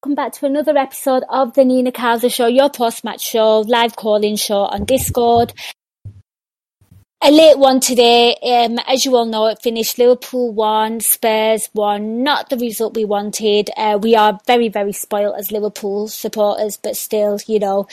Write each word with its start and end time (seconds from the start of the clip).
Welcome 0.00 0.14
back 0.14 0.32
to 0.34 0.46
another 0.46 0.78
episode 0.78 1.24
of 1.28 1.54
the 1.54 1.64
Nina 1.64 1.90
Kauser 1.90 2.32
Show, 2.32 2.46
your 2.46 2.70
post-match 2.70 3.20
show, 3.20 3.62
live 3.62 3.96
calling 3.96 4.36
show 4.36 4.60
on 4.60 4.84
Discord. 4.84 5.52
A 7.20 7.32
late 7.32 7.58
one 7.58 7.80
today. 7.80 8.36
Um, 8.40 8.78
as 8.86 9.04
you 9.04 9.16
all 9.16 9.26
know, 9.26 9.46
it 9.46 9.60
finished 9.60 9.98
Liverpool 9.98 10.52
one, 10.52 11.00
Spurs 11.00 11.68
one. 11.72 12.22
Not 12.22 12.48
the 12.48 12.56
result 12.58 12.94
we 12.94 13.04
wanted. 13.04 13.70
Uh, 13.76 13.98
we 14.00 14.14
are 14.14 14.38
very, 14.46 14.68
very 14.68 14.92
spoilt 14.92 15.34
as 15.36 15.50
Liverpool 15.50 16.06
supporters, 16.06 16.76
but 16.76 16.96
still, 16.96 17.40
you 17.48 17.58
know, 17.58 17.88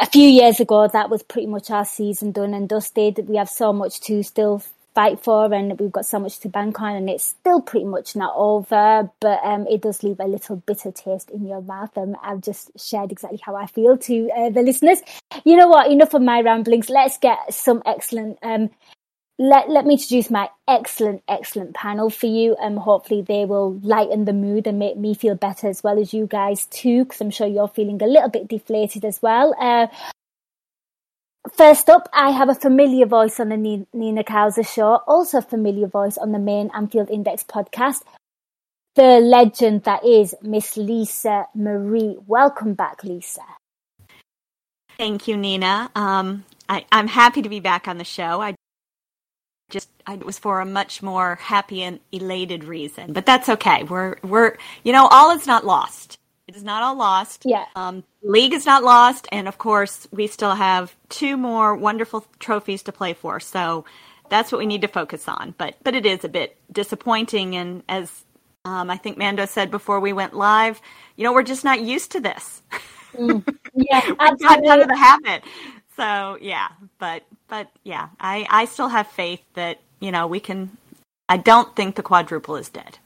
a 0.00 0.06
few 0.06 0.26
years 0.26 0.60
ago, 0.60 0.88
that 0.88 1.10
was 1.10 1.22
pretty 1.22 1.46
much 1.46 1.70
our 1.70 1.84
season 1.84 2.32
done 2.32 2.54
and 2.54 2.70
dusted. 2.70 3.28
We 3.28 3.36
have 3.36 3.50
so 3.50 3.74
much 3.74 4.00
to 4.04 4.22
still 4.22 4.62
fight 5.00 5.18
for 5.18 5.50
and 5.54 5.80
we've 5.80 5.92
got 5.92 6.04
so 6.04 6.18
much 6.18 6.38
to 6.40 6.48
bank 6.48 6.78
on 6.82 6.94
and 6.94 7.08
it's 7.08 7.24
still 7.24 7.62
pretty 7.62 7.86
much 7.86 8.14
not 8.14 8.34
over 8.36 9.08
but 9.20 9.40
um, 9.42 9.66
it 9.66 9.80
does 9.80 10.02
leave 10.02 10.20
a 10.20 10.26
little 10.26 10.56
bitter 10.56 10.92
taste 10.92 11.30
in 11.30 11.46
your 11.46 11.62
mouth 11.62 11.96
and 11.96 12.16
I've 12.22 12.42
just 12.42 12.70
shared 12.78 13.10
exactly 13.10 13.40
how 13.42 13.56
I 13.56 13.64
feel 13.64 13.96
to 13.96 14.30
uh, 14.36 14.50
the 14.50 14.60
listeners 14.60 15.00
you 15.42 15.56
know 15.56 15.68
what 15.68 15.90
enough 15.90 16.12
of 16.12 16.20
my 16.20 16.42
ramblings 16.42 16.90
let's 16.90 17.16
get 17.16 17.38
some 17.48 17.82
excellent 17.86 18.38
um, 18.42 18.68
let, 19.38 19.70
let 19.70 19.86
me 19.86 19.94
introduce 19.94 20.28
my 20.28 20.50
excellent, 20.68 21.22
excellent 21.26 21.74
panel 21.74 22.10
for 22.10 22.26
you. 22.26 22.54
Um, 22.60 22.76
hopefully 22.76 23.22
they 23.22 23.46
will 23.46 23.80
lighten 23.82 24.26
the 24.26 24.34
mood 24.34 24.66
and 24.66 24.78
make 24.78 24.98
me 24.98 25.14
feel 25.14 25.34
better 25.34 25.66
as 25.66 25.82
well 25.82 25.98
as 25.98 26.12
you 26.12 26.26
guys 26.26 26.66
too, 26.66 27.04
because 27.04 27.22
I'm 27.22 27.30
sure 27.30 27.46
you're 27.46 27.66
feeling 27.66 28.02
a 28.02 28.06
little 28.06 28.28
bit 28.28 28.48
deflated 28.48 29.02
as 29.02 29.22
well. 29.22 29.54
Uh, 29.58 29.86
First 31.48 31.88
up, 31.88 32.08
I 32.12 32.30
have 32.30 32.50
a 32.50 32.54
familiar 32.54 33.06
voice 33.06 33.40
on 33.40 33.48
the 33.48 33.86
Nina 33.94 34.24
Kauser 34.24 34.66
show, 34.66 34.96
also 35.06 35.38
a 35.38 35.42
familiar 35.42 35.86
voice 35.86 36.18
on 36.18 36.32
the 36.32 36.38
main 36.38 36.70
Anfield 36.74 37.08
Index 37.08 37.44
podcast, 37.44 38.02
the 38.94 39.20
legend 39.20 39.84
that 39.84 40.04
is 40.04 40.34
Miss 40.42 40.76
Lisa 40.76 41.46
Marie. 41.54 42.18
Welcome 42.26 42.74
back, 42.74 43.02
Lisa. 43.04 43.40
Thank 44.98 45.28
you, 45.28 45.38
Nina. 45.38 45.90
Um, 45.94 46.44
I, 46.68 46.84
am 46.92 47.08
happy 47.08 47.40
to 47.40 47.48
be 47.48 47.60
back 47.60 47.88
on 47.88 47.96
the 47.96 48.04
show. 48.04 48.42
I 48.42 48.54
just 49.70 49.88
I, 50.06 50.14
it 50.14 50.26
was 50.26 50.38
for 50.38 50.60
a 50.60 50.66
much 50.66 51.02
more 51.02 51.36
happy 51.36 51.82
and 51.82 52.00
elated 52.12 52.64
reason, 52.64 53.14
but 53.14 53.24
that's 53.24 53.48
okay. 53.48 53.84
We're 53.84 54.16
we're 54.22 54.58
you 54.84 54.92
know 54.92 55.06
all 55.06 55.30
is 55.30 55.46
not 55.46 55.64
lost. 55.64 56.18
It 56.50 56.56
is 56.56 56.64
not 56.64 56.82
all 56.82 56.96
lost. 56.96 57.44
Yeah. 57.46 57.66
Um, 57.76 58.02
league 58.24 58.52
is 58.52 58.66
not 58.66 58.82
lost, 58.82 59.28
and 59.30 59.46
of 59.46 59.58
course, 59.58 60.08
we 60.10 60.26
still 60.26 60.56
have 60.56 60.92
two 61.08 61.36
more 61.36 61.76
wonderful 61.76 62.26
trophies 62.40 62.82
to 62.82 62.92
play 62.92 63.12
for. 63.12 63.38
So 63.38 63.84
that's 64.30 64.50
what 64.50 64.58
we 64.58 64.66
need 64.66 64.80
to 64.80 64.88
focus 64.88 65.28
on. 65.28 65.54
But 65.58 65.76
but 65.84 65.94
it 65.94 66.04
is 66.04 66.24
a 66.24 66.28
bit 66.28 66.56
disappointing, 66.72 67.54
and 67.54 67.84
as 67.88 68.24
um, 68.64 68.90
I 68.90 68.96
think 68.96 69.16
Mando 69.16 69.46
said 69.46 69.70
before 69.70 70.00
we 70.00 70.12
went 70.12 70.34
live, 70.34 70.80
you 71.14 71.22
know, 71.22 71.32
we're 71.32 71.44
just 71.44 71.62
not 71.62 71.82
used 71.82 72.10
to 72.12 72.20
this. 72.20 72.62
Mm. 73.14 73.46
Yeah, 73.72 74.04
we've 74.08 74.40
gotten 74.40 74.66
out 74.66 74.80
of 74.80 74.88
the 74.88 74.96
habit. 74.96 75.44
So 75.94 76.36
yeah, 76.40 76.66
but 76.98 77.22
but 77.46 77.70
yeah, 77.84 78.08
I 78.18 78.44
I 78.50 78.64
still 78.64 78.88
have 78.88 79.06
faith 79.06 79.44
that 79.54 79.78
you 80.00 80.10
know 80.10 80.26
we 80.26 80.40
can. 80.40 80.76
I 81.28 81.36
don't 81.36 81.76
think 81.76 81.94
the 81.94 82.02
quadruple 82.02 82.56
is 82.56 82.68
dead. 82.68 82.98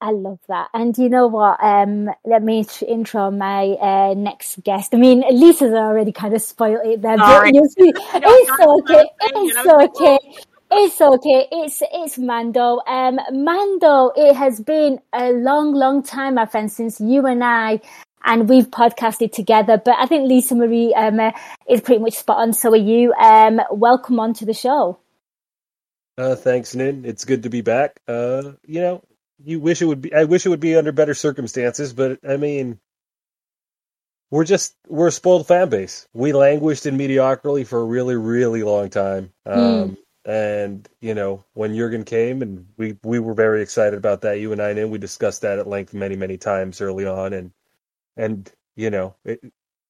I 0.00 0.12
love 0.12 0.38
that. 0.48 0.68
And 0.72 0.96
you 0.96 1.08
know 1.08 1.26
what? 1.26 1.62
Um, 1.62 2.08
let 2.24 2.42
me 2.42 2.64
intro 2.86 3.30
my 3.30 3.72
uh, 3.72 4.14
next 4.14 4.62
guest. 4.62 4.94
I 4.94 4.98
mean, 4.98 5.24
Lisa's 5.30 5.74
already 5.74 6.12
kind 6.12 6.34
of 6.34 6.40
spoiled 6.40 6.86
it 6.86 7.02
there, 7.02 7.18
Sorry. 7.18 7.52
but 7.52 7.54
you 7.54 7.68
see, 7.68 7.92
it's 8.14 8.60
okay. 8.60 9.10
It's 9.20 9.66
okay. 9.66 10.18
It's 10.72 11.00
okay. 11.00 11.48
It's 11.52 11.82
it's 11.92 12.18
Mando. 12.18 12.80
Um, 12.86 13.18
Mando. 13.32 14.12
It 14.16 14.34
has 14.36 14.60
been 14.60 15.00
a 15.12 15.32
long, 15.32 15.74
long 15.74 16.02
time, 16.02 16.36
my 16.36 16.46
friend, 16.46 16.72
since 16.72 17.00
you 17.00 17.26
and 17.26 17.44
I, 17.44 17.80
and 18.24 18.48
we've 18.48 18.70
podcasted 18.70 19.32
together. 19.32 19.76
But 19.84 19.96
I 19.98 20.06
think 20.06 20.28
Lisa 20.28 20.54
Marie 20.54 20.94
um, 20.94 21.20
uh, 21.20 21.32
is 21.68 21.82
pretty 21.82 22.00
much 22.00 22.14
spot 22.14 22.38
on. 22.38 22.54
So 22.54 22.72
are 22.72 22.76
you? 22.76 23.12
Um, 23.14 23.60
welcome 23.70 24.18
on 24.18 24.32
to 24.34 24.46
the 24.46 24.54
show. 24.54 24.98
Uh, 26.16 26.36
thanks, 26.36 26.74
Nin. 26.74 27.04
It's 27.04 27.24
good 27.24 27.42
to 27.42 27.50
be 27.50 27.60
back. 27.60 28.00
Uh, 28.06 28.52
you 28.66 28.80
know, 28.80 29.02
you 29.44 29.60
wish 29.60 29.82
it 29.82 29.86
would 29.86 30.02
be. 30.02 30.14
I 30.14 30.24
wish 30.24 30.46
it 30.46 30.50
would 30.50 30.60
be 30.60 30.76
under 30.76 30.92
better 30.92 31.14
circumstances, 31.14 31.92
but 31.92 32.20
I 32.28 32.36
mean, 32.36 32.80
we're 34.30 34.44
just 34.44 34.76
we're 34.88 35.08
a 35.08 35.12
spoiled 35.12 35.46
fan 35.48 35.68
base. 35.68 36.08
We 36.12 36.32
languished 36.32 36.86
in 36.86 36.96
mediocrity 36.96 37.64
for 37.64 37.80
a 37.80 37.84
really, 37.84 38.16
really 38.16 38.62
long 38.62 38.90
time. 38.90 39.32
Hmm. 39.46 39.52
Um, 39.52 39.98
And 40.24 40.88
you 41.00 41.14
know, 41.14 41.44
when 41.54 41.74
Jurgen 41.74 42.04
came, 42.04 42.42
and 42.42 42.66
we 42.76 42.98
we 43.02 43.18
were 43.18 43.34
very 43.34 43.62
excited 43.62 43.96
about 43.96 44.22
that. 44.22 44.40
You 44.40 44.52
and 44.52 44.60
I, 44.62 44.70
and 44.70 44.90
we 44.90 44.98
discussed 44.98 45.42
that 45.42 45.58
at 45.58 45.66
length 45.66 45.94
many, 45.94 46.16
many 46.16 46.36
times 46.38 46.80
early 46.80 47.06
on, 47.06 47.32
and 47.32 47.52
and 48.16 48.52
you 48.76 48.90
know, 48.90 49.14
it, 49.24 49.40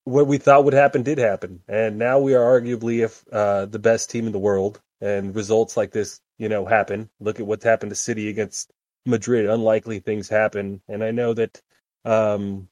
what 0.04 0.26
we 0.28 0.38
thought 0.38 0.64
would 0.64 0.74
happen 0.74 1.02
did 1.02 1.18
happen, 1.18 1.62
and 1.68 1.98
now 1.98 2.20
we 2.20 2.34
are 2.34 2.60
arguably 2.60 3.04
if 3.04 3.24
uh, 3.32 3.66
the 3.66 3.78
best 3.80 4.10
team 4.10 4.26
in 4.26 4.32
the 4.32 4.38
world. 4.38 4.80
And 5.02 5.34
results 5.34 5.78
like 5.78 5.92
this, 5.92 6.20
you 6.38 6.50
know, 6.50 6.66
happen. 6.66 7.08
Look 7.20 7.40
at 7.40 7.46
what's 7.46 7.64
happened 7.64 7.90
to 7.90 7.96
City 7.96 8.28
against 8.28 8.70
Madrid, 9.06 9.48
unlikely 9.48 10.00
things 10.00 10.28
happen, 10.28 10.82
and 10.88 11.02
I 11.02 11.10
know 11.10 11.34
that 11.34 11.60
um, 12.04 12.68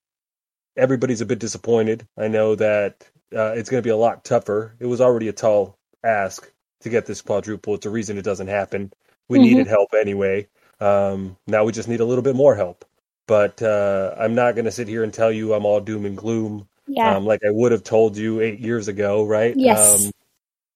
everybody's 0.76 1.20
a 1.20 1.26
bit 1.26 1.38
disappointed. 1.38 2.06
I 2.16 2.28
know 2.28 2.54
that 2.54 3.08
uh, 3.34 3.52
it's 3.56 3.70
going 3.70 3.82
to 3.82 3.86
be 3.86 3.90
a 3.90 3.96
lot 3.96 4.24
tougher. 4.24 4.76
It 4.80 4.86
was 4.86 5.00
already 5.00 5.28
a 5.28 5.32
tall 5.32 5.78
ask 6.04 6.50
to 6.80 6.88
get 6.88 7.06
this 7.06 7.20
quadruple. 7.20 7.74
It's 7.74 7.86
a 7.86 7.90
reason 7.90 8.18
it 8.18 8.22
doesn't 8.24 8.48
happen. 8.48 8.92
We 9.28 9.38
mm-hmm. 9.38 9.44
needed 9.44 9.66
help 9.66 9.90
anyway. 9.98 10.48
Um, 10.80 11.36
now 11.46 11.64
we 11.64 11.72
just 11.72 11.88
need 11.88 12.00
a 12.00 12.04
little 12.04 12.22
bit 12.22 12.36
more 12.36 12.54
help. 12.54 12.84
But 13.26 13.60
uh, 13.60 14.14
I'm 14.18 14.34
not 14.34 14.54
going 14.54 14.64
to 14.64 14.70
sit 14.70 14.88
here 14.88 15.04
and 15.04 15.12
tell 15.12 15.30
you 15.30 15.52
I'm 15.52 15.66
all 15.66 15.80
doom 15.80 16.06
and 16.06 16.16
gloom. 16.16 16.66
Yeah. 16.86 17.16
Um, 17.16 17.26
like 17.26 17.44
I 17.44 17.50
would 17.50 17.72
have 17.72 17.84
told 17.84 18.16
you 18.16 18.40
eight 18.40 18.60
years 18.60 18.88
ago, 18.88 19.24
right? 19.26 19.54
Yes. 19.54 20.06
Um, 20.06 20.10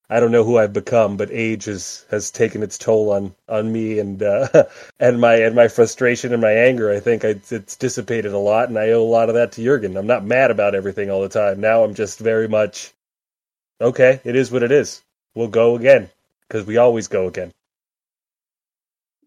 I 0.09 0.19
don't 0.19 0.31
know 0.31 0.43
who 0.43 0.57
I've 0.57 0.73
become, 0.73 1.17
but 1.17 1.29
age 1.31 1.65
has 1.65 2.05
has 2.11 2.29
taken 2.31 2.61
its 2.63 2.77
toll 2.77 3.11
on 3.11 3.35
on 3.49 3.71
me 3.71 3.99
and 3.99 4.21
uh, 4.21 4.47
and 4.99 5.19
my 5.19 5.35
and 5.35 5.55
my 5.55 5.67
frustration 5.67 6.33
and 6.33 6.41
my 6.41 6.51
anger. 6.51 6.91
I 6.91 6.99
think 6.99 7.25
I, 7.25 7.35
it's 7.49 7.75
dissipated 7.77 8.33
a 8.33 8.37
lot, 8.37 8.69
and 8.69 8.77
I 8.77 8.91
owe 8.91 9.03
a 9.03 9.05
lot 9.05 9.29
of 9.29 9.35
that 9.35 9.53
to 9.53 9.63
Jurgen. 9.63 9.97
I'm 9.97 10.07
not 10.07 10.25
mad 10.25 10.51
about 10.51 10.75
everything 10.75 11.09
all 11.09 11.21
the 11.21 11.29
time. 11.29 11.61
Now 11.61 11.83
I'm 11.83 11.95
just 11.95 12.19
very 12.19 12.47
much 12.47 12.93
okay. 13.81 14.21
It 14.23 14.35
is 14.35 14.51
what 14.51 14.63
it 14.63 14.71
is. 14.71 15.01
We'll 15.35 15.47
go 15.47 15.75
again 15.75 16.09
because 16.47 16.65
we 16.65 16.77
always 16.77 17.07
go 17.07 17.27
again. 17.27 17.51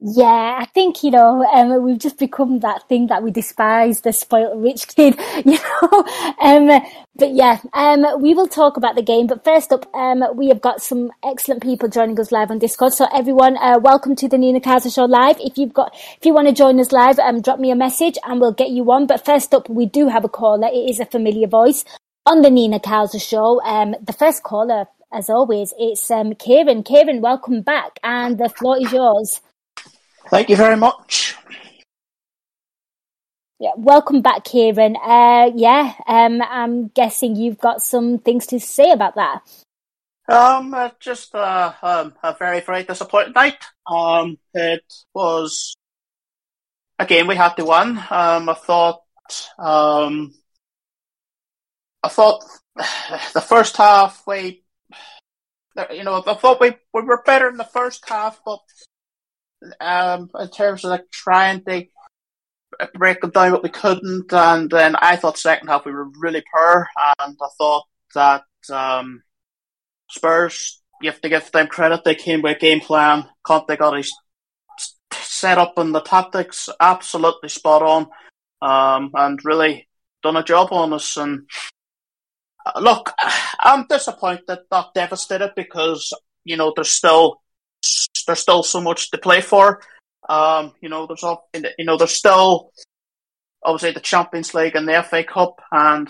Yeah, 0.01 0.59
I 0.61 0.67
think 0.75 1.03
you 1.03 1.11
know 1.11 1.43
um, 1.47 1.83
we've 1.83 1.99
just 1.99 2.19
become 2.19 2.61
that 2.61 2.87
thing 2.87 3.07
that 3.07 3.23
we 3.23 3.31
despise, 3.31 4.03
the 4.03 4.13
spoiled 4.13 4.63
rich 4.63 4.89
kid, 4.95 5.19
you 5.45 5.59
know. 5.59 6.05
Um, 6.39 6.83
but 7.17 7.33
yeah, 7.33 7.61
um, 7.73 8.05
we 8.21 8.35
will 8.35 8.47
talk 8.47 8.77
about 8.77 8.95
the 8.95 9.03
game. 9.03 9.27
But 9.27 9.43
first 9.43 9.73
up, 9.73 9.87
um, 9.95 10.23
we 10.37 10.49
have 10.49 10.61
got 10.61 10.83
some 10.83 11.13
excellent 11.25 11.63
people 11.63 11.89
joining 11.89 12.21
us 12.21 12.31
live 12.31 12.51
on 12.51 12.59
Discord. 12.59 12.93
So 12.93 13.09
everyone, 13.13 13.57
uh, 13.57 13.79
welcome 13.81 14.15
to 14.17 14.29
the 14.29 14.37
Nina 14.37 14.61
Kauser 14.61 14.95
Show 14.95 15.07
live. 15.07 15.39
If 15.41 15.57
you've 15.57 15.73
got, 15.73 15.95
if 15.95 16.27
you 16.27 16.35
want 16.35 16.49
to 16.49 16.55
join 16.55 16.79
us 16.79 16.93
live, 16.93 17.19
um, 17.19 17.41
drop 17.41 17.59
me 17.59 17.71
a 17.71 17.75
message 17.75 18.19
and 18.25 18.39
we'll 18.39 18.53
get 18.53 18.69
you 18.69 18.91
on. 18.93 19.07
But 19.07 19.25
first 19.25 19.55
up, 19.55 19.69
we 19.71 19.87
do 19.87 20.09
have 20.09 20.25
a 20.27 20.29
caller. 20.29 20.69
It 20.69 20.91
is 20.91 21.01
a 21.01 21.07
familiar 21.07 21.47
voice 21.47 21.87
on 22.27 22.43
the 22.43 22.51
Nina 22.51 22.81
Kauser 22.81 23.21
Show. 23.21 23.63
Um, 23.63 23.97
the 24.03 24.13
first 24.13 24.43
caller, 24.43 24.89
as 25.11 25.31
always, 25.31 25.73
it's 25.79 26.07
Kieran. 26.39 26.83
Kieran, 26.83 27.23
welcome 27.23 27.63
back, 27.63 27.99
and 28.05 28.37
the 28.37 28.51
floor 28.51 28.77
is 28.79 28.93
yours. 28.93 29.41
Thank 30.29 30.51
you 30.51 30.57
very 30.57 30.77
much. 30.77 31.37
Yeah, 33.59 33.71
welcome 33.77 34.21
back, 34.21 34.45
Kieran. 34.45 34.97
Uh, 34.97 35.51
yeah, 35.55 35.95
um, 36.07 36.43
I'm 36.43 36.89
guessing 36.89 37.37
you've 37.37 37.59
got 37.59 37.81
some 37.81 38.19
things 38.19 38.47
to 38.49 38.61
say 38.61 38.91
about 38.91 39.15
that. 39.15 39.41
Um, 40.29 40.75
uh, 40.75 40.91
just 40.99 41.35
uh, 41.35 41.73
um, 41.81 42.15
a 42.23 42.35
very, 42.35 42.61
very 42.61 42.83
disappointing 42.83 43.33
night. 43.35 43.65
Um, 43.87 44.39
it 44.53 44.83
was 45.15 45.75
a 46.99 47.07
game 47.07 47.29
we 47.29 47.37
had 47.37 47.55
to 47.55 47.65
win. 47.65 47.97
Um, 48.11 48.49
I 48.49 48.55
thought, 48.55 49.03
um, 49.59 50.35
I 52.03 52.09
thought 52.09 52.45
the 53.33 53.41
first 53.41 53.77
half 53.77 54.25
we, 54.27 54.65
you 55.93 56.05
know, 56.05 56.23
I 56.27 56.35
thought 56.35 56.61
we, 56.61 56.75
we 56.93 57.03
were 57.03 57.23
better 57.25 57.49
in 57.49 57.57
the 57.57 57.65
first 57.65 58.09
half, 58.09 58.41
but 58.45 58.61
um, 59.81 60.31
in 60.39 60.49
terms 60.51 60.85
of 60.85 60.91
like 60.91 61.11
trying 61.11 61.63
to 61.65 61.87
break 62.95 63.21
them 63.21 63.31
down, 63.31 63.53
but 63.53 63.63
we 63.63 63.69
couldn't. 63.69 64.33
And 64.33 64.71
then 64.71 64.97
I 64.97 65.17
thought 65.17 65.39
second 65.39 65.69
half 65.69 65.85
we 65.85 65.93
were 65.93 66.09
really 66.19 66.45
poor, 66.53 66.89
and 67.19 67.37
I 67.41 67.49
thought 67.59 67.85
that 68.15 68.45
um, 68.71 69.23
Spurs, 70.11 70.81
you 71.01 71.11
have 71.11 71.21
to 71.21 71.29
give 71.29 71.51
them 71.51 71.67
credit. 71.67 72.05
They 72.05 72.15
came 72.15 72.43
with 72.43 72.57
a 72.57 72.61
game 72.61 72.81
plan. 72.81 73.29
Conte 73.43 73.77
got 73.77 73.97
his 73.97 74.13
set 75.13 75.59
up 75.59 75.77
and 75.77 75.95
the 75.95 76.01
tactics 76.01 76.69
absolutely 76.81 77.49
spot 77.49 77.83
on, 77.83 78.07
um, 78.63 79.11
and 79.15 79.39
really 79.45 79.89
done 80.23 80.37
a 80.37 80.43
job 80.43 80.69
on 80.73 80.93
us. 80.93 81.17
And 81.17 81.49
uh, 82.65 82.81
look, 82.81 83.13
I'm 83.61 83.87
disappointed, 83.89 84.61
not 84.71 84.95
devastated, 84.95 85.53
because 85.57 86.13
you 86.45 86.57
know 86.57 86.73
there's 86.75 86.91
still 86.91 87.41
there's 88.27 88.41
still 88.41 88.63
so 88.63 88.81
much 88.81 89.11
to 89.11 89.19
play 89.19 89.41
for. 89.41 89.81
Um, 90.29 90.73
you 90.81 90.89
know, 90.89 91.07
there's 91.07 91.23
all, 91.23 91.49
you 91.55 91.85
know, 91.85 91.97
there's 91.97 92.13
still 92.13 92.73
obviously 93.63 93.93
the 93.93 94.01
Champions 94.01 94.55
League 94.55 94.77
and 94.77 94.89
the 94.89 95.03
FA 95.03 95.25
Cup, 95.25 95.61
and 95.71 96.09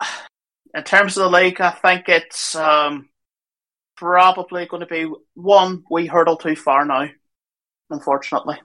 in 0.74 0.82
terms 0.84 1.16
of 1.16 1.24
the 1.30 1.36
league, 1.36 1.60
I 1.60 1.70
think 1.70 2.08
it's 2.08 2.54
um, 2.54 3.08
probably 3.96 4.66
going 4.66 4.80
to 4.80 4.86
be 4.86 5.10
one 5.34 5.84
we 5.90 6.06
hurdle 6.06 6.36
too 6.36 6.56
far 6.56 6.84
now, 6.84 7.08
unfortunately. 7.90 8.56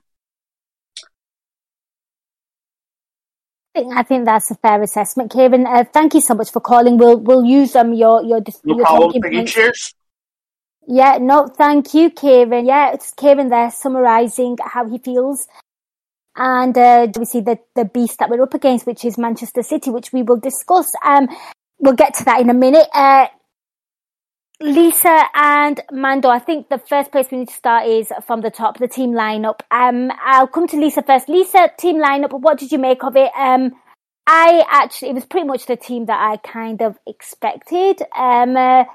I 3.76 4.04
think 4.04 4.26
that's 4.26 4.52
a 4.52 4.56
fair 4.56 4.82
assessment, 4.82 5.32
Kevin. 5.32 5.66
Uh, 5.66 5.84
thank 5.84 6.14
you 6.14 6.22
so 6.22 6.34
much 6.34 6.52
for 6.52 6.60
calling. 6.60 6.98
We'll 6.98 7.18
we'll 7.18 7.46
use 7.46 7.76
um 7.76 7.94
your 7.94 8.24
your 8.24 8.42
no 8.66 8.76
your 8.76 8.86
problem. 8.86 9.46
Cheers. 9.46 9.94
Yeah, 10.92 11.20
no, 11.22 11.46
thank 11.46 11.94
you, 11.94 12.10
Kevin. 12.10 12.66
Yeah, 12.66 12.94
it's 12.94 13.14
Kevin 13.14 13.50
there 13.50 13.70
summarising 13.70 14.58
how 14.60 14.90
he 14.90 14.98
feels. 14.98 15.48
And 16.36 16.76
uh, 16.76 17.08
we 17.16 17.26
see 17.26 17.42
the, 17.42 17.60
the 17.76 17.86
beast 17.86 18.18
that 18.18 18.32
we're 18.32 18.42
up 18.42 18.56
against, 18.56 18.88
which 18.88 19.06
is 19.06 19.16
Manchester 19.16 19.62
City, 19.62 19.92
which 19.92 20.12
we 20.12 20.24
will 20.24 20.40
discuss. 20.40 20.92
Um, 21.06 21.28
we'll 21.78 21.94
get 21.94 22.16
to 22.16 22.26
that 22.26 22.42
in 22.42 22.50
a 22.50 22.56
minute. 22.56 22.88
Uh, 22.92 23.28
Lisa 24.62 25.26
and 25.36 25.80
Mando, 25.92 26.28
I 26.28 26.40
think 26.40 26.70
the 26.70 26.80
first 26.80 27.12
place 27.12 27.28
we 27.32 27.38
need 27.38 27.50
to 27.50 27.54
start 27.54 27.86
is 27.86 28.12
from 28.26 28.42
the 28.42 28.50
top, 28.50 28.80
the 28.80 28.88
team 28.88 29.12
lineup. 29.12 29.60
Um, 29.70 30.12
I'll 30.26 30.48
come 30.48 30.68
to 30.70 30.78
Lisa 30.78 31.04
first. 31.04 31.30
Lisa, 31.30 31.70
team 31.78 32.02
lineup, 32.02 32.32
what 32.32 32.58
did 32.58 32.72
you 32.72 32.80
make 32.80 33.04
of 33.04 33.16
it? 33.16 33.32
Um, 33.38 33.74
I 34.26 34.66
actually, 34.72 35.10
it 35.10 35.16
was 35.16 35.26
pretty 35.26 35.46
much 35.46 35.68
the 35.68 35.76
team 35.76 36.08
that 36.08 36.20
I 36.20 36.38
kind 36.38 36.82
of 36.82 36.98
expected. 37.06 38.02
Um, 38.18 38.58
uh, 38.58 38.86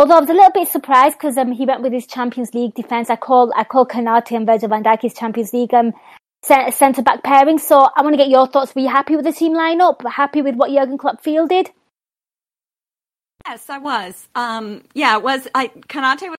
Although 0.00 0.16
I 0.16 0.20
was 0.20 0.30
a 0.30 0.32
little 0.32 0.50
bit 0.50 0.66
surprised 0.66 1.18
because 1.18 1.36
um, 1.36 1.52
he 1.52 1.66
went 1.66 1.82
with 1.82 1.92
his 1.92 2.06
Champions 2.06 2.54
League 2.54 2.74
defence. 2.74 3.10
I 3.10 3.16
call 3.16 3.52
I 3.54 3.64
call 3.64 3.84
Konate 3.84 4.34
and 4.34 4.46
Virgil 4.46 4.70
van 4.70 4.82
Dijk 4.82 5.02
his 5.02 5.12
Champions 5.12 5.52
League 5.52 5.74
um, 5.74 5.92
centre 6.42 7.02
back 7.02 7.22
pairing. 7.22 7.58
So 7.58 7.86
I 7.94 8.00
want 8.00 8.14
to 8.14 8.16
get 8.16 8.30
your 8.30 8.46
thoughts. 8.46 8.74
Were 8.74 8.80
you 8.80 8.88
happy 8.88 9.14
with 9.14 9.26
the 9.26 9.32
team 9.32 9.52
lineup? 9.52 10.00
Happy 10.10 10.40
with 10.40 10.54
what 10.54 10.70
Jurgen 10.70 10.96
Klopp 10.96 11.22
fielded? 11.22 11.70
Yes, 13.46 13.68
I 13.68 13.76
was. 13.76 14.26
Um, 14.34 14.84
yeah, 14.94 15.18
it 15.18 15.22
was. 15.22 15.46
I 15.54 15.68
Konate 15.68 16.30
was 16.30 16.38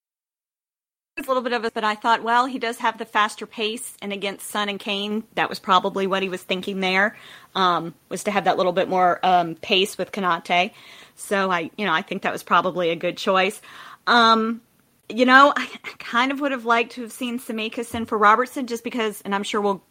a 1.24 1.28
little 1.28 1.42
bit 1.44 1.52
of 1.52 1.64
it, 1.64 1.72
but 1.72 1.84
I 1.84 1.94
thought, 1.94 2.24
well, 2.24 2.46
he 2.46 2.58
does 2.58 2.78
have 2.78 2.98
the 2.98 3.04
faster 3.04 3.46
pace, 3.46 3.96
and 4.02 4.12
against 4.12 4.48
Son 4.48 4.70
and 4.70 4.80
Kane, 4.80 5.22
that 5.34 5.48
was 5.48 5.60
probably 5.60 6.08
what 6.08 6.24
he 6.24 6.28
was 6.28 6.42
thinking 6.42 6.80
there, 6.80 7.16
um, 7.54 7.94
was 8.08 8.24
to 8.24 8.32
have 8.32 8.44
that 8.44 8.56
little 8.56 8.72
bit 8.72 8.88
more 8.88 9.20
um, 9.22 9.54
pace 9.54 9.96
with 9.96 10.10
Konate. 10.10 10.72
So 11.14 11.50
I, 11.50 11.70
you 11.76 11.86
know, 11.86 11.92
I 11.92 12.02
think 12.02 12.22
that 12.22 12.32
was 12.32 12.42
probably 12.42 12.90
a 12.90 12.96
good 12.96 13.16
choice. 13.16 13.60
Um, 14.06 14.60
you 15.08 15.24
know, 15.24 15.52
I 15.56 15.66
kind 15.98 16.32
of 16.32 16.40
would 16.40 16.52
have 16.52 16.64
liked 16.64 16.92
to 16.92 17.02
have 17.02 17.12
seen 17.12 17.38
Tsimikas 17.38 17.94
in 17.94 18.06
for 18.06 18.18
Robertson 18.18 18.66
just 18.66 18.84
because, 18.84 19.20
and 19.22 19.34
I'm 19.34 19.42
sure 19.42 19.60
we'll, 19.60 19.82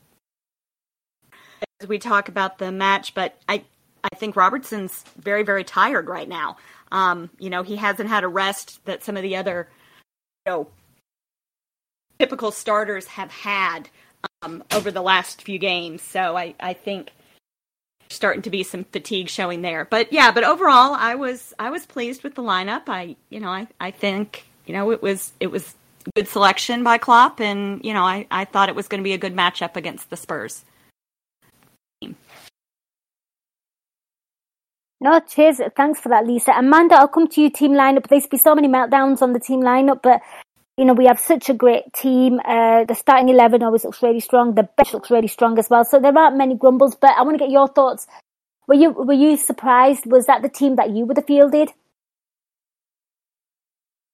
as 1.80 1.88
we 1.88 2.00
talk 2.00 2.28
about 2.28 2.58
the 2.58 2.72
match, 2.72 3.14
but 3.14 3.38
I, 3.48 3.64
I 4.04 4.16
think 4.16 4.36
Robertson's 4.36 5.04
very, 5.18 5.44
very 5.44 5.64
tired 5.64 6.08
right 6.08 6.28
now. 6.28 6.58
Um, 6.92 7.30
you 7.40 7.50
know, 7.50 7.64
he 7.64 7.76
hasn't 7.76 8.10
had 8.10 8.24
a 8.24 8.28
rest 8.28 8.84
that 8.86 9.04
some 9.04 9.16
of 9.16 9.24
the 9.24 9.36
other, 9.36 9.70
you 10.46 10.52
know, 10.52 10.68
typical 12.20 12.52
starters 12.52 13.08
have 13.08 13.32
had 13.32 13.90
um, 14.42 14.64
over 14.74 14.92
the 14.92 15.02
last 15.02 15.42
few 15.42 15.58
games. 15.58 16.02
So 16.02 16.38
I, 16.38 16.56
I 16.60 16.74
think 16.74 17.12
starting 18.12 18.42
to 18.44 18.50
be 18.50 18.64
some 18.64 18.84
fatigue 18.86 19.30
showing 19.30 19.62
there. 19.62 19.86
But 19.86 20.12
yeah, 20.12 20.32
but 20.32 20.44
overall, 20.44 20.94
I 20.94 21.16
was 21.16 21.54
I 21.60 21.70
was 21.70 21.86
pleased 21.86 22.24
with 22.24 22.36
the 22.36 22.44
lineup. 22.44 22.84
I 22.88 23.16
you 23.30 23.40
know 23.40 23.50
I 23.50 23.68
I 23.80 23.92
think 23.92 24.46
you 24.66 24.74
know 24.74 24.92
it 24.92 25.02
was 25.02 25.34
it 25.40 25.48
was 25.48 25.76
good 26.16 26.28
selection 26.28 26.84
by 26.84 26.98
Klopp, 26.98 27.40
and 27.40 27.84
you 27.84 27.94
know 27.94 28.04
I 28.04 28.28
I 28.32 28.46
thought 28.46 28.70
it 28.70 28.76
was 28.76 28.88
going 28.88 29.00
to 29.00 29.04
be 29.04 29.14
a 29.14 29.18
good 29.18 29.36
matchup 29.36 29.76
against 29.76 30.10
the 30.10 30.18
Spurs. 30.18 30.64
No, 35.04 35.20
cheers. 35.20 35.60
Thanks 35.76 36.00
for 36.00 36.10
that, 36.10 36.28
Lisa. 36.28 36.52
Amanda, 36.52 36.96
I'll 36.96 37.08
come 37.08 37.28
to 37.30 37.42
you, 37.42 37.50
team 37.50 37.72
lineup. 37.72 38.08
There's 38.08 38.28
so 38.40 38.54
many 38.54 38.68
meltdowns 38.68 39.24
on 39.24 39.34
the 39.34 39.40
team 39.40 39.62
lineup, 39.62 40.04
but 40.04 40.22
you 40.78 40.86
know, 40.86 40.94
we 40.94 41.06
have 41.06 41.20
such 41.20 41.50
a 41.50 41.54
great 41.54 41.94
team. 41.94 42.40
Uh, 42.46 42.86
the 42.86 42.96
starting 42.96 43.30
11 43.30 43.62
always 43.64 43.84
looks 43.84 44.02
really 44.02 44.20
strong. 44.20 44.56
The 44.56 44.64
bench 44.64 44.94
looks 44.94 45.12
really 45.12 45.28
strong 45.28 45.60
as 45.60 45.70
well. 45.70 45.84
So 45.86 46.00
there 46.00 46.18
aren't 46.18 46.38
many 46.38 46.56
grumbles, 46.56 46.96
but 46.96 47.12
I 47.18 47.24
want 47.24 47.36
to 47.36 47.44
get 47.44 47.52
your 47.52 47.68
thoughts. 47.68 48.08
Were 48.68 48.76
you, 48.76 48.92
were 48.92 49.14
you 49.14 49.38
surprised? 49.38 50.06
Was 50.06 50.28
that 50.28 50.42
the 50.42 50.50
team 50.50 50.78
that 50.78 50.92
you 50.92 51.06
would 51.06 51.18
have 51.18 51.26
fielded? 51.26 51.70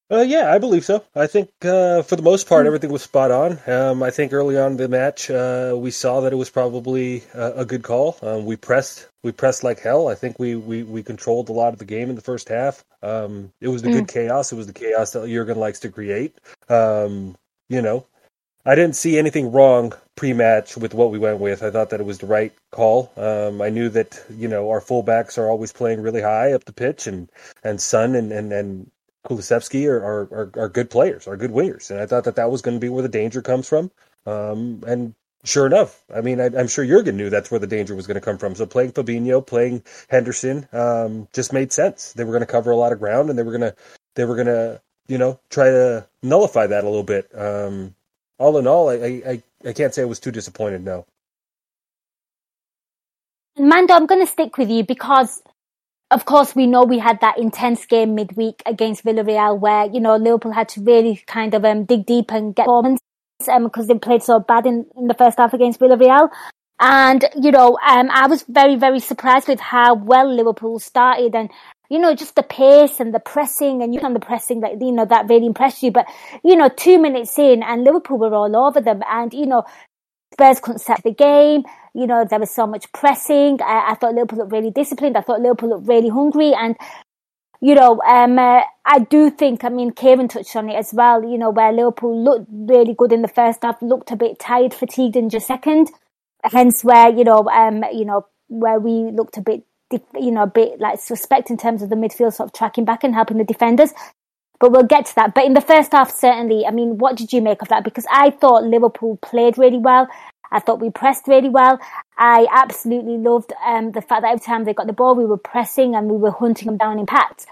Uh, 0.10 0.22
yeah, 0.22 0.54
I 0.54 0.58
believe 0.58 0.86
so. 0.86 1.04
I 1.16 1.28
think 1.28 1.50
uh, 1.64 2.02
for 2.02 2.16
the 2.16 2.22
most 2.22 2.48
part, 2.48 2.64
hmm. 2.64 2.68
everything 2.68 2.92
was 2.92 3.02
spot 3.02 3.30
on. 3.30 3.60
Um, 3.68 4.02
I 4.02 4.10
think 4.10 4.32
early 4.32 4.58
on 4.58 4.72
in 4.72 4.78
the 4.78 4.88
match, 4.88 5.30
uh, 5.30 5.76
we 5.78 5.92
saw 5.92 6.22
that 6.22 6.32
it 6.32 6.38
was 6.38 6.50
probably 6.50 7.24
a, 7.34 7.52
a 7.58 7.66
good 7.66 7.84
call. 7.84 8.18
Um, 8.22 8.46
we 8.46 8.56
pressed, 8.56 9.10
we 9.24 9.34
pressed 9.34 9.64
like 9.64 9.80
hell. 9.80 10.08
I 10.08 10.16
think 10.16 10.40
we, 10.40 10.56
we, 10.56 10.84
we 10.84 11.04
controlled 11.04 11.50
a 11.50 11.54
lot 11.54 11.74
of 11.74 11.80
the 11.80 11.86
game 11.86 12.10
in 12.10 12.16
the 12.16 12.22
first 12.22 12.48
half. 12.48 12.86
Um, 13.04 13.52
it 13.60 13.68
was 13.68 13.82
the 13.82 13.90
mm. 13.90 13.94
good 13.94 14.08
chaos. 14.08 14.52
It 14.54 14.56
was 14.56 14.68
the 14.68 14.74
chaos 14.74 15.12
that 15.12 15.28
Jurgen 15.28 15.60
likes 15.60 15.80
to 15.82 15.90
create. 15.90 16.38
Um, 16.70 17.36
you 17.68 17.82
know, 17.82 18.06
I 18.66 18.76
didn't 18.76 18.96
see 18.96 19.18
anything 19.18 19.52
wrong 19.52 19.94
pre-match 20.16 20.78
with 20.78 20.94
what 20.94 21.12
we 21.12 21.20
went 21.20 21.40
with. 21.40 21.64
I 21.64 21.72
thought 21.72 21.90
that 21.92 22.02
it 22.02 22.06
was 22.06 22.20
the 22.20 22.28
right 22.28 22.54
call. 22.72 23.12
Um, 23.16 23.62
I 23.62 23.70
knew 23.70 23.88
that 23.90 24.22
you 24.30 24.48
know 24.48 24.70
our 24.70 24.82
fullbacks 24.82 25.38
are 25.38 25.50
always 25.50 25.72
playing 25.72 26.02
really 26.02 26.22
high 26.22 26.52
up 26.52 26.66
the 26.66 26.74
pitch, 26.74 27.08
and 27.08 27.30
and 27.64 27.80
Son 27.80 28.16
and 28.16 28.34
and 28.34 28.52
and 28.52 28.92
Kulusevski 29.28 29.88
are, 29.88 29.98
are, 29.98 30.22
are, 30.32 30.52
are, 30.64 30.70
good 30.70 30.90
players, 30.90 31.28
are 31.28 31.38
good 31.38 31.52
wingers. 31.52 31.92
And 31.92 32.00
I 32.00 32.06
thought 32.06 32.24
that 32.24 32.36
that 32.38 32.50
was 32.50 32.62
going 32.62 32.78
to 32.78 32.82
be 32.82 32.90
where 32.90 33.04
the 33.04 33.10
danger 33.10 33.42
comes 33.42 33.68
from. 33.68 33.92
Um, 34.26 34.84
and 34.88 35.14
sure 35.44 35.66
enough, 35.66 36.04
I 36.14 36.22
mean, 36.22 36.40
I, 36.40 36.46
am 36.46 36.68
sure 36.68 36.86
Jurgen 36.86 37.18
knew 37.18 37.30
that's 37.30 37.52
where 37.52 37.60
the 37.60 37.68
danger 37.68 37.96
was 37.96 38.08
going 38.08 38.16
to 38.16 38.22
come 38.22 38.38
from. 38.38 38.56
So 38.56 38.66
playing 38.66 38.94
Fabinho, 38.94 39.46
playing 39.46 39.84
Henderson, 40.10 40.68
um, 40.72 41.28
just 41.34 41.54
made 41.54 41.72
sense. 41.72 42.14
They 42.14 42.24
were 42.24 42.32
going 42.32 42.42
to 42.42 42.52
cover 42.52 42.72
a 42.72 42.78
lot 42.78 42.94
of 42.94 43.00
ground 43.00 43.30
and 43.30 43.38
they 43.38 43.44
were 43.44 43.58
going 43.58 43.72
to, 43.72 43.76
they 44.16 44.26
were 44.26 44.36
going 44.36 44.48
to, 44.48 44.82
you 45.08 45.18
know, 45.18 45.40
try 45.50 45.66
to 45.66 46.08
nullify 46.24 46.68
that 46.68 46.84
a 46.84 46.90
little 46.90 47.04
bit. 47.04 47.30
Um, 47.38 47.96
all 48.38 48.58
in 48.58 48.68
all, 48.68 48.90
I, 48.90 49.22
I, 49.26 49.44
I 49.66 49.74
can't 49.74 49.94
say 49.94 50.04
I 50.04 50.06
was 50.06 50.20
too 50.20 50.32
disappointed. 50.32 50.84
No. 50.84 51.06
Mando, 53.58 53.94
I'm 53.94 54.06
going 54.06 54.26
to 54.26 54.32
stick 54.32 54.58
with 54.58 54.70
you 54.70 54.84
because 54.84 55.42
of 56.10 56.26
course, 56.26 56.56
we 56.56 56.68
know 56.68 56.84
we 56.84 57.00
had 57.00 57.20
that 57.22 57.38
intense 57.38 57.86
game 57.86 58.16
midweek 58.16 58.62
against 58.66 59.04
Villarreal 59.04 59.60
where, 59.60 59.86
you 59.86 60.00
know, 60.00 60.16
Liverpool 60.16 60.54
had 60.54 60.70
to 60.70 60.82
really 60.82 61.22
kind 61.28 61.54
of 61.54 61.66
um, 61.66 61.84
dig 61.84 62.06
deep 62.06 62.32
and 62.32 62.56
get 62.56 62.66
performance 62.66 63.02
um, 63.52 63.66
because 63.66 63.88
they 63.88 63.98
played 63.98 64.24
so 64.24 64.40
bad 64.40 64.66
in, 64.66 64.86
in 64.96 65.08
the 65.08 65.14
first 65.14 65.38
half 65.38 65.54
against 65.54 65.80
Villarreal. 65.80 66.30
And, 66.80 67.26
you 67.42 67.52
know, 67.52 67.78
um, 67.86 68.10
I 68.12 68.28
was 68.28 68.46
very, 68.48 68.76
very 68.76 69.00
surprised 69.00 69.48
with 69.48 69.60
how 69.60 69.96
well 69.96 70.34
Liverpool 70.34 70.80
started 70.80 71.36
and, 71.36 71.50
you 71.90 72.00
know, 72.00 72.16
just 72.16 72.36
the 72.36 72.44
pace 72.44 73.00
and 73.00 73.14
the 73.14 73.20
pressing 73.20 73.82
and 73.82 73.94
you 73.94 74.00
on 74.02 74.14
the 74.14 74.20
pressing 74.20 74.62
that, 74.62 74.80
you 74.80 74.92
know, 74.92 75.06
that 75.06 75.28
really 75.28 75.48
impressed 75.48 75.82
you. 75.82 75.92
But, 75.92 76.06
you 76.44 76.56
know, 76.56 76.70
two 76.70 77.00
minutes 77.00 77.38
in 77.38 77.64
and 77.64 77.84
Liverpool 77.84 78.20
were 78.20 78.34
all 78.34 78.56
over 78.56 78.80
them 78.80 79.02
and, 79.10 79.34
you 79.34 79.48
know, 79.48 79.66
Spurs 80.38 80.60
couldn't 80.60 80.80
set 80.80 81.02
the 81.04 81.12
game. 81.12 81.64
You 81.96 82.06
know, 82.06 82.24
there 82.24 82.40
was 82.40 82.52
so 82.52 82.68
much 82.68 82.92
pressing. 82.92 83.60
I, 83.60 83.90
I 83.90 83.96
thought 83.96 84.14
Liverpool 84.14 84.38
looked 84.40 84.52
really 84.52 84.70
disciplined. 84.70 85.18
I 85.18 85.22
thought 85.22 85.42
Liverpool 85.42 85.70
looked 85.70 85.88
really 85.88 86.10
hungry. 86.10 86.54
And, 86.54 86.76
you 87.60 87.74
know, 87.74 88.00
um, 88.04 88.38
uh, 88.38 88.62
I 88.86 89.00
do 89.00 89.32
think, 89.32 89.64
I 89.64 89.70
mean, 89.70 89.92
Kevin 89.92 90.28
touched 90.28 90.56
on 90.56 90.70
it 90.70 90.76
as 90.76 90.94
well, 90.94 91.24
you 91.24 91.40
know, 91.40 91.50
where 91.50 91.72
Liverpool 91.72 92.24
looked 92.24 92.46
really 92.52 92.94
good 92.94 93.12
in 93.12 93.24
the 93.24 93.28
first 93.28 93.64
half, 93.64 93.82
looked 93.82 94.12
a 94.12 94.16
bit 94.16 94.38
tired, 94.38 94.76
fatigued 94.76 95.16
in 95.16 95.30
just 95.30 95.48
second. 95.48 95.90
hence 96.44 96.84
where 96.84 97.10
you 97.10 97.24
know, 97.24 97.48
um, 97.50 97.84
you 97.92 98.06
know, 98.06 98.26
where 98.48 98.80
we 98.80 99.12
looked 99.12 99.38
a 99.38 99.42
bit, 99.42 99.64
you 99.92 100.32
know, 100.32 100.44
a 100.44 100.48
bit 100.48 100.80
like 100.80 101.00
suspect 101.00 101.50
in 101.50 101.58
terms 101.58 101.82
of 101.82 101.90
the 101.90 101.96
midfield 101.96 102.34
sort 102.34 102.50
of 102.50 102.54
tracking 102.54 102.86
back 102.86 103.04
and 103.04 103.14
helping 103.14 103.38
the 103.38 103.44
defenders. 103.44 103.92
But 104.60 104.72
we'll 104.72 104.84
get 104.84 105.06
to 105.08 105.16
that. 105.16 105.34
But 105.34 105.46
in 105.46 105.54
the 105.54 105.62
first 105.62 105.92
half, 105.92 106.16
certainly, 106.16 106.66
I 106.66 106.72
mean, 106.72 106.98
what 106.98 107.16
did 107.16 107.32
you 107.32 107.42
make 107.42 107.62
of 107.62 107.68
that? 107.68 107.84
Because 107.84 108.06
I 108.12 108.32
thought 108.32 108.64
Liverpool 108.64 109.18
played 109.22 109.58
really 109.58 109.78
well. 109.78 110.08
I 110.52 110.60
thought 110.60 110.80
we 110.80 110.90
pressed 110.90 111.28
really 111.28 111.50
well. 111.50 111.80
I 112.18 112.48
absolutely 112.52 113.18
loved 113.18 113.54
um, 113.66 113.92
the 113.92 114.02
fact 114.02 114.22
that 114.22 114.32
every 114.32 114.40
time 114.40 114.64
they 114.64 114.74
got 114.74 114.88
the 114.88 114.94
ball, 114.94 115.16
we 115.16 115.26
were 115.26 115.38
pressing 115.38 115.94
and 115.96 116.10
we 116.10 116.18
were 116.18 116.32
hunting 116.32 116.68
them 116.68 116.78
down 116.78 117.00
in 117.00 117.06
packs. 117.06 117.46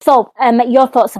So, 0.00 0.32
um, 0.40 0.60
your 0.68 0.88
thoughts? 0.88 1.16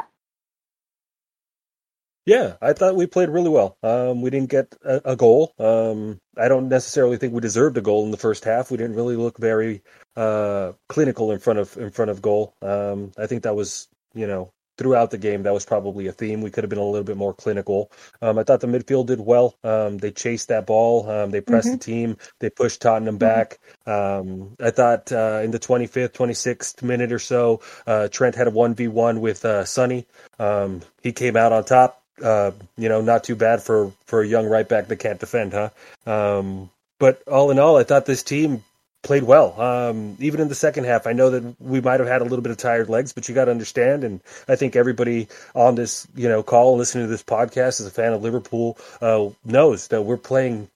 Yeah, 2.26 2.54
I 2.62 2.72
thought 2.72 2.96
we 2.96 3.06
played 3.06 3.28
really 3.28 3.50
well. 3.50 3.76
Um, 3.82 4.22
we 4.22 4.30
didn't 4.30 4.48
get 4.48 4.74
a, 4.82 5.12
a 5.12 5.16
goal. 5.16 5.52
Um, 5.58 6.18
I 6.38 6.48
don't 6.48 6.70
necessarily 6.70 7.18
think 7.18 7.34
we 7.34 7.40
deserved 7.40 7.76
a 7.76 7.82
goal 7.82 8.04
in 8.06 8.10
the 8.12 8.16
first 8.16 8.44
half. 8.44 8.70
We 8.70 8.78
didn't 8.78 8.96
really 8.96 9.16
look 9.16 9.38
very 9.38 9.82
uh, 10.16 10.72
clinical 10.88 11.32
in 11.32 11.38
front 11.38 11.58
of 11.58 11.76
in 11.76 11.90
front 11.90 12.10
of 12.10 12.22
goal. 12.22 12.54
Um, 12.62 13.12
I 13.18 13.26
think 13.26 13.42
that 13.42 13.54
was 13.54 13.88
you 14.14 14.26
know 14.26 14.53
throughout 14.76 15.10
the 15.10 15.18
game, 15.18 15.44
that 15.44 15.54
was 15.54 15.64
probably 15.64 16.06
a 16.06 16.12
theme. 16.12 16.40
We 16.40 16.50
could 16.50 16.64
have 16.64 16.70
been 16.70 16.78
a 16.78 16.84
little 16.84 17.04
bit 17.04 17.16
more 17.16 17.34
clinical. 17.34 17.90
Um, 18.20 18.38
I 18.38 18.44
thought 18.44 18.60
the 18.60 18.66
midfield 18.66 19.06
did 19.06 19.20
well. 19.20 19.54
Um, 19.62 19.98
they 19.98 20.10
chased 20.10 20.48
that 20.48 20.66
ball. 20.66 21.08
Um, 21.08 21.30
they 21.30 21.40
pressed 21.40 21.68
mm-hmm. 21.68 21.76
the 21.76 21.84
team. 21.84 22.16
They 22.40 22.50
pushed 22.50 22.82
Tottenham 22.82 23.18
mm-hmm. 23.18 23.18
back. 23.18 23.58
Um, 23.86 24.56
I 24.60 24.70
thought 24.70 25.12
uh, 25.12 25.40
in 25.42 25.50
the 25.50 25.58
25th, 25.58 26.12
26th 26.12 26.82
minute 26.82 27.12
or 27.12 27.18
so, 27.18 27.60
uh, 27.86 28.08
Trent 28.08 28.34
had 28.34 28.48
a 28.48 28.52
1v1 28.52 29.20
with 29.20 29.44
uh, 29.44 29.64
Sonny. 29.64 30.06
Um, 30.38 30.82
he 31.02 31.12
came 31.12 31.36
out 31.36 31.52
on 31.52 31.64
top. 31.64 32.00
Uh, 32.22 32.52
you 32.76 32.88
know, 32.88 33.00
not 33.00 33.24
too 33.24 33.34
bad 33.34 33.60
for, 33.60 33.92
for 34.06 34.22
a 34.22 34.26
young 34.26 34.46
right 34.46 34.68
back 34.68 34.86
that 34.86 34.96
can't 34.96 35.18
defend, 35.18 35.52
huh? 35.52 35.70
Um, 36.06 36.70
but 37.00 37.20
all 37.26 37.50
in 37.50 37.58
all, 37.58 37.76
I 37.76 37.82
thought 37.82 38.06
this 38.06 38.22
team 38.22 38.62
played 39.04 39.22
well. 39.22 39.60
Um, 39.60 40.16
even 40.18 40.40
in 40.40 40.48
the 40.48 40.54
second 40.54 40.84
half, 40.84 41.06
I 41.06 41.12
know 41.12 41.30
that 41.30 41.60
we 41.60 41.80
might 41.80 42.00
have 42.00 42.08
had 42.08 42.22
a 42.22 42.24
little 42.24 42.42
bit 42.42 42.50
of 42.50 42.56
tired 42.56 42.88
legs, 42.88 43.12
but 43.12 43.28
you 43.28 43.34
got 43.34 43.44
to 43.44 43.50
understand, 43.52 44.02
and 44.02 44.20
I 44.48 44.56
think 44.56 44.74
everybody 44.74 45.28
on 45.54 45.76
this, 45.76 46.08
you 46.16 46.28
know, 46.28 46.42
call 46.42 46.76
listening 46.76 47.04
to 47.04 47.10
this 47.10 47.22
podcast 47.22 47.80
as 47.80 47.86
a 47.86 47.90
fan 47.90 48.12
of 48.12 48.22
Liverpool 48.22 48.78
uh, 49.00 49.28
knows 49.44 49.88
that 49.88 50.02
we're 50.02 50.16
playing 50.16 50.68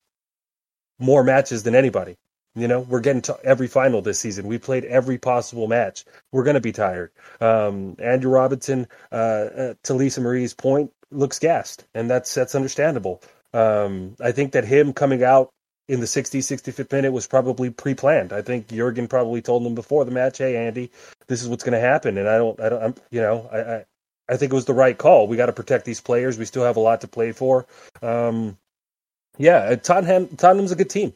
more 1.01 1.25
matches 1.25 1.65
than 1.65 1.75
anybody. 1.75 2.17
You 2.55 2.67
know, 2.67 2.81
we're 2.81 3.01
getting 3.01 3.23
to 3.23 3.39
every 3.45 3.69
final 3.69 4.03
this 4.03 4.19
season. 4.19 4.47
We 4.47 4.59
played 4.59 4.85
every 4.85 5.19
possible 5.19 5.69
match. 5.69 6.05
We're 6.33 6.45
going 6.45 6.55
to 6.55 6.61
be 6.61 6.73
tired. 6.73 7.11
Um, 7.41 7.97
Andrew 7.99 8.33
Robertson, 8.33 8.89
uh, 9.13 9.15
uh, 9.15 9.75
to 9.85 9.95
Lisa 9.95 10.21
Marie's 10.21 10.55
point, 10.55 10.93
looks 11.11 11.39
gassed, 11.39 11.87
and 11.95 12.11
that's 12.11 12.35
that's 12.35 12.55
understandable. 12.55 13.23
Um, 13.53 14.17
I 14.21 14.33
think 14.33 14.53
that 14.53 14.65
him 14.65 14.93
coming 14.93 15.23
out 15.23 15.53
in 15.89 16.01
the 16.01 16.07
60, 16.07 16.41
65th 16.41 16.93
minute 16.93 17.13
was 17.13 17.27
probably 17.27 17.71
pre-planned. 17.71 18.33
I 18.33 18.43
think 18.43 18.69
Jurgen 18.69 19.09
probably 19.09 19.43
told 19.43 19.65
them 19.65 19.75
before 19.75 20.05
the 20.05 20.11
match, 20.11 20.39
"Hey, 20.39 20.57
Andy, 20.57 20.91
this 21.27 21.43
is 21.43 21.49
what's 21.49 21.65
going 21.65 21.73
to 21.73 21.81
happen." 21.81 22.19
And 22.19 22.29
I 22.29 22.39
don't, 22.39 22.61
I 22.61 22.69
don't, 22.69 22.83
I'm, 22.83 22.95
you 23.11 23.21
know, 23.21 23.49
I, 23.53 23.59
I, 23.59 23.85
I 24.29 24.37
think 24.37 24.53
it 24.53 24.57
was 24.57 24.67
the 24.67 24.75
right 24.75 24.97
call. 24.97 25.27
We 25.27 25.37
got 25.37 25.47
to 25.47 25.53
protect 25.53 25.85
these 25.87 26.01
players. 26.01 26.39
We 26.39 26.45
still 26.45 26.65
have 26.65 26.77
a 26.77 26.81
lot 26.81 27.01
to 27.03 27.09
play 27.09 27.33
for. 27.33 27.67
Um, 28.03 28.59
yeah, 29.39 29.75
Tottenham, 29.77 30.29
Tottenham's 30.37 30.73
a 30.73 30.77
good 30.77 30.91
team. 30.91 31.15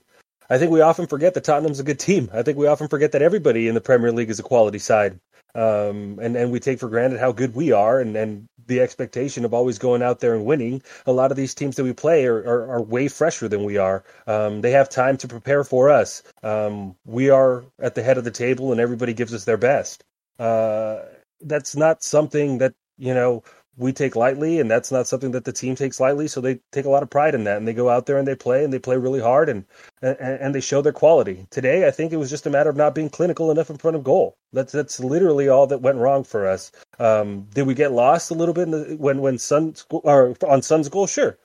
I 0.49 0.59
think 0.59 0.71
we 0.71 0.81
often 0.81 1.07
forget 1.07 1.35
that 1.35 1.45
Tottenham's 1.45 1.81
a 1.81 1.85
good 1.85 1.99
team. 1.99 2.31
I 2.33 2.43
think 2.43 2.59
we 2.59 2.67
often 2.67 2.89
forget 2.89 3.13
that 3.13 3.23
everybody 3.23 3.69
in 3.69 3.75
the 3.75 3.81
Premier 3.81 4.13
League 4.13 4.31
is 4.31 4.39
a 4.39 4.45
quality 4.45 4.79
side 4.79 5.19
um, 5.55 6.19
and 6.21 6.37
and 6.37 6.51
we 6.51 6.61
take 6.61 6.79
for 6.79 6.89
granted 6.89 7.21
how 7.21 7.33
good 7.33 7.55
we 7.55 7.73
are, 7.73 8.01
and 8.01 8.17
and 8.17 8.49
the 8.67 8.81
expectation 8.81 9.45
of 9.45 9.53
always 9.53 9.79
going 9.79 10.03
out 10.03 10.21
there 10.21 10.35
and 10.35 10.45
winning. 10.45 10.83
A 11.07 11.13
lot 11.13 11.31
of 11.31 11.37
these 11.37 11.55
teams 11.55 11.77
that 11.77 11.85
we 11.85 11.93
play 11.93 12.27
are 12.27 12.39
are, 12.39 12.71
are 12.73 12.83
way 12.83 13.09
fresher 13.09 13.49
than 13.49 13.65
we 13.65 13.77
are. 13.77 14.05
Um, 14.27 14.61
they 14.61 14.71
have 14.73 14.89
time 14.89 15.17
to 15.19 15.29
prepare 15.29 15.65
for 15.65 15.91
us. 15.91 16.23
Um, 16.43 16.97
we 17.05 17.31
are 17.31 17.65
at 17.79 17.95
the 17.95 18.03
head 18.03 18.19
of 18.19 18.25
the 18.25 18.31
table, 18.31 18.73
and 18.73 18.81
everybody 18.81 19.13
gives 19.15 19.35
us 19.35 19.45
their 19.45 19.59
best. 19.59 20.05
Uh, 20.39 21.01
that's 21.41 21.77
not 21.77 22.03
something 22.03 22.59
that 22.59 22.75
you 22.99 23.15
know 23.15 23.43
we 23.77 23.93
take 23.93 24.17
lightly, 24.17 24.61
and 24.61 24.71
that's 24.71 24.93
not 24.93 25.07
something 25.07 25.31
that 25.33 25.45
the 25.45 25.53
team 25.53 25.75
takes 25.75 25.99
lightly. 25.99 26.29
So 26.29 26.41
they 26.41 26.61
take 26.73 26.85
a 26.85 26.91
lot 26.91 27.03
of 27.03 27.11
pride 27.11 27.35
in 27.35 27.45
that, 27.45 27.57
and 27.57 27.67
they 27.67 27.73
go 27.73 27.89
out 27.89 28.07
there 28.07 28.19
and 28.19 28.29
they 28.29 28.35
play, 28.35 28.65
and 28.65 28.73
they 28.73 28.79
play 28.79 28.97
really 28.97 29.21
hard, 29.21 29.49
and 29.49 29.65
and, 30.03 30.17
and 30.19 30.55
they 30.55 30.61
show 30.61 30.83
their 30.83 30.93
quality. 30.93 31.47
Today, 31.51 31.87
I 31.87 31.91
think 31.91 32.13
it 32.13 32.19
was 32.19 32.31
just 32.31 32.47
a 32.47 32.51
matter 32.51 32.71
of 32.71 32.77
not 32.77 32.95
being 32.95 33.09
clinical 33.09 33.51
enough 33.51 33.71
in 33.71 33.79
front 33.79 33.97
of 33.97 34.05
goal. 34.05 34.37
That's 34.53 34.73
that's 34.73 35.01
literally 35.01 35.49
all 35.49 35.67
that 35.69 35.81
went 35.81 35.99
wrong 35.99 36.25
for 36.25 36.47
us. 36.47 36.71
Um, 36.99 37.49
did 37.55 37.67
we 37.67 37.75
get 37.75 37.93
lost 37.93 38.31
a 38.31 38.35
little 38.35 38.55
bit 38.55 38.71
the, 38.71 38.97
when 38.99 39.21
when 39.21 39.39
Son 39.39 39.75
or 39.91 40.37
on 40.47 40.63
Son's 40.63 40.89
goal? 40.89 41.07
Sure, 41.07 41.39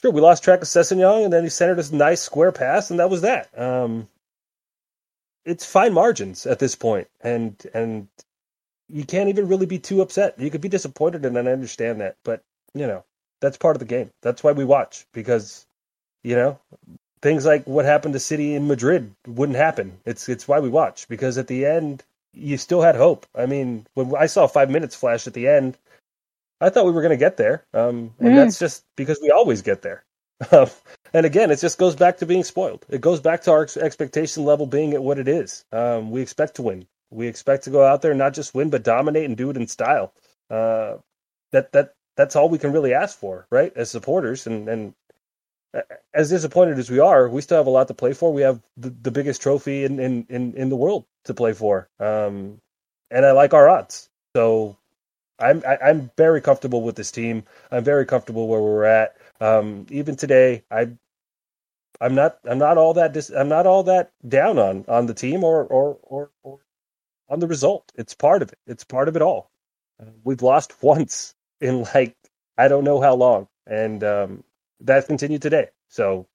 sure. 0.00 0.10
We 0.10 0.20
lost 0.20 0.42
track 0.42 0.62
of 0.62 0.68
Sessegnon, 0.68 1.24
and 1.24 1.32
then 1.32 1.44
he 1.44 1.50
centered 1.50 1.78
a 1.78 1.96
nice 1.96 2.22
square 2.22 2.52
pass, 2.52 2.90
and 2.90 2.98
that 2.98 3.10
was 3.10 3.20
that. 3.20 3.56
Um, 3.58 4.08
it's 5.44 5.66
fine 5.66 5.92
margins 5.92 6.46
at 6.46 6.58
this 6.58 6.74
point, 6.74 7.08
and 7.20 7.54
and 7.74 8.08
you 8.94 9.04
can't 9.04 9.28
even 9.28 9.48
really 9.48 9.66
be 9.66 9.80
too 9.80 10.00
upset. 10.02 10.38
You 10.38 10.50
could 10.50 10.60
be 10.60 10.68
disappointed, 10.68 11.24
and 11.26 11.36
I 11.36 11.40
understand 11.40 12.00
that, 12.00 12.16
but 12.24 12.42
you 12.74 12.86
know 12.86 13.04
that's 13.40 13.56
part 13.56 13.74
of 13.74 13.80
the 13.80 13.86
game. 13.86 14.10
That's 14.22 14.44
why 14.44 14.52
we 14.52 14.64
watch 14.64 15.04
because 15.12 15.66
you 16.22 16.36
know 16.36 16.60
things 17.20 17.44
like 17.44 17.66
what 17.66 17.84
happened 17.84 18.14
to 18.14 18.20
City 18.20 18.54
in 18.54 18.68
Madrid 18.68 19.12
wouldn't 19.26 19.58
happen. 19.58 19.98
It's 20.06 20.28
it's 20.28 20.46
why 20.46 20.60
we 20.60 20.68
watch 20.68 21.08
because 21.08 21.38
at 21.38 21.48
the 21.48 21.66
end 21.66 22.04
you 22.32 22.56
still 22.56 22.82
had 22.82 22.94
hope. 22.94 23.26
I 23.34 23.46
mean, 23.46 23.86
when 23.94 24.14
I 24.14 24.26
saw 24.26 24.46
five 24.46 24.70
minutes 24.70 24.94
flash 24.94 25.26
at 25.26 25.34
the 25.34 25.48
end, 25.48 25.76
I 26.60 26.70
thought 26.70 26.86
we 26.86 26.92
were 26.92 27.02
going 27.02 27.10
to 27.10 27.16
get 27.16 27.36
there, 27.36 27.64
um, 27.74 28.14
and 28.20 28.28
mm. 28.28 28.36
that's 28.36 28.60
just 28.60 28.84
because 28.96 29.18
we 29.20 29.30
always 29.30 29.60
get 29.62 29.82
there. 29.82 30.04
and 30.52 31.26
again, 31.26 31.50
it 31.50 31.58
just 31.58 31.78
goes 31.78 31.96
back 31.96 32.18
to 32.18 32.26
being 32.26 32.44
spoiled. 32.44 32.86
It 32.88 33.00
goes 33.00 33.20
back 33.20 33.42
to 33.42 33.50
our 33.50 33.66
expectation 33.80 34.44
level 34.44 34.66
being 34.66 34.94
at 34.94 35.02
what 35.02 35.18
it 35.18 35.26
is. 35.26 35.64
Um, 35.72 36.12
we 36.12 36.22
expect 36.22 36.56
to 36.56 36.62
win. 36.62 36.86
We 37.10 37.28
expect 37.28 37.64
to 37.64 37.70
go 37.70 37.84
out 37.84 38.02
there 38.02 38.12
and 38.12 38.18
not 38.18 38.34
just 38.34 38.54
win, 38.54 38.70
but 38.70 38.82
dominate 38.82 39.24
and 39.24 39.36
do 39.36 39.50
it 39.50 39.56
in 39.56 39.66
style. 39.66 40.12
Uh, 40.50 40.96
that 41.52 41.72
that 41.72 41.94
that's 42.16 42.36
all 42.36 42.48
we 42.48 42.58
can 42.58 42.72
really 42.72 42.94
ask 42.94 43.18
for, 43.18 43.46
right? 43.50 43.72
As 43.76 43.90
supporters, 43.90 44.46
and 44.46 44.68
and 44.68 44.94
as 46.12 46.30
disappointed 46.30 46.78
as 46.78 46.90
we 46.90 47.00
are, 47.00 47.28
we 47.28 47.40
still 47.40 47.56
have 47.56 47.66
a 47.66 47.70
lot 47.70 47.88
to 47.88 47.94
play 47.94 48.12
for. 48.12 48.32
We 48.32 48.42
have 48.42 48.60
the, 48.76 48.90
the 48.90 49.10
biggest 49.10 49.42
trophy 49.42 49.84
in, 49.84 49.98
in, 49.98 50.26
in, 50.28 50.54
in, 50.54 50.68
the 50.68 50.76
world 50.76 51.04
to 51.24 51.34
play 51.34 51.52
for, 51.52 51.88
um, 51.98 52.60
and 53.10 53.26
I 53.26 53.32
like 53.32 53.54
our 53.54 53.68
odds. 53.68 54.08
So 54.36 54.76
I'm 55.38 55.62
I, 55.66 55.72
am 55.72 55.78
i 55.82 55.90
am 55.90 56.10
very 56.16 56.40
comfortable 56.40 56.82
with 56.82 56.96
this 56.96 57.10
team. 57.10 57.44
I'm 57.70 57.84
very 57.84 58.06
comfortable 58.06 58.46
where 58.46 58.60
we're 58.60 58.84
at. 58.84 59.16
Um, 59.40 59.86
even 59.90 60.16
today, 60.16 60.64
I 60.70 60.90
I'm 62.00 62.14
not 62.14 62.38
I'm 62.44 62.58
not 62.58 62.78
all 62.78 62.94
that 62.94 63.12
dis, 63.12 63.30
I'm 63.30 63.48
not 63.48 63.66
all 63.66 63.84
that 63.84 64.12
down 64.26 64.58
on 64.58 64.84
on 64.88 65.06
the 65.06 65.14
team 65.14 65.42
or 65.42 65.64
or 65.64 65.98
or, 66.02 66.30
or 66.42 66.60
on 67.28 67.40
the 67.40 67.46
result. 67.46 67.90
It's 67.94 68.14
part 68.14 68.42
of 68.42 68.52
it. 68.52 68.58
It's 68.66 68.84
part 68.84 69.08
of 69.08 69.16
it 69.16 69.22
all. 69.22 69.50
Uh, 70.00 70.10
we've 70.24 70.42
lost 70.42 70.74
once 70.82 71.34
in 71.60 71.84
like 71.94 72.16
I 72.56 72.68
don't 72.68 72.84
know 72.84 73.00
how 73.00 73.14
long, 73.14 73.48
and 73.66 74.02
um, 74.04 74.44
that 74.80 75.06
continued 75.06 75.42
today. 75.42 75.68
So 75.88 76.26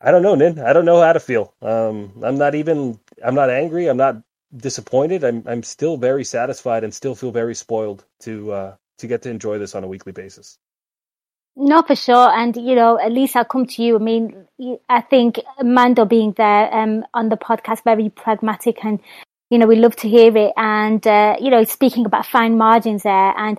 I 0.00 0.10
don't 0.10 0.22
know, 0.22 0.34
Nin. 0.34 0.58
I 0.58 0.72
don't 0.72 0.84
know 0.84 1.00
how 1.00 1.12
to 1.12 1.20
feel. 1.20 1.54
Um, 1.62 2.20
I'm 2.22 2.38
not 2.38 2.54
even. 2.54 2.98
I'm 3.24 3.34
not 3.34 3.50
angry. 3.50 3.88
I'm 3.88 3.96
not 3.96 4.22
disappointed. 4.56 5.24
I'm. 5.24 5.42
I'm 5.46 5.62
still 5.62 5.96
very 5.96 6.24
satisfied 6.24 6.84
and 6.84 6.92
still 6.92 7.14
feel 7.14 7.32
very 7.32 7.54
spoiled 7.54 8.04
to 8.20 8.52
uh, 8.52 8.76
to 8.98 9.06
get 9.06 9.22
to 9.22 9.30
enjoy 9.30 9.58
this 9.58 9.74
on 9.74 9.84
a 9.84 9.88
weekly 9.88 10.12
basis. 10.12 10.58
No, 11.56 11.82
for 11.82 11.96
sure. 11.96 12.28
And, 12.30 12.54
you 12.54 12.74
know, 12.74 12.98
at 12.98 13.12
least 13.12 13.34
I'll 13.34 13.44
come 13.46 13.66
to 13.66 13.82
you. 13.82 13.96
I 13.96 13.98
mean, 13.98 14.46
I 14.90 15.00
think 15.00 15.40
Mando 15.62 16.04
being 16.04 16.32
there 16.36 16.72
um, 16.72 17.04
on 17.14 17.30
the 17.30 17.38
podcast, 17.38 17.82
very 17.82 18.10
pragmatic 18.10 18.84
and 18.84 19.00
you 19.50 19.58
know, 19.58 19.66
we 19.66 19.76
love 19.76 19.96
to 19.96 20.08
hear 20.08 20.36
it. 20.36 20.52
And, 20.56 21.06
uh, 21.06 21.36
you 21.40 21.50
know, 21.50 21.62
speaking 21.64 22.06
about 22.06 22.26
fine 22.26 22.58
margins 22.58 23.04
there. 23.04 23.38
And, 23.38 23.58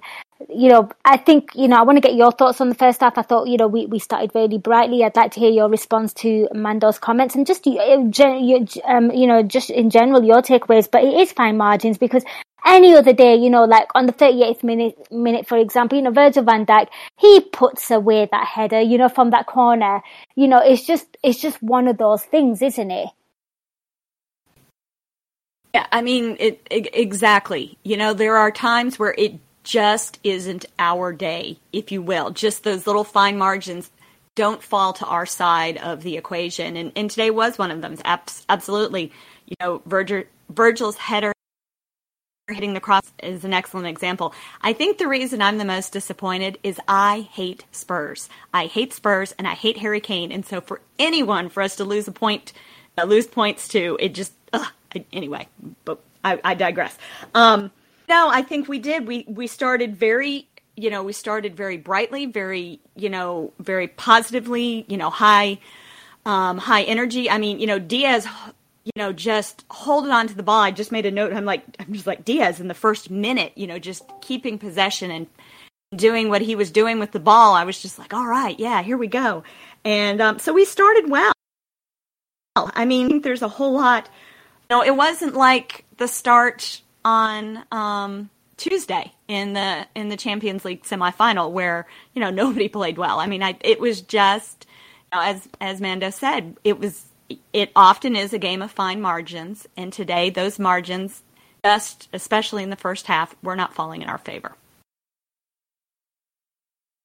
you 0.49 0.69
know, 0.69 0.89
I 1.05 1.17
think, 1.17 1.51
you 1.55 1.67
know, 1.67 1.77
I 1.77 1.83
want 1.83 1.97
to 1.97 2.01
get 2.01 2.15
your 2.15 2.31
thoughts 2.31 2.59
on 2.61 2.69
the 2.69 2.75
first 2.75 3.01
half. 3.01 3.17
I 3.17 3.21
thought, 3.21 3.47
you 3.47 3.57
know, 3.57 3.67
we, 3.67 3.85
we 3.85 3.99
started 3.99 4.31
really 4.35 4.57
brightly. 4.57 5.03
I'd 5.03 5.15
like 5.15 5.31
to 5.33 5.39
hear 5.39 5.49
your 5.49 5.69
response 5.69 6.13
to 6.15 6.47
Mando's 6.53 6.99
comments 6.99 7.35
and 7.35 7.47
just, 7.47 7.65
um, 7.65 9.11
you 9.11 9.27
know, 9.27 9.43
just 9.43 9.69
in 9.69 9.89
general, 9.89 10.23
your 10.23 10.41
takeaways. 10.41 10.89
But 10.91 11.03
it 11.03 11.13
is 11.13 11.31
fine 11.31 11.57
margins 11.57 11.97
because 11.97 12.23
any 12.65 12.93
other 12.93 13.13
day, 13.13 13.35
you 13.35 13.49
know, 13.49 13.63
like 13.63 13.87
on 13.95 14.07
the 14.07 14.13
38th 14.13 14.63
minute, 14.63 15.11
minute, 15.11 15.47
for 15.47 15.57
example, 15.57 15.97
you 15.97 16.03
know, 16.03 16.11
Virgil 16.11 16.43
van 16.43 16.65
Dijk, 16.65 16.87
he 17.17 17.39
puts 17.39 17.89
away 17.89 18.27
that 18.29 18.45
header, 18.45 18.81
you 18.81 18.97
know, 18.97 19.09
from 19.09 19.29
that 19.29 19.45
corner. 19.45 20.01
You 20.35 20.49
know, 20.49 20.59
it's 20.59 20.85
just, 20.85 21.17
it's 21.23 21.39
just 21.39 21.63
one 21.63 21.87
of 21.87 21.97
those 21.97 22.23
things, 22.23 22.61
isn't 22.61 22.91
it? 22.91 23.07
Yeah, 25.77 25.85
I 25.91 26.01
mean, 26.01 26.37
it, 26.39 26.65
it, 26.71 26.89
exactly. 26.95 27.77
You 27.83 27.97
know, 27.97 28.15
there 28.15 28.35
are 28.35 28.49
times 28.49 28.97
where 28.97 29.13
it 29.15 29.35
just 29.63 30.17
isn't 30.23 30.65
our 30.79 31.13
day, 31.13 31.59
if 31.71 31.91
you 31.91 32.01
will. 32.01 32.31
Just 32.31 32.63
those 32.63 32.87
little 32.87 33.03
fine 33.03 33.37
margins 33.37 33.91
don't 34.33 34.63
fall 34.63 34.93
to 34.93 35.05
our 35.05 35.27
side 35.27 35.77
of 35.77 36.01
the 36.01 36.17
equation, 36.17 36.75
and, 36.77 36.91
and 36.95 37.11
today 37.11 37.29
was 37.29 37.59
one 37.59 37.69
of 37.69 37.81
them. 37.83 37.95
Absolutely, 38.49 39.11
you 39.45 39.55
know, 39.59 39.83
Virgil, 39.85 40.23
Virgil's 40.49 40.97
header 40.97 41.31
hitting 42.47 42.73
the 42.73 42.79
cross 42.79 43.13
is 43.21 43.45
an 43.45 43.53
excellent 43.53 43.85
example. 43.85 44.33
I 44.61 44.73
think 44.73 44.97
the 44.97 45.07
reason 45.07 45.43
I'm 45.43 45.59
the 45.59 45.65
most 45.65 45.93
disappointed 45.93 46.57
is 46.63 46.79
I 46.87 47.29
hate 47.31 47.65
Spurs. 47.71 48.29
I 48.51 48.65
hate 48.65 48.93
Spurs 48.93 49.35
and 49.37 49.47
I 49.47 49.53
hate 49.53 49.77
Harry 49.77 50.01
Kane. 50.01 50.31
And 50.31 50.43
so 50.43 50.59
for 50.59 50.81
anyone, 50.97 51.49
for 51.49 51.61
us 51.61 51.75
to 51.75 51.83
lose 51.83 52.07
a 52.07 52.11
point, 52.11 52.51
uh, 52.97 53.03
lose 53.03 53.27
points 53.27 53.67
to, 53.67 53.95
it 53.99 54.15
just, 54.15 54.33
ugh, 54.53 54.71
anyway, 55.11 55.47
but 55.85 55.99
I, 56.23 56.39
I 56.43 56.53
digress. 56.53 56.97
Um, 57.33 57.71
no, 58.09 58.29
I 58.29 58.41
think 58.41 58.67
we 58.67 58.79
did. 58.79 59.07
We, 59.07 59.25
we 59.27 59.47
started 59.47 59.95
very, 59.95 60.47
you 60.75 60.89
know, 60.89 61.03
we 61.03 61.13
started 61.13 61.55
very 61.55 61.77
brightly, 61.77 62.25
very, 62.25 62.79
you 62.95 63.09
know, 63.09 63.53
very 63.59 63.87
positively, 63.87 64.85
you 64.87 64.97
know, 64.97 65.09
high, 65.09 65.59
um, 66.25 66.57
high 66.57 66.83
energy. 66.83 67.29
I 67.29 67.37
mean, 67.37 67.59
you 67.59 67.67
know, 67.67 67.79
Diaz 67.79 68.27
you 68.87 69.03
know, 69.03 69.11
just 69.11 69.65
holding 69.69 70.11
on 70.11 70.27
to 70.27 70.33
the 70.33 70.43
ball. 70.43 70.61
I 70.61 70.71
just 70.71 70.93
made 70.93 71.05
a 71.05 71.11
note. 71.11 71.33
I'm 71.33 71.43
like, 71.43 71.61
I'm 71.77 71.91
just 71.91 72.07
like 72.07 72.23
Diaz 72.23 72.61
in 72.61 72.69
the 72.69 72.73
first 72.73 73.11
minute, 73.11 73.51
you 73.55 73.67
know, 73.67 73.77
just 73.79 74.01
keeping 74.21 74.57
possession 74.57 75.11
and 75.11 75.27
doing 75.93 76.29
what 76.29 76.41
he 76.41 76.55
was 76.55 76.71
doing 76.71 76.97
with 76.97 77.11
the 77.11 77.19
ball. 77.19 77.53
I 77.53 77.65
was 77.65 77.81
just 77.81 77.99
like, 77.99 78.13
all 78.13 78.25
right, 78.25 78.57
yeah, 78.57 78.81
here 78.81 78.95
we 78.95 79.07
go. 79.07 79.43
And 79.83 80.21
um, 80.21 80.39
so 80.39 80.53
we 80.53 80.63
started 80.63 81.09
well. 81.09 81.33
I 82.55 82.85
mean, 82.85 83.21
there's 83.23 83.41
a 83.41 83.49
whole 83.49 83.73
lot. 83.73 84.07
Know, 84.69 84.83
it 84.83 84.95
wasn't 84.95 85.33
like 85.33 85.85
the 85.97 86.07
start 86.07 86.81
on 87.05 87.63
um, 87.71 88.29
Tuesday 88.57 89.13
in 89.27 89.53
the 89.53 89.87
in 89.95 90.09
the 90.09 90.17
Champions 90.17 90.65
League 90.65 90.83
semifinal 90.83 91.51
where 91.51 91.87
you 92.13 92.21
know 92.21 92.29
nobody 92.43 92.67
played 92.67 92.97
well. 92.97 93.19
I 93.19 93.27
mean, 93.27 93.43
I, 93.43 93.57
it 93.61 93.79
was 93.79 94.01
just 94.01 94.65
you 95.11 95.17
know, 95.19 95.23
as 95.25 95.47
as 95.61 95.79
Mando 95.79 96.09
said, 96.09 96.57
it 96.63 96.79
was 96.79 97.05
it 97.53 97.71
often 97.75 98.15
is 98.15 98.33
a 98.33 98.39
game 98.39 98.61
of 98.61 98.71
fine 98.71 99.01
margins, 99.01 99.67
and 99.77 99.93
today 99.93 100.29
those 100.29 100.59
margins, 100.59 101.23
just 101.63 102.09
especially 102.11 102.63
in 102.63 102.69
the 102.69 102.75
first 102.75 103.07
half, 103.07 103.35
were 103.41 103.55
not 103.55 103.73
falling 103.73 104.01
in 104.01 104.09
our 104.09 104.17
favor. 104.17 104.55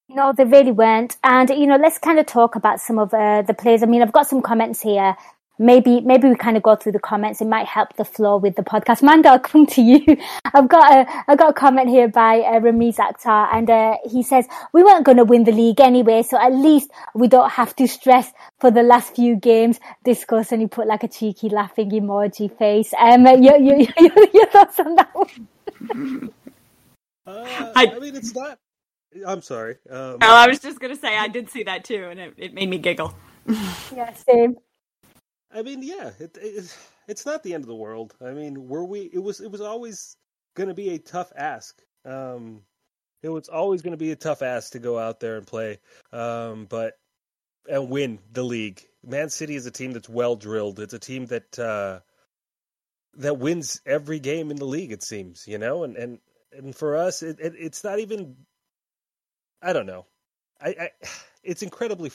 No, 0.09 0.33
they 0.33 0.45
really 0.45 0.73
weren't. 0.73 1.16
And 1.25 1.49
you 1.49 1.66
know, 1.66 1.76
let's 1.76 1.99
kind 1.99 2.19
of 2.19 2.26
talk 2.26 2.57
about 2.57 2.81
some 2.81 2.99
of 2.99 3.14
uh, 3.14 3.42
the 3.42 3.54
players. 3.54 3.83
I 3.83 3.87
mean, 3.87 4.02
I've 4.02 4.12
got 4.12 4.26
some 4.26 4.42
comments 4.42 4.83
here 4.83 5.16
maybe 5.59 6.00
maybe 6.00 6.28
we 6.28 6.35
kind 6.35 6.56
of 6.56 6.62
go 6.62 6.76
through 6.76 6.92
the 6.92 6.99
comments. 6.99 7.40
It 7.40 7.47
might 7.47 7.66
help 7.66 7.97
the 7.97 8.04
flow 8.04 8.37
with 8.37 8.56
the 8.56 8.62
podcast. 8.62 9.02
Mando, 9.02 9.30
I'll 9.30 9.38
come 9.38 9.66
to 9.66 9.82
you. 9.82 10.16
I've 10.44 10.68
got 10.68 10.92
a 10.92 11.25
I've 11.28 11.38
got 11.38 11.50
a 11.50 11.52
comment 11.52 11.88
here 11.88 12.09
by 12.09 12.40
uh, 12.40 12.61
Ramiz 12.61 12.97
Akhtar, 12.97 13.49
and 13.52 13.71
uh, 13.71 13.97
he 14.11 14.23
says 14.23 14.47
we 14.73 14.82
weren't 14.82 15.04
going 15.04 15.18
to 15.18 15.25
win 15.25 15.44
the 15.44 15.52
league 15.52 15.80
anyway, 15.80 16.23
so 16.23 16.40
at 16.40 16.52
least 16.52 16.90
we 17.14 17.28
don't 17.28 17.50
have 17.50 17.75
to 17.76 17.87
stress 17.87 18.32
for 18.61 18.71
the 18.71 18.82
last 18.82 19.14
few 19.14 19.37
games. 19.37 19.78
Discuss, 20.04 20.52
and 20.52 20.61
he 20.61 20.66
put 20.66 20.87
like 20.87 21.02
a 21.04 21.09
cheeky 21.09 21.49
laughing 21.49 21.90
emoji 21.90 22.56
face. 22.56 22.92
Um, 22.99 23.26
your 23.42 23.56
your 23.56 23.78
your, 23.78 24.26
your 24.32 24.47
thoughts 24.47 24.80
on 24.80 24.94
that 24.97 25.11
one? 25.14 26.30
uh, 27.26 27.73
I, 27.76 27.92
I 27.94 27.99
mean, 27.99 28.16
it's 28.16 28.35
not. 28.35 28.59
I'm 29.26 29.42
sorry. 29.42 29.76
Um, 29.90 30.16
oh, 30.23 30.35
I 30.35 30.49
was 30.49 30.59
just 30.59 30.80
going 30.80 30.94
to 30.94 30.99
say 30.99 31.18
I 31.18 31.28
did 31.28 31.50
see 31.50 31.64
that 31.64 31.85
too, 31.85 32.09
and 32.11 32.18
it, 32.18 32.35
it 32.38 32.54
made 32.54 32.68
me 32.71 32.78
giggle. 32.78 33.14
yeah, 33.94 34.12
same. 34.14 34.56
I 35.54 35.62
mean, 35.62 35.82
yeah, 35.82 36.11
it, 36.18 36.37
it, 36.40 36.76
it's 37.09 37.26
not 37.26 37.42
the 37.42 37.54
end 37.54 37.64
of 37.64 37.68
the 37.68 37.75
world. 37.75 38.14
I 38.25 38.30
mean, 38.30 38.68
were 38.68 38.85
we? 38.85 39.02
It 39.12 39.23
was. 39.23 39.40
It 39.40 39.50
was 39.50 39.61
always 39.61 40.16
going 40.54 40.68
to 40.68 40.75
be 40.75 40.90
a 40.90 40.99
tough 40.99 41.32
ask. 41.37 41.80
Um, 42.04 42.62
it 43.23 43.28
was 43.28 43.49
always 43.49 43.82
going 43.82 43.92
to 43.92 43.99
be 43.99 44.12
a 44.12 44.16
tough 44.16 44.42
ask 44.42 44.73
to 44.73 44.78
go 44.78 44.99
out 44.99 45.21
there 45.21 45.37
and 45.37 45.47
play, 45.47 45.78
um, 46.12 46.66
but 46.68 46.94
and 47.68 47.90
win 47.90 48.18
the 48.32 48.42
league. 48.42 48.82
Man 49.04 49.30
City 49.30 49.56
is 49.56 49.66
a 49.66 49.71
team 49.71 49.92
that's 49.92 50.09
well 50.09 50.37
drilled. 50.37 50.80
It's 50.80 50.94
a 50.94 50.99
team 50.99 51.26
that 51.26 51.59
uh, 51.59 52.00
that 53.14 53.38
wins 53.38 53.80
every 53.87 54.21
game 54.21 54.50
in 54.50 54.56
the 54.56 54.64
league. 54.64 54.92
It 54.92 55.02
seems, 55.02 55.47
you 55.47 55.59
know, 55.59 55.85
and 55.85 55.97
and 55.97 56.18
and 56.52 56.75
for 56.75 56.97
us, 56.97 57.23
it, 57.23 57.38
it 57.40 57.54
it's 57.59 57.85
not 57.85 57.99
even. 57.99 58.37
I 59.61 59.73
don't 59.73 59.87
know. 59.87 60.06
I, 60.61 60.68
I 60.68 60.90
it's 61.42 61.62
incredibly 61.62 62.11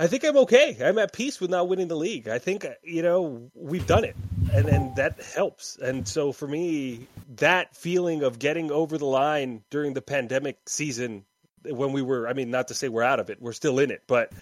I 0.00 0.06
think 0.06 0.24
I'm 0.24 0.38
okay. 0.38 0.78
I'm 0.82 0.96
at 0.96 1.12
peace 1.12 1.42
with 1.42 1.50
not 1.50 1.68
winning 1.68 1.88
the 1.88 1.94
league. 1.94 2.26
I 2.26 2.38
think 2.38 2.66
you 2.82 3.02
know 3.02 3.50
we've 3.54 3.86
done 3.86 4.04
it, 4.04 4.16
and 4.50 4.66
and 4.66 4.96
that 4.96 5.20
helps. 5.20 5.76
And 5.76 6.08
so 6.08 6.32
for 6.32 6.48
me, 6.48 7.06
that 7.36 7.76
feeling 7.76 8.22
of 8.22 8.38
getting 8.38 8.70
over 8.70 8.96
the 8.96 9.04
line 9.04 9.62
during 9.68 9.92
the 9.92 10.00
pandemic 10.00 10.56
season, 10.64 11.26
when 11.64 11.92
we 11.92 12.00
were, 12.00 12.26
I 12.26 12.32
mean, 12.32 12.50
not 12.50 12.68
to 12.68 12.74
say 12.74 12.88
we're 12.88 13.02
out 13.02 13.20
of 13.20 13.28
it, 13.28 13.42
we're 13.42 13.52
still 13.52 13.78
in 13.78 13.90
it, 13.90 14.02
but 14.06 14.32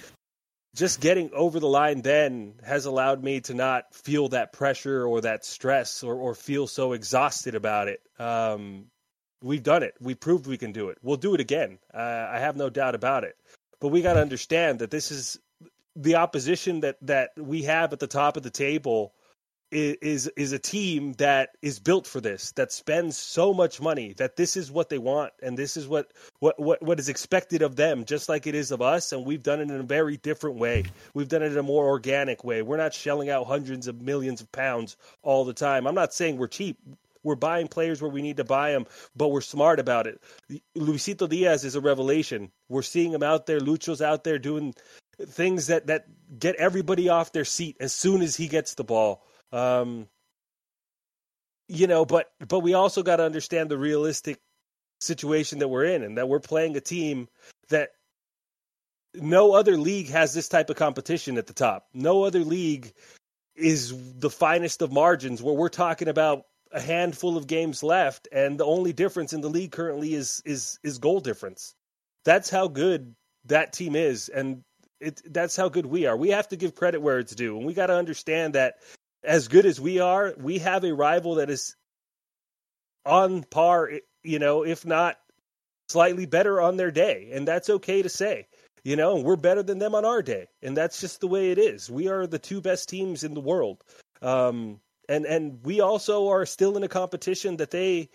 just 0.76 1.00
getting 1.00 1.30
over 1.32 1.58
the 1.58 1.66
line 1.66 2.02
then 2.02 2.54
has 2.64 2.86
allowed 2.86 3.24
me 3.24 3.40
to 3.40 3.54
not 3.54 3.92
feel 3.92 4.28
that 4.28 4.52
pressure 4.52 5.04
or 5.04 5.22
that 5.22 5.44
stress 5.44 6.04
or, 6.04 6.14
or 6.14 6.36
feel 6.36 6.68
so 6.68 6.92
exhausted 6.92 7.56
about 7.56 7.88
it. 7.88 8.00
Um, 8.20 8.86
we've 9.42 9.64
done 9.64 9.82
it. 9.82 9.94
We 10.00 10.14
proved 10.14 10.46
we 10.46 10.56
can 10.56 10.70
do 10.70 10.90
it. 10.90 10.98
We'll 11.02 11.16
do 11.16 11.34
it 11.34 11.40
again. 11.40 11.80
Uh, 11.92 12.28
I 12.30 12.38
have 12.38 12.54
no 12.54 12.70
doubt 12.70 12.94
about 12.94 13.24
it. 13.24 13.36
But 13.80 13.88
we 13.88 14.02
got 14.02 14.14
to 14.14 14.20
understand 14.20 14.80
that 14.80 14.90
this 14.90 15.10
is 15.10 15.38
the 15.98 16.14
opposition 16.14 16.80
that 16.80 16.96
that 17.02 17.30
we 17.36 17.62
have 17.62 17.92
at 17.92 17.98
the 17.98 18.06
top 18.06 18.36
of 18.36 18.42
the 18.42 18.50
table 18.50 19.12
is 19.70 20.28
is 20.28 20.52
a 20.52 20.58
team 20.58 21.12
that 21.14 21.50
is 21.60 21.78
built 21.78 22.06
for 22.06 22.22
this 22.22 22.52
that 22.52 22.72
spends 22.72 23.18
so 23.18 23.52
much 23.52 23.82
money 23.82 24.14
that 24.14 24.36
this 24.36 24.56
is 24.56 24.70
what 24.70 24.88
they 24.88 24.96
want 24.96 25.30
and 25.42 25.58
this 25.58 25.76
is 25.76 25.86
what 25.86 26.10
what 26.38 26.58
what, 26.58 26.82
what 26.82 26.98
is 26.98 27.10
expected 27.10 27.60
of 27.60 27.76
them 27.76 28.06
just 28.06 28.30
like 28.30 28.46
it 28.46 28.54
is 28.54 28.70
of 28.70 28.80
us 28.80 29.12
and 29.12 29.26
we've 29.26 29.42
done 29.42 29.60
it 29.60 29.70
in 29.70 29.80
a 29.80 29.82
very 29.82 30.16
different 30.16 30.56
way 30.56 30.84
we've 31.12 31.28
done 31.28 31.42
it 31.42 31.52
in 31.52 31.58
a 31.58 31.62
more 31.62 31.86
organic 31.86 32.44
way 32.44 32.62
we're 32.62 32.78
not 32.78 32.94
shelling 32.94 33.28
out 33.28 33.46
hundreds 33.46 33.88
of 33.88 34.00
millions 34.00 34.40
of 34.40 34.50
pounds 34.52 34.96
all 35.22 35.44
the 35.44 35.52
time 35.52 35.86
i'm 35.86 35.94
not 35.94 36.14
saying 36.14 36.38
we're 36.38 36.46
cheap 36.46 36.78
we're 37.24 37.34
buying 37.34 37.68
players 37.68 38.00
where 38.00 38.10
we 38.10 38.22
need 38.22 38.36
to 38.36 38.44
buy 38.44 38.70
them, 38.70 38.86
but 39.16 39.28
we're 39.28 39.40
smart 39.40 39.80
about 39.80 40.06
it. 40.06 40.22
Luisito 40.76 41.28
Diaz 41.28 41.64
is 41.64 41.74
a 41.74 41.80
revelation. 41.80 42.50
We're 42.68 42.82
seeing 42.82 43.12
him 43.12 43.24
out 43.24 43.44
there. 43.44 43.60
Lucho's 43.60 44.00
out 44.00 44.24
there 44.24 44.38
doing 44.38 44.72
things 45.26 45.68
that 45.68 45.86
that 45.88 46.06
get 46.38 46.56
everybody 46.56 47.08
off 47.08 47.32
their 47.32 47.44
seat 47.44 47.76
as 47.80 47.92
soon 47.92 48.22
as 48.22 48.36
he 48.36 48.48
gets 48.48 48.74
the 48.74 48.84
ball. 48.84 49.24
Um, 49.52 50.08
you 51.68 51.86
know, 51.86 52.04
but 52.04 52.30
but 52.46 52.60
we 52.60 52.74
also 52.74 53.02
got 53.02 53.16
to 53.16 53.24
understand 53.24 53.70
the 53.70 53.78
realistic 53.78 54.38
situation 55.00 55.60
that 55.60 55.68
we're 55.68 55.84
in, 55.84 56.02
and 56.02 56.18
that 56.18 56.28
we're 56.28 56.40
playing 56.40 56.76
a 56.76 56.80
team 56.80 57.28
that 57.68 57.90
no 59.14 59.52
other 59.52 59.76
league 59.76 60.08
has 60.10 60.34
this 60.34 60.48
type 60.48 60.70
of 60.70 60.76
competition 60.76 61.38
at 61.38 61.46
the 61.46 61.52
top. 61.52 61.86
No 61.92 62.24
other 62.24 62.40
league 62.40 62.92
is 63.56 63.94
the 64.18 64.30
finest 64.30 64.82
of 64.82 64.92
margins 64.92 65.42
where 65.42 65.54
we're 65.54 65.68
talking 65.68 66.08
about 66.08 66.44
a 66.70 66.80
handful 66.80 67.36
of 67.36 67.46
games 67.46 67.82
left 67.82 68.28
and 68.30 68.60
the 68.60 68.64
only 68.64 68.92
difference 68.92 69.32
in 69.32 69.40
the 69.40 69.48
league 69.48 69.72
currently 69.72 70.14
is 70.14 70.42
is 70.44 70.78
is 70.84 70.98
goal 70.98 71.20
difference. 71.20 71.74
That's 72.24 72.50
how 72.50 72.68
good 72.68 73.14
that 73.46 73.72
team 73.72 73.96
is 73.96 74.28
and 74.28 74.62
it, 75.00 75.20
that's 75.32 75.56
how 75.56 75.68
good 75.68 75.86
we 75.86 76.06
are. 76.06 76.16
We 76.16 76.30
have 76.30 76.48
to 76.48 76.56
give 76.56 76.74
credit 76.74 77.00
where 77.00 77.18
it's 77.18 77.34
due, 77.34 77.56
and 77.56 77.66
we 77.66 77.74
got 77.74 77.86
to 77.86 77.96
understand 77.96 78.54
that 78.54 78.76
as 79.22 79.48
good 79.48 79.66
as 79.66 79.80
we 79.80 80.00
are, 80.00 80.34
we 80.38 80.58
have 80.58 80.84
a 80.84 80.94
rival 80.94 81.36
that 81.36 81.50
is 81.50 81.76
on 83.04 83.42
par, 83.44 83.90
you 84.22 84.38
know, 84.38 84.64
if 84.64 84.84
not 84.84 85.18
slightly 85.88 86.26
better 86.26 86.60
on 86.60 86.76
their 86.76 86.90
day, 86.90 87.30
and 87.32 87.46
that's 87.46 87.70
okay 87.70 88.02
to 88.02 88.08
say. 88.08 88.46
You 88.84 88.96
know, 88.96 89.16
we're 89.16 89.36
better 89.36 89.62
than 89.62 89.78
them 89.78 89.94
on 89.94 90.04
our 90.04 90.22
day, 90.22 90.46
and 90.62 90.76
that's 90.76 91.00
just 91.00 91.20
the 91.20 91.26
way 91.26 91.50
it 91.50 91.58
is. 91.58 91.90
We 91.90 92.08
are 92.08 92.26
the 92.26 92.38
two 92.38 92.60
best 92.60 92.88
teams 92.88 93.24
in 93.24 93.34
the 93.34 93.40
world, 93.40 93.82
um, 94.22 94.80
and 95.08 95.26
and 95.26 95.58
we 95.64 95.80
also 95.80 96.28
are 96.28 96.46
still 96.46 96.76
in 96.76 96.84
a 96.84 96.88
competition 96.88 97.56
that 97.56 97.70
they 97.70 98.08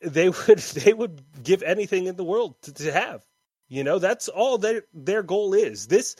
they 0.00 0.28
would 0.48 0.58
they 0.58 0.92
would 0.92 1.22
give 1.42 1.62
anything 1.62 2.06
in 2.06 2.16
the 2.16 2.24
world 2.24 2.60
to, 2.62 2.74
to 2.74 2.92
have 2.92 3.24
you 3.68 3.84
know, 3.84 3.98
that's 3.98 4.28
all 4.28 4.58
their 4.58 4.82
their 4.94 5.22
goal 5.22 5.54
is. 5.54 5.86
This 5.86 6.16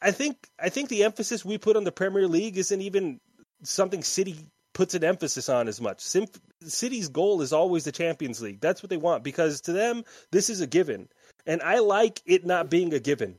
I 0.00 0.10
think 0.10 0.48
I 0.58 0.68
think 0.68 0.88
the 0.88 1.04
emphasis 1.04 1.44
we 1.44 1.58
put 1.58 1.76
on 1.76 1.84
the 1.84 1.92
Premier 1.92 2.26
League 2.26 2.56
isn't 2.56 2.80
even 2.80 3.20
something 3.62 4.02
City 4.02 4.36
puts 4.72 4.94
an 4.94 5.04
emphasis 5.04 5.48
on 5.48 5.68
as 5.68 5.80
much. 5.80 6.00
Sim- 6.00 6.26
City's 6.62 7.08
goal 7.08 7.42
is 7.42 7.52
always 7.52 7.84
the 7.84 7.92
Champions 7.92 8.40
League. 8.40 8.60
That's 8.60 8.82
what 8.82 8.90
they 8.90 8.96
want 8.96 9.24
because 9.24 9.62
to 9.62 9.72
them 9.72 10.04
this 10.30 10.50
is 10.50 10.60
a 10.60 10.66
given. 10.66 11.08
And 11.46 11.62
I 11.62 11.78
like 11.78 12.22
it 12.26 12.46
not 12.46 12.70
being 12.70 12.92
a 12.94 13.00
given. 13.00 13.38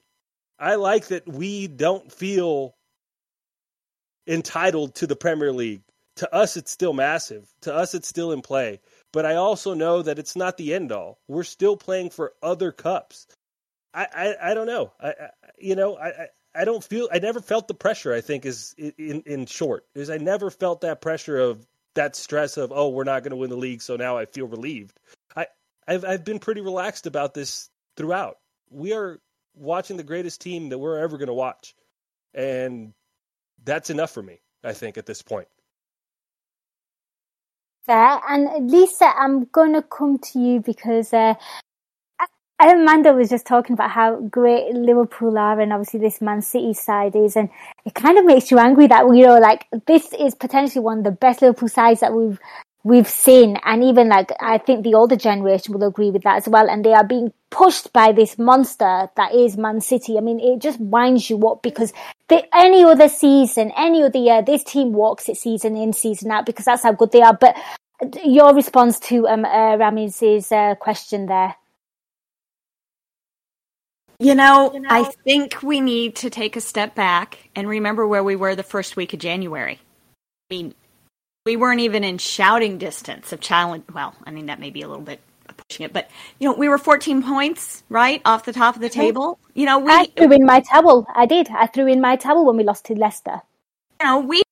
I 0.59 0.75
like 0.75 1.07
that 1.07 1.27
we 1.27 1.67
don't 1.67 2.11
feel 2.11 2.75
entitled 4.27 4.95
to 4.95 5.07
the 5.07 5.15
Premier 5.15 5.51
League. 5.51 5.81
To 6.17 6.33
us 6.33 6.57
it's 6.57 6.71
still 6.71 6.93
massive. 6.93 7.49
To 7.61 7.73
us 7.73 7.93
it's 7.93 8.07
still 8.07 8.31
in 8.31 8.41
play 8.41 8.79
but 9.11 9.25
I 9.25 9.35
also 9.35 9.73
know 9.73 10.01
that 10.01 10.19
it's 10.19 10.35
not 10.35 10.57
the 10.57 10.73
end 10.73 10.91
all. 10.91 11.19
We're 11.27 11.43
still 11.43 11.77
playing 11.77 12.11
for 12.11 12.33
other 12.41 12.71
cups. 12.71 13.27
I, 13.93 14.07
I, 14.13 14.51
I 14.51 14.53
don't 14.53 14.67
know. 14.67 14.91
I, 14.99 15.09
I 15.09 15.29
you 15.57 15.75
know 15.75 15.97
I, 15.97 16.27
I 16.55 16.65
don't 16.65 16.83
feel 16.83 17.07
I 17.11 17.19
never 17.19 17.39
felt 17.39 17.67
the 17.67 17.73
pressure. 17.73 18.13
I 18.13 18.21
think 18.21 18.45
is 18.45 18.75
in 18.77 19.23
in 19.25 19.45
short 19.45 19.85
is 19.95 20.09
I 20.09 20.17
never 20.17 20.49
felt 20.49 20.81
that 20.81 21.01
pressure 21.01 21.39
of 21.39 21.65
that 21.95 22.15
stress 22.15 22.57
of 22.57 22.71
oh 22.73 22.89
we're 22.89 23.03
not 23.03 23.23
going 23.23 23.31
to 23.31 23.37
win 23.37 23.49
the 23.49 23.57
league 23.57 23.81
so 23.81 23.95
now 23.95 24.17
I 24.17 24.25
feel 24.25 24.47
relieved. 24.47 24.99
I 25.35 25.47
I've 25.87 26.05
I've 26.05 26.23
been 26.23 26.39
pretty 26.39 26.61
relaxed 26.61 27.07
about 27.07 27.33
this 27.33 27.69
throughout. 27.97 28.37
We 28.69 28.93
are 28.93 29.19
watching 29.55 29.97
the 29.97 30.03
greatest 30.03 30.41
team 30.41 30.69
that 30.69 30.77
we're 30.77 30.99
ever 30.99 31.17
going 31.17 31.27
to 31.27 31.33
watch, 31.33 31.75
and 32.33 32.93
that's 33.63 33.89
enough 33.89 34.11
for 34.11 34.21
me. 34.21 34.39
I 34.63 34.73
think 34.73 34.97
at 34.97 35.05
this 35.05 35.21
point. 35.21 35.47
Fair. 37.85 38.21
And 38.29 38.69
Lisa, 38.71 39.05
I'm 39.05 39.45
going 39.45 39.73
to 39.73 39.81
come 39.81 40.19
to 40.19 40.39
you 40.39 40.59
because 40.59 41.13
uh, 41.13 41.33
Amanda 42.59 43.13
was 43.13 43.29
just 43.29 43.47
talking 43.47 43.73
about 43.73 43.91
how 43.91 44.19
great 44.21 44.73
Liverpool 44.73 45.37
are 45.37 45.59
and 45.59 45.71
obviously 45.71 45.99
this 45.99 46.21
Man 46.21 46.41
City 46.41 46.73
side 46.73 47.15
is. 47.15 47.35
And 47.35 47.49
it 47.85 47.95
kind 47.95 48.17
of 48.17 48.25
makes 48.25 48.51
you 48.51 48.59
angry 48.59 48.87
that, 48.87 49.05
you 49.05 49.25
know, 49.25 49.39
like 49.39 49.65
this 49.87 50.13
is 50.13 50.35
potentially 50.35 50.83
one 50.83 50.99
of 50.99 51.03
the 51.05 51.11
best 51.11 51.41
Liverpool 51.41 51.69
sides 51.69 52.01
that 52.01 52.13
we've 52.13 52.39
we've 52.83 53.07
seen. 53.07 53.57
And 53.63 53.83
even 53.83 54.09
like, 54.09 54.31
I 54.39 54.57
think 54.57 54.83
the 54.83 54.95
older 54.95 55.15
generation 55.15 55.73
will 55.73 55.87
agree 55.87 56.11
with 56.11 56.23
that 56.23 56.37
as 56.37 56.47
well. 56.47 56.69
And 56.69 56.83
they 56.83 56.93
are 56.93 57.03
being 57.03 57.33
pushed 57.49 57.91
by 57.93 58.11
this 58.11 58.37
monster 58.37 59.09
that 59.15 59.33
is 59.33 59.57
Man 59.57 59.81
City. 59.81 60.17
I 60.17 60.21
mean, 60.21 60.39
it 60.39 60.59
just 60.59 60.79
winds 60.79 61.29
you 61.29 61.47
up 61.47 61.61
because 61.61 61.93
the, 62.27 62.43
any 62.55 62.83
other 62.83 63.09
season, 63.09 63.71
any 63.75 64.03
other 64.03 64.19
year, 64.19 64.41
this 64.41 64.63
team 64.63 64.93
walks 64.93 65.29
it 65.29 65.37
season 65.37 65.75
in, 65.75 65.93
season 65.93 66.31
out 66.31 66.45
because 66.45 66.65
that's 66.65 66.83
how 66.83 66.93
good 66.93 67.11
they 67.11 67.21
are. 67.21 67.37
But 67.39 67.57
your 68.23 68.53
response 68.53 68.99
to 69.01 69.27
um, 69.27 69.45
uh, 69.45 69.77
Ramiz's 69.77 70.51
uh, 70.51 70.75
question 70.75 71.25
there. 71.25 71.55
You 74.21 74.35
know, 74.35 74.73
you 74.73 74.81
know, 74.81 74.89
I 74.91 75.03
think 75.23 75.63
we 75.63 75.79
need 75.79 76.17
to 76.17 76.29
take 76.29 76.57
a 76.57 76.61
step 76.61 76.93
back 76.93 77.49
and 77.55 77.69
remember 77.69 78.05
where 78.05 78.23
we 78.23 78.35
were 78.35 78.53
the 78.53 78.63
first 78.63 78.97
week 78.97 79.13
of 79.13 79.19
January. 79.19 79.79
I 80.51 80.53
mean, 80.53 80.75
we 81.49 81.55
weren't 81.55 81.79
even 81.79 82.03
in 82.03 82.19
shouting 82.19 82.77
distance 82.77 83.33
of 83.33 83.39
challenge. 83.39 83.83
Well, 83.91 84.13
I 84.23 84.29
mean, 84.29 84.45
that 84.45 84.59
may 84.59 84.69
be 84.69 84.83
a 84.83 84.87
little 84.87 85.03
bit 85.03 85.19
pushing 85.67 85.83
it, 85.83 85.91
but 85.91 86.07
you 86.37 86.47
know, 86.47 86.53
we 86.53 86.69
were 86.69 86.77
14 86.77 87.23
points 87.23 87.83
right 87.89 88.21
off 88.23 88.45
the 88.45 88.53
top 88.53 88.75
of 88.75 88.81
the 88.83 88.89
table. 88.89 89.39
You 89.55 89.65
know, 89.65 89.79
we 89.79 89.91
I 89.91 90.05
threw 90.15 90.31
in 90.31 90.45
my 90.45 90.59
towel. 90.59 91.07
I 91.15 91.25
did. 91.25 91.49
I 91.49 91.65
threw 91.65 91.87
in 91.87 92.01
my 92.01 92.17
towel 92.17 92.45
when 92.45 92.55
we 92.55 92.63
lost 92.63 92.85
to 92.85 92.93
Leicester. 92.93 93.41
You 93.99 94.05
know, 94.05 94.19
we 94.19 94.43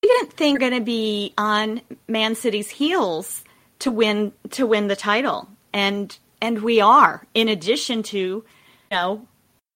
we 0.00 0.08
didn't 0.08 0.34
think 0.34 0.54
we're 0.54 0.70
going 0.70 0.80
to 0.80 0.86
be 0.86 1.34
on 1.36 1.80
Man 2.06 2.36
City's 2.36 2.70
heels 2.70 3.42
to 3.80 3.90
win 3.90 4.30
to 4.50 4.68
win 4.68 4.86
the 4.86 4.94
title, 4.94 5.48
and 5.72 6.16
and 6.40 6.62
we 6.62 6.80
are. 6.80 7.26
In 7.34 7.48
addition 7.48 8.04
to 8.04 8.18
you 8.18 8.44
know, 8.92 9.26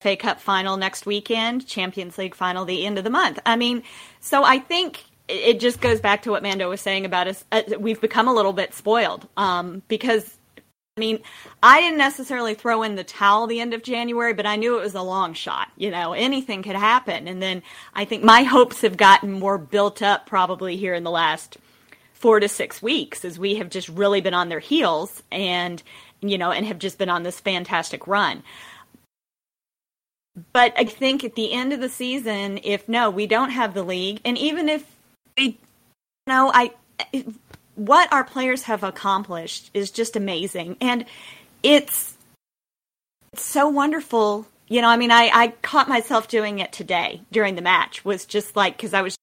FA 0.00 0.14
Cup 0.14 0.40
final 0.40 0.76
next 0.76 1.04
weekend, 1.04 1.66
Champions 1.66 2.16
League 2.16 2.36
final 2.36 2.64
the 2.64 2.86
end 2.86 2.96
of 2.96 3.02
the 3.02 3.10
month. 3.10 3.40
I 3.44 3.56
mean, 3.56 3.82
so 4.20 4.44
I 4.44 4.60
think 4.60 5.02
it 5.28 5.60
just 5.60 5.80
goes 5.80 6.00
back 6.00 6.22
to 6.22 6.30
what 6.30 6.42
Mando 6.42 6.68
was 6.68 6.80
saying 6.80 7.04
about 7.04 7.28
us. 7.28 7.44
Uh, 7.52 7.62
we've 7.78 8.00
become 8.00 8.28
a 8.28 8.34
little 8.34 8.52
bit 8.52 8.74
spoiled 8.74 9.26
um, 9.36 9.82
because, 9.88 10.36
I 10.96 11.00
mean, 11.00 11.20
I 11.62 11.80
didn't 11.80 11.98
necessarily 11.98 12.54
throw 12.54 12.82
in 12.82 12.96
the 12.96 13.04
towel 13.04 13.46
the 13.46 13.60
end 13.60 13.72
of 13.72 13.82
January, 13.82 14.34
but 14.34 14.46
I 14.46 14.56
knew 14.56 14.78
it 14.78 14.82
was 14.82 14.94
a 14.94 15.02
long 15.02 15.34
shot. 15.34 15.68
You 15.76 15.90
know, 15.90 16.12
anything 16.12 16.62
could 16.62 16.76
happen. 16.76 17.28
And 17.28 17.40
then 17.40 17.62
I 17.94 18.04
think 18.04 18.24
my 18.24 18.42
hopes 18.42 18.82
have 18.82 18.96
gotten 18.96 19.32
more 19.32 19.58
built 19.58 20.02
up 20.02 20.26
probably 20.26 20.76
here 20.76 20.94
in 20.94 21.04
the 21.04 21.10
last 21.10 21.56
four 22.12 22.40
to 22.40 22.48
six 22.48 22.82
weeks 22.82 23.24
as 23.24 23.38
we 23.38 23.56
have 23.56 23.70
just 23.70 23.88
really 23.88 24.20
been 24.20 24.34
on 24.34 24.48
their 24.48 24.60
heels 24.60 25.22
and, 25.32 25.82
you 26.20 26.38
know, 26.38 26.50
and 26.52 26.66
have 26.66 26.78
just 26.78 26.98
been 26.98 27.08
on 27.08 27.22
this 27.22 27.40
fantastic 27.40 28.06
run. 28.06 28.42
But 30.52 30.72
I 30.76 30.84
think 30.84 31.24
at 31.24 31.34
the 31.34 31.52
end 31.52 31.72
of 31.72 31.80
the 31.80 31.88
season, 31.88 32.58
if 32.62 32.88
no, 32.88 33.10
we 33.10 33.26
don't 33.26 33.50
have 33.50 33.74
the 33.74 33.82
league, 33.82 34.20
and 34.24 34.38
even 34.38 34.68
if 34.68 34.86
we, 35.36 35.44
you 35.44 35.56
know, 36.26 36.50
I, 36.52 36.72
what 37.74 38.12
our 38.12 38.24
players 38.24 38.62
have 38.64 38.82
accomplished 38.82 39.70
is 39.74 39.90
just 39.90 40.16
amazing, 40.16 40.76
and 40.80 41.04
it's, 41.62 42.16
it's 43.32 43.44
so 43.44 43.68
wonderful. 43.68 44.46
You 44.68 44.82
know, 44.82 44.88
I 44.88 44.96
mean, 44.96 45.10
I, 45.10 45.30
I 45.32 45.48
caught 45.62 45.88
myself 45.88 46.28
doing 46.28 46.58
it 46.58 46.72
today 46.72 47.22
during 47.30 47.54
the 47.54 47.62
match. 47.62 48.04
Was 48.04 48.24
just 48.24 48.56
like 48.56 48.76
because 48.76 48.94
I 48.94 49.02
was 49.02 49.16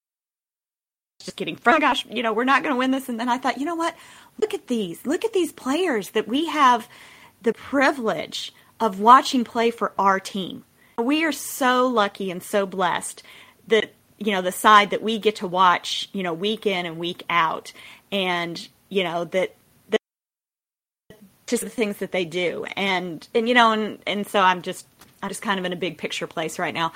just 1.22 1.36
getting, 1.36 1.58
oh 1.66 1.72
my 1.72 1.80
gosh, 1.80 2.06
you 2.10 2.24
know, 2.24 2.34
we're 2.34 2.44
not 2.44 2.64
going 2.64 2.74
to 2.74 2.80
win 2.80 2.92
this, 2.92 3.10
and 3.10 3.20
then 3.20 3.30
I 3.30 3.38
thought, 3.38 3.60
you 3.60 3.66
know 3.66 3.76
what? 3.76 3.96
Look 4.38 4.54
at 4.54 4.68
these, 4.68 5.06
look 5.06 5.26
at 5.26 5.34
these 5.34 5.52
players 5.52 6.12
that 6.12 6.28
we 6.28 6.48
have 6.48 6.88
the 7.42 7.54
privilege 7.54 8.54
of 8.80 9.00
watching 9.00 9.44
play 9.44 9.72
for 9.72 9.92
our 9.98 10.20
team 10.20 10.64
we 11.02 11.24
are 11.24 11.32
so 11.32 11.88
lucky 11.88 12.32
and 12.32 12.44
so 12.44 12.66
blessed 12.66 13.24
that 13.68 13.94
you 14.20 14.32
know 14.32 14.42
the 14.42 14.52
side 14.52 14.92
that 14.92 15.02
we 15.02 15.18
get 15.18 15.38
to 15.38 15.48
watch 15.48 16.10
you 16.14 16.24
know 16.24 16.34
week 16.34 16.66
in 16.66 16.86
and 16.86 16.98
week 16.98 17.24
out 17.30 17.72
and 18.12 18.68
you 18.90 19.04
know 19.04 19.26
that 19.26 19.56
just 21.48 21.64
the 21.64 21.70
things 21.70 21.98
that 21.98 22.12
they 22.12 22.26
do 22.26 22.66
and 22.76 23.28
and 23.34 23.48
you 23.48 23.56
know 23.56 23.72
and 23.72 24.00
and 24.06 24.28
so 24.28 24.40
i'm 24.40 24.62
just 24.62 24.86
i'm 25.24 25.30
just 25.30 25.42
kind 25.42 25.60
of 25.60 25.66
in 25.66 25.74
a 25.74 25.78
big 25.78 25.98
picture 25.98 26.28
place 26.28 26.60
right 26.60 26.74
now 26.74 26.92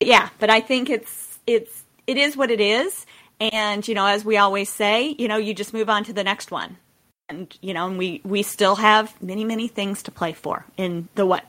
yeah 0.00 0.28
but 0.38 0.50
i 0.50 0.60
think 0.60 0.90
it's 0.90 1.38
it's 1.46 1.82
it 2.06 2.18
is 2.18 2.36
what 2.36 2.50
it 2.50 2.60
is 2.60 3.06
and 3.40 3.88
you 3.88 3.94
know 3.94 4.06
as 4.06 4.24
we 4.24 4.36
always 4.36 4.68
say 4.68 5.14
you 5.18 5.26
know 5.26 5.36
you 5.36 5.54
just 5.54 5.72
move 5.72 5.88
on 5.88 6.04
to 6.04 6.12
the 6.12 6.22
next 6.22 6.50
one 6.50 6.76
and 7.30 7.56
you 7.62 7.72
know 7.72 7.86
and 7.86 7.96
we 7.96 8.20
we 8.24 8.42
still 8.42 8.76
have 8.76 9.14
many 9.22 9.44
many 9.44 9.68
things 9.68 10.02
to 10.02 10.10
play 10.10 10.32
for 10.32 10.66
in 10.76 11.08
the 11.14 11.24
what 11.24 11.44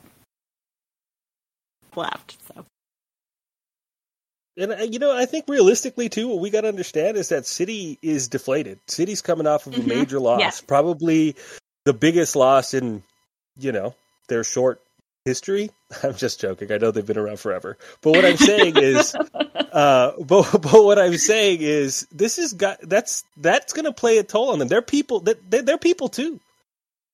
left. 1.95 2.37
So. 2.47 2.65
And 4.57 4.71
uh, 4.71 4.77
you 4.83 4.99
know, 4.99 5.15
I 5.15 5.25
think 5.25 5.45
realistically 5.47 6.09
too, 6.09 6.27
what 6.27 6.39
we 6.39 6.49
got 6.49 6.61
to 6.61 6.67
understand 6.67 7.17
is 7.17 7.29
that 7.29 7.45
City 7.45 7.97
is 8.01 8.27
deflated. 8.27 8.79
City's 8.87 9.21
coming 9.21 9.47
off 9.47 9.67
of 9.67 9.73
a 9.73 9.77
mm-hmm. 9.77 9.89
major 9.89 10.19
loss, 10.19 10.41
yeah. 10.41 10.51
probably 10.67 11.35
the 11.85 11.93
biggest 11.93 12.35
loss 12.35 12.73
in 12.73 13.03
you 13.59 13.71
know 13.71 13.95
their 14.27 14.43
short 14.43 14.81
history. 15.25 15.71
I'm 16.03 16.15
just 16.15 16.39
joking. 16.39 16.71
I 16.71 16.77
know 16.77 16.91
they've 16.91 17.05
been 17.05 17.17
around 17.17 17.39
forever, 17.39 17.77
but 18.01 18.11
what 18.11 18.25
I'm 18.25 18.37
saying 18.37 18.77
is, 18.77 19.15
uh, 19.35 20.11
but 20.19 20.51
but 20.51 20.83
what 20.83 20.99
I'm 20.99 21.17
saying 21.17 21.59
is, 21.61 22.07
this 22.11 22.37
is 22.37 22.53
got 22.53 22.79
that's 22.81 23.23
that's 23.37 23.73
going 23.73 23.85
to 23.85 23.93
play 23.93 24.19
a 24.19 24.23
toll 24.23 24.51
on 24.51 24.59
them. 24.59 24.67
They're 24.67 24.81
people 24.81 25.21
that 25.21 25.49
they're, 25.49 25.63
they're 25.63 25.77
people 25.77 26.09
too. 26.09 26.39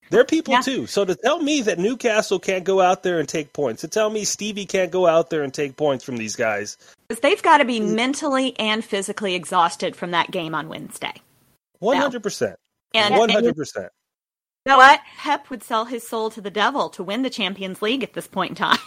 They're 0.09 0.25
people 0.25 0.55
yeah. 0.55 0.61
too. 0.61 0.87
So 0.87 1.05
to 1.05 1.15
tell 1.15 1.39
me 1.39 1.61
that 1.61 1.77
Newcastle 1.77 2.39
can't 2.39 2.63
go 2.63 2.81
out 2.81 3.03
there 3.03 3.19
and 3.19 3.29
take 3.29 3.53
points, 3.53 3.81
to 3.81 3.87
tell 3.87 4.09
me 4.09 4.25
Stevie 4.25 4.65
can't 4.65 4.91
go 4.91 5.07
out 5.07 5.29
there 5.29 5.43
and 5.43 5.53
take 5.53 5.77
points 5.77 6.03
from 6.03 6.17
these 6.17 6.35
guys, 6.35 6.77
they've 7.21 7.41
got 7.41 7.59
to 7.59 7.65
be 7.65 7.79
mentally 7.79 8.57
and 8.59 8.83
physically 8.83 9.35
exhausted 9.35 9.95
from 9.95 10.11
that 10.11 10.31
game 10.31 10.55
on 10.55 10.67
Wednesday. 10.67 11.13
One 11.79 11.97
hundred 11.97 12.23
percent. 12.23 12.57
And 12.93 13.15
one 13.15 13.29
hundred 13.29 13.55
percent. 13.55 13.91
You 14.65 14.71
know 14.71 14.77
what? 14.77 14.99
Pep 15.17 15.49
would 15.49 15.63
sell 15.63 15.85
his 15.85 16.07
soul 16.07 16.29
to 16.31 16.41
the 16.41 16.51
devil 16.51 16.89
to 16.89 17.03
win 17.03 17.21
the 17.21 17.29
Champions 17.29 17.81
League 17.81 18.03
at 18.03 18.13
this 18.13 18.27
point 18.27 18.51
in 18.51 18.55
time. 18.55 18.77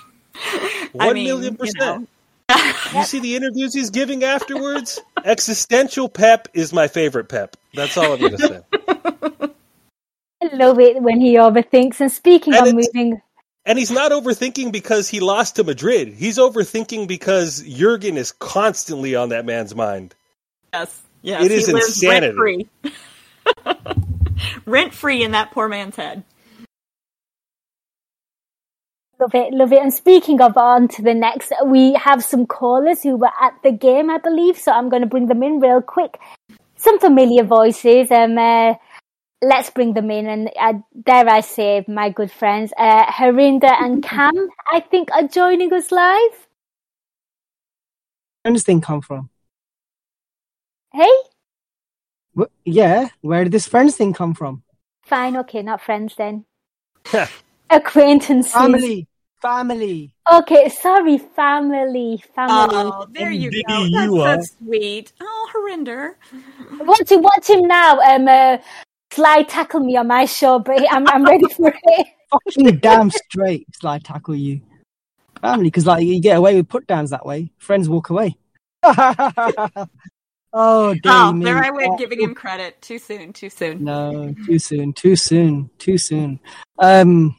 One 0.92 1.08
I 1.08 1.12
mean, 1.12 1.24
million 1.24 1.56
percent. 1.56 2.08
You, 2.48 2.56
know. 2.56 2.72
you 2.94 3.04
see 3.04 3.20
the 3.20 3.37
interviews 3.37 3.72
he's 3.72 3.90
giving 3.90 4.24
afterwards? 4.24 5.00
Existential 5.24 6.08
Pep 6.08 6.48
is 6.52 6.72
my 6.72 6.88
favorite 6.88 7.28
Pep. 7.28 7.56
That's 7.74 7.96
all 7.96 8.12
I'm 8.12 8.20
going 8.20 8.37
to 8.37 8.48
say. 8.48 9.48
I 10.52 10.56
love 10.56 10.78
it 10.78 11.00
when 11.00 11.20
he 11.20 11.36
overthinks. 11.36 12.00
And 12.00 12.12
speaking 12.12 12.54
and 12.54 12.66
of 12.66 12.74
moving. 12.74 13.20
And 13.64 13.78
he's 13.78 13.90
not 13.90 14.12
overthinking 14.12 14.72
because 14.72 15.08
he 15.08 15.20
lost 15.20 15.56
to 15.56 15.64
Madrid. 15.64 16.08
He's 16.08 16.36
overthinking 16.36 17.06
because 17.06 17.62
Jurgen 17.62 18.16
is 18.16 18.32
constantly 18.32 19.14
on 19.14 19.28
that 19.30 19.44
man's 19.46 19.74
mind. 19.74 20.14
Yes. 20.72 21.02
Yes. 21.22 21.44
It 21.44 21.52
is 21.52 21.68
insanity. 21.68 22.36
Rent 22.36 22.36
free. 22.36 22.68
rent 24.66 24.94
free 24.94 25.22
in 25.22 25.30
that 25.30 25.52
poor 25.52 25.68
man's 25.68 25.96
head. 25.96 26.24
Love 29.20 29.34
it, 29.36 29.54
love 29.54 29.72
it. 29.72 29.80
And 29.80 29.94
speaking 29.94 30.40
of 30.40 30.56
on 30.56 30.88
to 30.88 31.02
the 31.02 31.14
next, 31.14 31.52
we 31.64 31.92
have 31.92 32.24
some 32.24 32.44
callers 32.44 33.04
who 33.04 33.16
were 33.16 33.30
at 33.40 33.54
the 33.62 33.70
game, 33.70 34.10
I 34.10 34.18
believe. 34.18 34.58
So 34.58 34.72
I'm 34.72 34.88
going 34.88 35.02
to 35.02 35.08
bring 35.08 35.28
them 35.28 35.44
in 35.44 35.60
real 35.60 35.80
quick. 35.80 36.18
Some 36.74 36.98
familiar 36.98 37.44
voices. 37.44 38.10
Um, 38.10 38.36
uh, 38.36 38.74
let's 39.42 39.68
bring 39.70 39.92
them 39.92 40.11
in. 40.11 40.26
And 40.26 40.50
uh, 40.59 40.74
dare 41.02 41.28
I 41.28 41.40
say, 41.40 41.85
my 41.88 42.09
good 42.09 42.31
friends, 42.31 42.72
uh, 42.78 43.07
Harinder 43.07 43.64
and 43.64 44.02
Cam, 44.11 44.48
I 44.70 44.81
think, 44.81 45.11
are 45.12 45.26
joining 45.26 45.72
us 45.72 45.90
live. 45.92 46.48
Where 48.42 48.52
does 48.52 48.62
this 48.62 48.64
thing 48.64 48.81
come 48.81 49.02
from? 49.02 49.28
Hey? 50.92 51.11
yeah, 52.64 53.09
where 53.20 53.44
did 53.44 53.52
this 53.52 53.66
friends 53.66 53.96
thing 53.96 54.12
come 54.12 54.35
from? 54.35 54.62
Fine, 55.05 55.37
okay, 55.38 55.62
not 55.62 55.81
friends 55.81 56.14
then. 56.16 56.44
Acquaintances. 57.70 58.52
Family. 58.52 59.07
Family. 59.40 60.12
Okay, 60.31 60.68
sorry, 60.68 61.18
family, 61.18 62.22
family. 62.35 62.92
Oh, 62.94 63.07
there 63.11 63.33
you 63.33 63.50
go. 63.50 63.88
That's 63.90 63.90
you 63.90 64.18
so 64.18 64.64
sweet. 64.64 65.12
Oh, 65.20 65.50
Harinder. 65.52 66.14
Watch 66.78 67.11
him, 67.11 67.22
watch 67.22 67.50
him 67.50 67.66
now. 67.66 67.98
Um, 67.98 68.28
uh, 68.28 68.59
slide 69.12 69.48
tackle 69.48 69.81
me 69.81 69.96
on 69.96 70.09
my 70.09 70.25
show, 70.25 70.59
but 70.59 70.85
I'm, 70.90 71.07
I'm 71.09 71.25
ready 71.25 71.46
for 71.55 71.72
it. 71.75 72.07
Fucking 72.31 72.79
damn 72.79 73.11
straight 73.11 73.66
slide 73.75 74.05
tackle 74.05 74.35
you. 74.35 74.62
Family, 75.40 75.64
because 75.64 75.87
like 75.87 76.05
you 76.05 76.20
get 76.20 76.37
away 76.37 76.55
with 76.55 76.68
put 76.68 76.87
downs 76.87 77.11
that 77.11 77.27
way. 77.27 77.51
Friends 77.59 77.88
walk 77.88 78.11
away. 78.11 78.37
oh, 78.85 79.87
damn. 80.53 80.96
oh, 81.05 81.38
there 81.44 81.62
I 81.62 81.70
went 81.70 81.98
giving 81.98 82.20
him 82.20 82.35
credit. 82.35 82.81
Too 82.81 82.98
soon, 82.98 83.33
too 83.33 83.51
soon. 83.51 83.85
No, 83.85 84.35
too 84.46 84.59
soon, 84.59 84.92
too 84.92 85.16
soon, 85.16 85.70
too 85.79 85.98
soon. 85.98 86.38
Um, 86.79 87.37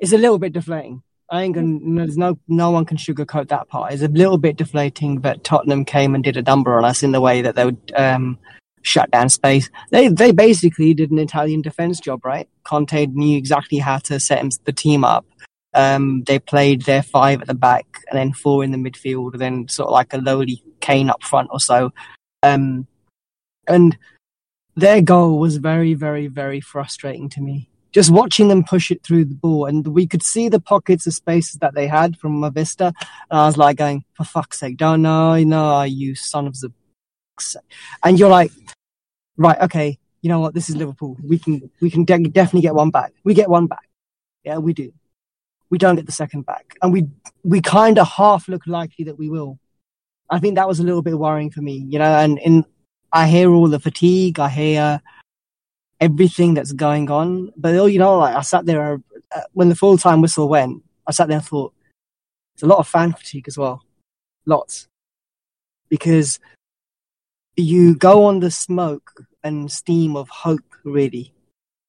it's 0.00 0.12
a 0.12 0.18
little 0.18 0.38
bit 0.38 0.52
deflating. 0.52 1.02
I 1.30 1.42
ain't 1.42 1.54
gonna. 1.54 1.78
no, 1.80 2.02
There's 2.02 2.16
no 2.16 2.38
no 2.48 2.70
one 2.70 2.84
can 2.84 2.96
sugarcoat 2.96 3.48
that 3.48 3.68
part. 3.68 3.92
It's 3.92 4.02
a 4.02 4.08
little 4.08 4.38
bit 4.38 4.56
deflating 4.56 5.20
that 5.20 5.44
Tottenham 5.44 5.84
came 5.84 6.14
and 6.14 6.24
did 6.24 6.36
a 6.36 6.42
number 6.42 6.76
on 6.76 6.84
us 6.84 7.02
in 7.02 7.12
the 7.12 7.20
way 7.20 7.42
that 7.42 7.54
they 7.54 7.64
would 7.64 7.92
um, 7.94 8.38
shut 8.82 9.10
down 9.10 9.28
space. 9.28 9.70
They 9.90 10.08
they 10.08 10.32
basically 10.32 10.94
did 10.94 11.10
an 11.10 11.18
Italian 11.18 11.62
defense 11.62 12.00
job, 12.00 12.24
right? 12.24 12.48
Conte 12.64 13.06
knew 13.06 13.36
exactly 13.36 13.78
how 13.78 13.98
to 13.98 14.20
set 14.20 14.40
him, 14.40 14.50
the 14.64 14.72
team 14.72 15.04
up. 15.04 15.26
Um, 15.74 16.22
they 16.26 16.38
played 16.38 16.82
their 16.82 17.02
five 17.02 17.40
at 17.40 17.46
the 17.46 17.54
back 17.54 17.86
and 18.10 18.18
then 18.18 18.32
four 18.32 18.64
in 18.64 18.70
the 18.70 18.78
midfield, 18.78 19.32
and 19.32 19.40
then 19.40 19.68
sort 19.68 19.88
of 19.88 19.92
like 19.92 20.12
a 20.12 20.18
lowly 20.18 20.62
Kane 20.80 21.10
up 21.10 21.22
front 21.22 21.48
or 21.52 21.60
so. 21.60 21.92
Um, 22.42 22.86
and 23.66 23.98
their 24.76 25.02
goal 25.02 25.38
was 25.38 25.56
very, 25.56 25.94
very, 25.94 26.28
very 26.28 26.60
frustrating 26.60 27.28
to 27.30 27.40
me. 27.40 27.68
Just 27.92 28.10
watching 28.10 28.48
them 28.48 28.64
push 28.64 28.90
it 28.90 29.02
through 29.02 29.24
the 29.24 29.34
ball, 29.34 29.66
and 29.66 29.86
we 29.88 30.06
could 30.06 30.22
see 30.22 30.48
the 30.48 30.60
pockets 30.60 31.06
of 31.06 31.14
spaces 31.14 31.58
that 31.60 31.74
they 31.74 31.86
had 31.86 32.16
from 32.18 32.44
a 32.44 32.50
vista. 32.50 32.92
And 33.30 33.40
I 33.40 33.46
was 33.46 33.56
like, 33.56 33.76
going, 33.76 34.04
for 34.14 34.24
fuck's 34.24 34.60
sake, 34.60 34.76
don't 34.76 35.02
know, 35.02 35.42
no, 35.42 35.82
you 35.82 36.14
son 36.14 36.46
of 36.46 36.56
a. 36.64 36.68
And 38.04 38.18
you're 38.18 38.28
like, 38.30 38.52
right, 39.36 39.60
okay, 39.62 39.98
you 40.22 40.28
know 40.28 40.40
what? 40.40 40.54
This 40.54 40.68
is 40.68 40.76
Liverpool. 40.76 41.16
We 41.22 41.38
can, 41.38 41.70
we 41.80 41.90
can 41.90 42.04
de- 42.04 42.28
definitely 42.28 42.62
get 42.62 42.74
one 42.74 42.90
back. 42.90 43.12
We 43.24 43.34
get 43.34 43.48
one 43.48 43.66
back. 43.66 43.88
Yeah, 44.44 44.58
we 44.58 44.72
do. 44.72 44.92
We 45.70 45.78
don't 45.78 45.96
get 45.96 46.06
the 46.06 46.12
second 46.12 46.46
back, 46.46 46.76
and 46.80 46.92
we 46.92 47.06
we 47.44 47.60
kind 47.60 47.98
of 47.98 48.08
half 48.08 48.48
look 48.48 48.66
likely 48.66 49.04
that 49.04 49.18
we 49.18 49.28
will. 49.28 49.58
I 50.30 50.38
think 50.38 50.54
that 50.54 50.66
was 50.66 50.80
a 50.80 50.82
little 50.82 51.02
bit 51.02 51.18
worrying 51.18 51.50
for 51.50 51.60
me, 51.60 51.84
you 51.90 51.98
know. 51.98 52.18
And 52.18 52.38
in, 52.38 52.64
I 53.12 53.28
hear 53.28 53.50
all 53.50 53.68
the 53.68 53.78
fatigue. 53.78 54.38
I 54.38 54.48
hear 54.48 55.02
everything 56.00 56.54
that's 56.54 56.72
going 56.72 57.10
on. 57.10 57.52
But 57.56 57.74
oh, 57.74 57.84
you 57.86 57.98
know, 57.98 58.18
like 58.18 58.34
I 58.34 58.40
sat 58.40 58.64
there 58.64 59.02
uh, 59.34 59.40
when 59.52 59.68
the 59.68 59.74
full 59.74 59.98
time 59.98 60.22
whistle 60.22 60.48
went. 60.48 60.82
I 61.06 61.12
sat 61.12 61.28
there 61.28 61.38
and 61.38 61.46
thought, 61.46 61.74
it's 62.54 62.62
a 62.62 62.66
lot 62.66 62.78
of 62.78 62.88
fan 62.88 63.12
fatigue 63.12 63.48
as 63.48 63.58
well, 63.58 63.82
lots, 64.46 64.88
because 65.88 66.38
you 67.62 67.94
go 67.94 68.24
on 68.24 68.40
the 68.40 68.50
smoke 68.50 69.26
and 69.42 69.70
steam 69.70 70.16
of 70.16 70.28
hope, 70.28 70.74
really, 70.84 71.32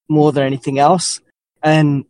more 0.07 0.31
than 0.31 0.43
anything 0.43 0.79
else. 0.79 1.19
And 1.61 2.05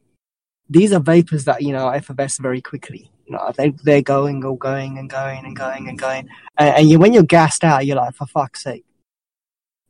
these 0.70 0.94
are 0.94 1.00
vapors 1.00 1.46
that 1.46 1.62
you 1.62 1.74
know 1.74 1.90
effervesce 1.90 2.38
very 2.38 2.62
quickly. 2.62 3.12
You 3.26 3.34
know, 3.34 3.52
they 3.56 3.70
they're 3.84 4.02
going 4.02 4.44
or 4.44 4.58
going 4.58 4.98
and 4.98 5.10
going 5.10 5.46
and 5.46 5.56
going 5.56 5.88
and 5.88 5.98
going, 5.98 6.30
and, 6.58 6.76
and 6.78 6.90
you, 6.90 7.00
when 7.00 7.14
you're 7.14 7.24
gassed 7.24 7.64
out, 7.64 7.86
you're 7.86 7.98
like, 7.98 8.16
for 8.16 8.26
fuck's 8.28 8.64
sake. 8.64 8.86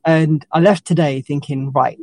And 0.04 0.46
I 0.50 0.60
left 0.60 0.86
today 0.86 1.20
thinking, 1.20 1.72
right, 1.72 1.98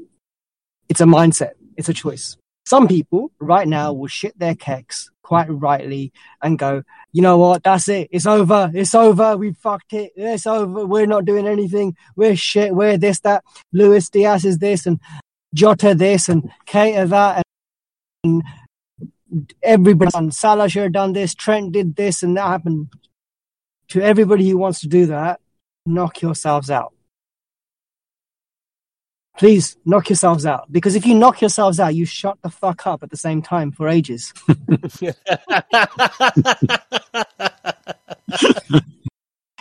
it's 0.89 1.01
a 1.01 1.05
mindset, 1.05 1.53
it's 1.75 1.89
a 1.89 1.93
choice. 1.93 2.37
Some 2.65 2.87
people 2.87 3.31
right 3.39 3.67
now 3.67 3.93
will 3.93 4.07
shit 4.07 4.37
their 4.37 4.53
kecks 4.53 5.09
quite 5.23 5.47
rightly 5.49 6.11
and 6.41 6.59
go, 6.59 6.83
you 7.17 7.23
know 7.23 7.39
what, 7.39 7.63
that's 7.63 7.89
it, 7.89 8.09
it's 8.11 8.27
over, 8.27 8.69
it's 8.75 8.93
over, 8.93 9.35
we 9.37 9.51
fucked 9.51 9.91
it, 9.93 10.11
it's 10.15 10.45
over, 10.45 10.85
we're 10.85 11.07
not 11.07 11.25
doing 11.25 11.47
anything, 11.47 11.95
we're 12.15 12.35
shit, 12.35 12.75
we're 12.75 12.95
this, 12.95 13.19
that, 13.21 13.43
Luis 13.73 14.07
Diaz 14.07 14.45
is 14.45 14.59
this, 14.59 14.85
and 14.85 14.99
Jota 15.51 15.95
this, 15.95 16.29
and 16.29 16.51
Keita 16.67 17.09
that, 17.09 17.41
and 18.23 18.43
everybody 19.63 20.11
on 20.13 20.29
Salah 20.29 20.69
should 20.69 20.83
have 20.83 20.91
done 20.91 21.13
this, 21.13 21.33
Trent 21.33 21.71
did 21.71 21.95
this, 21.95 22.21
and 22.21 22.37
that 22.37 22.45
happened. 22.45 22.89
To 23.89 24.01
everybody 24.01 24.47
who 24.47 24.59
wants 24.59 24.81
to 24.81 24.87
do 24.87 25.07
that, 25.07 25.39
knock 25.87 26.21
yourselves 26.21 26.69
out 26.69 26.93
please 29.37 29.77
knock 29.85 30.09
yourselves 30.09 30.45
out. 30.45 30.71
Because 30.71 30.95
if 30.95 31.05
you 31.05 31.13
knock 31.15 31.41
yourselves 31.41 31.79
out, 31.79 31.95
you 31.95 32.05
shut 32.05 32.37
the 32.41 32.49
fuck 32.49 32.85
up 32.87 33.03
at 33.03 33.09
the 33.09 33.17
same 33.17 33.41
time 33.41 33.71
for 33.71 33.87
ages. 33.87 34.33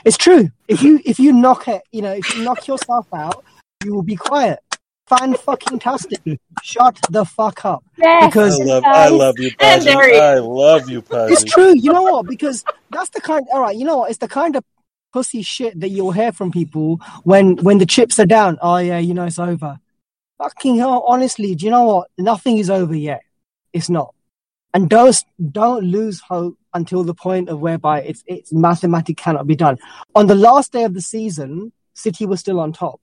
it's 0.05 0.17
true. 0.17 0.51
If 0.69 0.83
you 0.83 1.01
if 1.05 1.19
you 1.19 1.33
knock 1.33 1.69
it, 1.69 1.83
you 1.93 2.03
know, 2.03 2.13
if 2.13 2.37
you 2.37 2.43
knock 2.45 2.67
yourself 2.67 3.07
out, 3.15 3.45
you 3.85 3.95
will 3.95 4.03
be 4.03 4.17
quiet. 4.17 4.59
Fan 5.07 5.35
fucking 5.35 5.79
tastic. 5.79 6.19
Shut 6.65 6.99
the 7.11 7.25
fuck 7.25 7.65
up. 7.65 7.85
Yes, 7.97 8.27
Because 8.27 8.61
I 8.61 8.65
love, 8.65 8.83
guys. 8.83 8.97
I 8.97 9.09
love 9.15 9.39
you, 9.39 9.51
And 9.61 9.85
Pudgy. 9.85 10.17
I 10.19 10.39
love 10.41 10.91
you, 10.91 11.01
Pudgy. 11.01 11.33
it's 11.33 11.45
true. 11.45 11.75
You 11.77 11.93
know 11.93 12.03
what? 12.03 12.27
Because 12.27 12.65
that's 12.91 13.11
the 13.11 13.21
kind. 13.21 13.47
All 13.53 13.61
right. 13.61 13.77
You 13.77 13.85
know 13.85 13.99
what? 13.99 14.11
It's 14.11 14.19
the 14.19 14.27
kind 14.27 14.57
of 14.57 14.65
pussy 15.13 15.43
shit 15.43 15.79
that 15.81 15.89
you'll 15.89 16.13
hear 16.13 16.33
from 16.33 16.51
people 16.51 17.01
when 17.25 17.57
when 17.57 17.79
the 17.79 17.87
chips 17.87 18.19
are 18.19 18.27
down. 18.27 18.59
Oh 18.61 18.79
yeah, 18.79 18.99
you 18.99 19.15
know 19.15 19.25
it's 19.25 19.39
over. 19.39 19.79
Fucking 20.39 20.77
hell. 20.77 21.05
Honestly, 21.07 21.55
do 21.55 21.65
you 21.65 21.71
know 21.71 21.85
what? 21.85 22.11
Nothing 22.19 22.59
is 22.59 22.69
over 22.69 22.95
yet. 22.95 23.23
It's 23.73 23.89
not. 23.89 24.15
And 24.75 24.91
don't 24.91 25.17
don't 25.53 25.85
lose 25.85 26.21
hope 26.21 26.59
until 26.75 27.03
the 27.05 27.15
point 27.15 27.49
of 27.49 27.61
whereby 27.61 28.03
it's 28.03 28.23
it's 28.27 28.53
mathematically 28.53 29.15
cannot 29.15 29.47
be 29.47 29.57
done. 29.57 29.79
On 30.15 30.27
the 30.27 30.35
last 30.35 30.73
day 30.73 30.85
of 30.85 30.95
the 30.95 31.01
season, 31.01 31.73
City 31.95 32.27
was 32.27 32.41
still 32.41 32.61
on 32.61 32.73
top. 32.73 33.01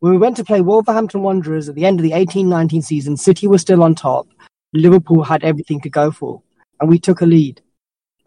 When 0.00 0.12
we 0.12 0.18
went 0.18 0.36
to 0.36 0.44
play 0.44 0.60
Wolverhampton 0.60 1.22
Wanderers 1.22 1.68
at 1.68 1.74
the 1.74 1.84
end 1.84 1.98
of 1.98 2.04
the 2.04 2.12
18-19 2.12 2.84
season, 2.84 3.16
City 3.16 3.48
was 3.48 3.62
still 3.62 3.82
on 3.82 3.96
top. 3.96 4.28
Liverpool 4.72 5.24
had 5.24 5.42
everything 5.42 5.80
to 5.80 5.90
go 5.90 6.12
for, 6.12 6.42
and 6.78 6.88
we 6.88 6.98
took 6.98 7.20
a 7.20 7.26
lead. 7.26 7.62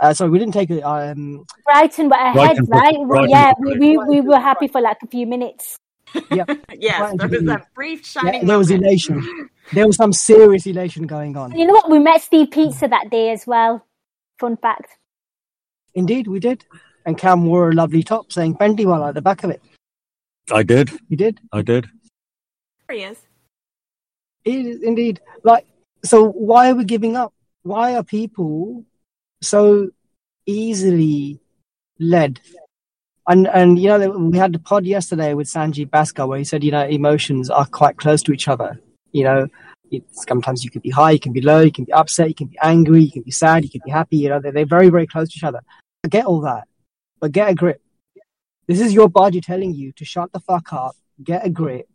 Uh, 0.02 0.14
sorry, 0.16 0.32
we 0.32 0.40
didn't 0.40 0.54
take 0.54 0.72
it. 0.72 0.82
Um, 0.82 1.46
Brighton 1.64 2.10
were 2.10 2.16
ahead, 2.16 2.34
Brighton 2.34 2.66
right? 2.66 2.96
Brighton 3.08 3.30
yeah, 3.30 3.54
put 3.54 3.80
we, 3.80 3.98
we, 3.98 4.22
we 4.22 4.22
were 4.22 4.40
happy 4.40 4.68
for 4.68 4.82
like 4.82 4.98
a 5.04 5.08
few 5.08 5.28
minutes. 5.28 5.78
yeah, 6.32 6.44
Yes, 6.74 7.00
Right 7.00 7.18
there 7.18 7.30
was 7.30 7.40
the 7.40 7.46
that 7.46 7.74
brief 7.76 8.04
shining 8.04 8.42
yeah, 8.42 8.48
there 8.48 8.58
was 8.58 8.72
elation. 8.72 9.50
There 9.74 9.86
was 9.86 9.96
some 9.96 10.12
serious 10.12 10.66
elation 10.66 11.06
going 11.06 11.38
on. 11.38 11.52
You 11.52 11.68
know 11.68 11.74
what? 11.74 11.92
We 11.92 12.00
met 12.00 12.22
Steve 12.22 12.50
Pizza 12.50 12.88
that 12.88 13.12
day 13.12 13.30
as 13.30 13.46
well. 13.46 13.86
Fun 14.40 14.58
fact. 14.58 14.98
Indeed, 15.94 16.28
we 16.28 16.40
did. 16.40 16.66
And 17.06 17.16
Cam 17.16 17.46
wore 17.46 17.70
a 17.70 17.74
lovely 17.74 18.02
top 18.02 18.32
saying 18.32 18.56
Bendiwala 18.56 19.10
at 19.10 19.14
the 19.14 19.22
back 19.22 19.44
of 19.44 19.52
it. 19.52 19.62
I 20.52 20.64
did. 20.64 20.90
He 21.10 21.16
did. 21.16 21.40
I 21.54 21.62
did. 21.62 21.88
There 22.88 22.98
he 22.98 23.04
is. 23.04 23.18
It 24.46 24.66
is 24.66 24.82
indeed. 24.82 25.22
Like, 25.44 25.68
so 26.04 26.30
why 26.30 26.72
are 26.72 26.76
we 26.76 26.86
giving 26.86 27.16
up? 27.16 27.34
Why 27.62 27.96
are 27.96 28.04
people 28.04 28.84
so 29.42 29.90
easily 30.46 31.40
led? 32.00 32.40
And, 33.28 33.48
and, 33.48 33.80
you 33.80 33.88
know, 33.88 34.10
we 34.10 34.38
had 34.38 34.54
the 34.54 34.60
pod 34.60 34.86
yesterday 34.86 35.34
with 35.34 35.48
Sanjeev 35.48 35.90
Bhaskar 35.90 36.28
where 36.28 36.40
he 36.40 36.44
said, 36.44 36.64
you 36.64 36.72
know, 36.72 36.86
emotions 36.86 37.50
are 37.50 37.66
quite 37.66 37.98
close 37.98 38.24
to 38.24 38.34
each 38.34 38.48
other. 38.48 38.80
You 39.12 39.24
know, 39.24 39.48
sometimes 40.12 40.64
you 40.64 40.72
can 40.72 40.82
be 40.82 40.90
high, 40.90 41.12
you 41.12 41.20
can 41.20 41.34
be 41.34 41.42
low, 41.42 41.62
you 41.62 41.72
can 41.72 41.86
be 41.86 41.94
upset, 41.94 42.30
you 42.30 42.36
can 42.36 42.48
be 42.48 42.58
angry, 42.62 43.04
you 43.04 43.12
can 43.12 43.22
be 43.22 43.32
sad, 43.32 43.64
you 43.64 43.70
can 43.70 43.82
be 43.86 43.92
happy. 43.92 44.18
You 44.18 44.30
know, 44.30 44.40
they're, 44.40 44.52
they're 44.52 44.66
very, 44.66 44.90
very 44.90 45.06
close 45.08 45.30
to 45.30 45.38
each 45.38 45.44
other. 45.44 45.62
I 46.04 46.08
get 46.08 46.26
all 46.26 46.42
that, 46.42 46.68
but 47.20 47.32
get 47.32 47.50
a 47.50 47.56
grip. 47.56 47.82
This 48.68 48.80
is 48.80 48.94
your 48.94 49.10
body 49.10 49.42
telling 49.42 49.74
you 49.74 49.92
to 49.94 50.06
shut 50.06 50.32
the 50.32 50.40
fuck 50.40 50.74
up, 50.74 50.96
get 51.24 51.46
a 51.46 51.50
grip. 51.50 51.88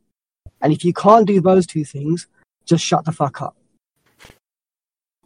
And 0.60 0.72
if 0.72 0.84
you 0.84 0.92
can't 0.92 1.26
do 1.26 1.40
those 1.40 1.66
two 1.66 1.84
things, 1.84 2.26
just 2.64 2.84
shut 2.84 3.04
the 3.04 3.12
fuck 3.12 3.42
up. 3.42 3.56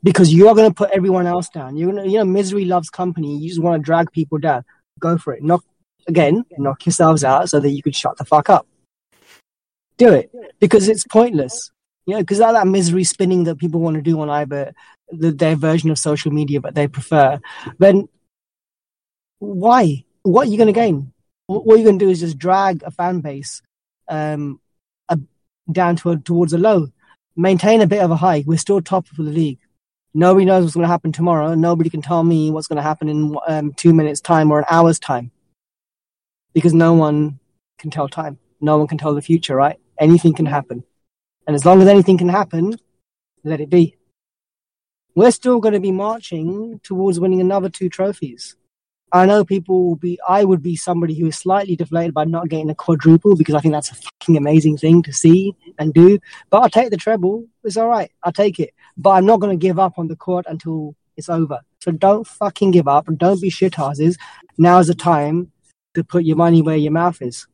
Because 0.02 0.32
you 0.32 0.48
are 0.48 0.54
going 0.54 0.70
to 0.70 0.74
put 0.74 0.90
everyone 0.90 1.26
else 1.26 1.48
down. 1.48 1.76
You're 1.76 1.92
going 1.92 2.04
to, 2.04 2.10
you 2.10 2.18
know, 2.18 2.24
misery 2.24 2.64
loves 2.64 2.88
company. 2.88 3.36
You 3.36 3.48
just 3.48 3.62
want 3.62 3.80
to 3.80 3.84
drag 3.84 4.10
people 4.12 4.38
down. 4.38 4.64
Go 4.98 5.18
for 5.18 5.34
it. 5.34 5.42
Knock, 5.42 5.62
again, 6.08 6.44
knock 6.56 6.86
yourselves 6.86 7.22
out 7.22 7.50
so 7.50 7.60
that 7.60 7.70
you 7.70 7.82
can 7.82 7.92
shut 7.92 8.16
the 8.16 8.24
fuck 8.24 8.48
up. 8.48 8.66
Do 9.98 10.12
it. 10.12 10.30
Because 10.58 10.88
it's 10.88 11.04
pointless. 11.04 11.70
You 12.06 12.14
know, 12.14 12.20
because 12.20 12.38
that, 12.38 12.52
that 12.52 12.66
misery 12.66 13.04
spinning 13.04 13.44
that 13.44 13.58
people 13.58 13.80
want 13.80 13.96
to 13.96 14.02
do 14.02 14.20
on 14.20 14.30
either 14.30 14.72
the, 15.10 15.32
their 15.32 15.54
version 15.54 15.90
of 15.90 15.98
social 15.98 16.32
media, 16.32 16.60
but 16.60 16.74
they 16.74 16.88
prefer, 16.88 17.40
then 17.78 18.08
why? 19.38 20.04
What 20.22 20.46
are 20.46 20.50
you 20.50 20.56
going 20.56 20.72
to 20.72 20.72
gain? 20.72 21.12
What 21.46 21.66
what 21.66 21.76
you're 21.76 21.84
going 21.84 21.98
to 21.98 22.04
do 22.04 22.10
is 22.10 22.20
just 22.20 22.38
drag 22.38 22.82
a 22.84 22.90
fan 22.90 23.20
base 23.20 23.62
um, 24.08 24.60
a, 25.08 25.18
down 25.70 25.96
to 25.96 26.10
a, 26.10 26.16
towards 26.16 26.52
a 26.52 26.58
low. 26.58 26.88
Maintain 27.36 27.80
a 27.80 27.86
bit 27.86 28.02
of 28.02 28.10
a 28.10 28.16
high. 28.16 28.44
We're 28.46 28.58
still 28.58 28.80
top 28.80 29.06
of 29.10 29.16
the 29.16 29.22
league. 29.22 29.58
Nobody 30.12 30.44
knows 30.44 30.64
what's 30.64 30.74
going 30.74 30.84
to 30.84 30.88
happen 30.88 31.12
tomorrow. 31.12 31.54
Nobody 31.54 31.88
can 31.88 32.02
tell 32.02 32.24
me 32.24 32.50
what's 32.50 32.66
going 32.66 32.78
to 32.78 32.82
happen 32.82 33.08
in 33.08 33.36
um, 33.46 33.72
two 33.74 33.92
minutes' 33.92 34.20
time 34.20 34.50
or 34.50 34.58
an 34.58 34.64
hour's 34.68 34.98
time. 34.98 35.30
Because 36.52 36.74
no 36.74 36.94
one 36.94 37.38
can 37.78 37.90
tell 37.90 38.08
time. 38.08 38.38
No 38.60 38.76
one 38.76 38.88
can 38.88 38.98
tell 38.98 39.14
the 39.14 39.22
future, 39.22 39.54
right? 39.54 39.78
Anything 39.98 40.34
can 40.34 40.46
happen. 40.46 40.84
And 41.46 41.54
as 41.54 41.64
long 41.64 41.80
as 41.80 41.88
anything 41.88 42.18
can 42.18 42.28
happen, 42.28 42.76
let 43.44 43.60
it 43.60 43.70
be. 43.70 43.96
We're 45.14 45.30
still 45.30 45.60
going 45.60 45.74
to 45.74 45.80
be 45.80 45.92
marching 45.92 46.80
towards 46.82 47.20
winning 47.20 47.40
another 47.40 47.68
two 47.68 47.88
trophies. 47.88 48.56
I 49.12 49.26
know 49.26 49.44
people 49.44 49.84
will 49.88 49.96
be, 49.96 50.18
I 50.28 50.44
would 50.44 50.62
be 50.62 50.76
somebody 50.76 51.14
who 51.18 51.26
is 51.26 51.36
slightly 51.36 51.74
deflated 51.76 52.14
by 52.14 52.24
not 52.24 52.48
getting 52.48 52.70
a 52.70 52.74
quadruple 52.74 53.36
because 53.36 53.54
I 53.54 53.60
think 53.60 53.72
that's 53.72 53.90
a 53.90 53.94
fucking 53.94 54.36
amazing 54.36 54.76
thing 54.76 55.02
to 55.02 55.12
see 55.12 55.54
and 55.78 55.92
do. 55.92 56.18
But 56.48 56.62
I'll 56.62 56.70
take 56.70 56.90
the 56.90 56.96
treble. 56.96 57.46
It's 57.64 57.76
all 57.76 57.88
right. 57.88 58.10
I'll 58.22 58.32
take 58.32 58.60
it. 58.60 58.72
But 58.96 59.10
I'm 59.10 59.26
not 59.26 59.40
going 59.40 59.58
to 59.58 59.60
give 59.66 59.78
up 59.78 59.98
on 59.98 60.06
the 60.08 60.16
court 60.16 60.46
until 60.48 60.94
it's 61.16 61.28
over. 61.28 61.60
So 61.80 61.90
don't 61.92 62.26
fucking 62.26 62.70
give 62.70 62.86
up 62.86 63.08
and 63.08 63.18
don't 63.18 63.40
be 63.40 63.50
shithouses. 63.50 64.16
Now's 64.58 64.86
the 64.86 64.94
time 64.94 65.50
to 65.94 66.04
put 66.04 66.24
your 66.24 66.36
money 66.36 66.62
where 66.62 66.76
your 66.76 66.92
mouth 66.92 67.20
is. 67.20 67.46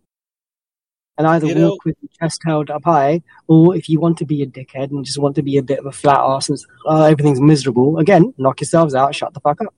and 1.18 1.26
either 1.26 1.46
You 1.46 1.54
walk 1.54 1.58
know- 1.62 1.78
with 1.86 1.96
your 2.02 2.10
chest 2.20 2.42
held 2.44 2.68
up 2.70 2.84
high, 2.84 3.22
or 3.46 3.74
if 3.74 3.88
you 3.88 3.98
want 3.98 4.18
to 4.18 4.26
be 4.26 4.42
a 4.42 4.46
dickhead 4.46 4.90
and 4.90 5.02
just 5.02 5.16
want 5.16 5.34
to 5.36 5.42
be 5.42 5.56
a 5.56 5.62
bit 5.62 5.78
of 5.78 5.86
a 5.86 5.92
flat 5.92 6.20
ass 6.20 6.50
and 6.50 6.58
uh, 6.86 7.04
everything's 7.04 7.40
miserable, 7.40 7.96
again, 7.98 8.34
knock 8.36 8.60
yourselves 8.60 8.94
out, 8.94 9.14
shut 9.14 9.32
the 9.32 9.40
fuck 9.40 9.62
up. 9.62 9.72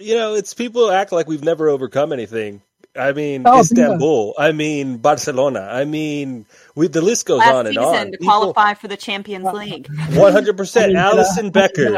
You 0.00 0.16
know, 0.16 0.34
it's 0.34 0.54
people 0.54 0.90
act 0.90 1.12
like 1.12 1.28
we've 1.28 1.44
never 1.44 1.68
overcome 1.68 2.12
anything. 2.12 2.62
I 2.96 3.12
mean, 3.12 3.44
Oh, 3.46 3.60
Istanbul. 3.60 4.34
I 4.36 4.50
mean, 4.52 4.96
Barcelona. 4.96 5.60
I 5.70 5.84
mean, 5.84 6.46
we, 6.74 6.88
the 6.88 7.00
list 7.00 7.26
goes 7.26 7.38
Last 7.38 7.54
on 7.54 7.66
and 7.68 7.78
on. 7.78 8.10
to 8.10 8.18
qualify 8.18 8.74
for 8.74 8.88
the 8.88 8.96
Champions 8.96 9.46
League. 9.52 9.88
One 10.12 10.32
hundred 10.32 10.56
percent. 10.56 10.94
Alisson 10.94 11.52
Becker. 11.52 11.96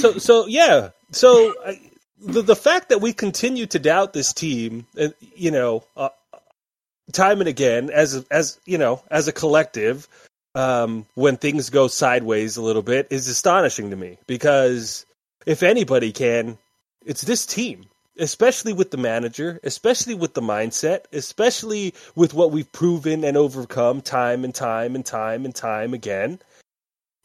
so 0.00 0.16
so 0.18 0.46
yeah 0.46 0.90
so 1.12 1.52
uh, 1.64 1.72
the 2.20 2.42
the 2.42 2.56
fact 2.56 2.88
that 2.88 3.00
we 3.00 3.12
continue 3.12 3.66
to 3.66 3.78
doubt 3.78 4.12
this 4.14 4.32
team 4.32 4.86
uh, 4.98 5.08
you 5.34 5.50
know 5.50 5.84
uh, 5.96 6.08
time 7.12 7.40
and 7.40 7.48
again 7.48 7.90
as 7.90 8.24
as 8.30 8.58
you 8.64 8.78
know 8.78 9.02
as 9.10 9.28
a 9.28 9.32
collective 9.32 10.08
um 10.54 11.04
when 11.14 11.36
things 11.36 11.68
go 11.68 11.86
sideways 11.88 12.56
a 12.56 12.62
little 12.62 12.82
bit 12.82 13.08
is 13.10 13.28
astonishing 13.28 13.90
to 13.90 13.96
me 13.96 14.16
because 14.26 15.04
if 15.46 15.62
anybody 15.62 16.12
can 16.12 16.58
it's 17.04 17.22
this 17.22 17.46
team 17.46 17.84
especially 18.18 18.72
with 18.72 18.90
the 18.90 18.96
manager 18.96 19.60
especially 19.62 20.14
with 20.14 20.34
the 20.34 20.42
mindset 20.42 21.04
especially 21.12 21.94
with 22.14 22.34
what 22.34 22.50
we've 22.50 22.72
proven 22.72 23.24
and 23.24 23.36
overcome 23.36 24.00
time 24.00 24.44
and 24.44 24.54
time 24.54 24.94
and 24.94 25.06
time 25.06 25.44
and 25.44 25.54
time 25.54 25.94
again 25.94 26.38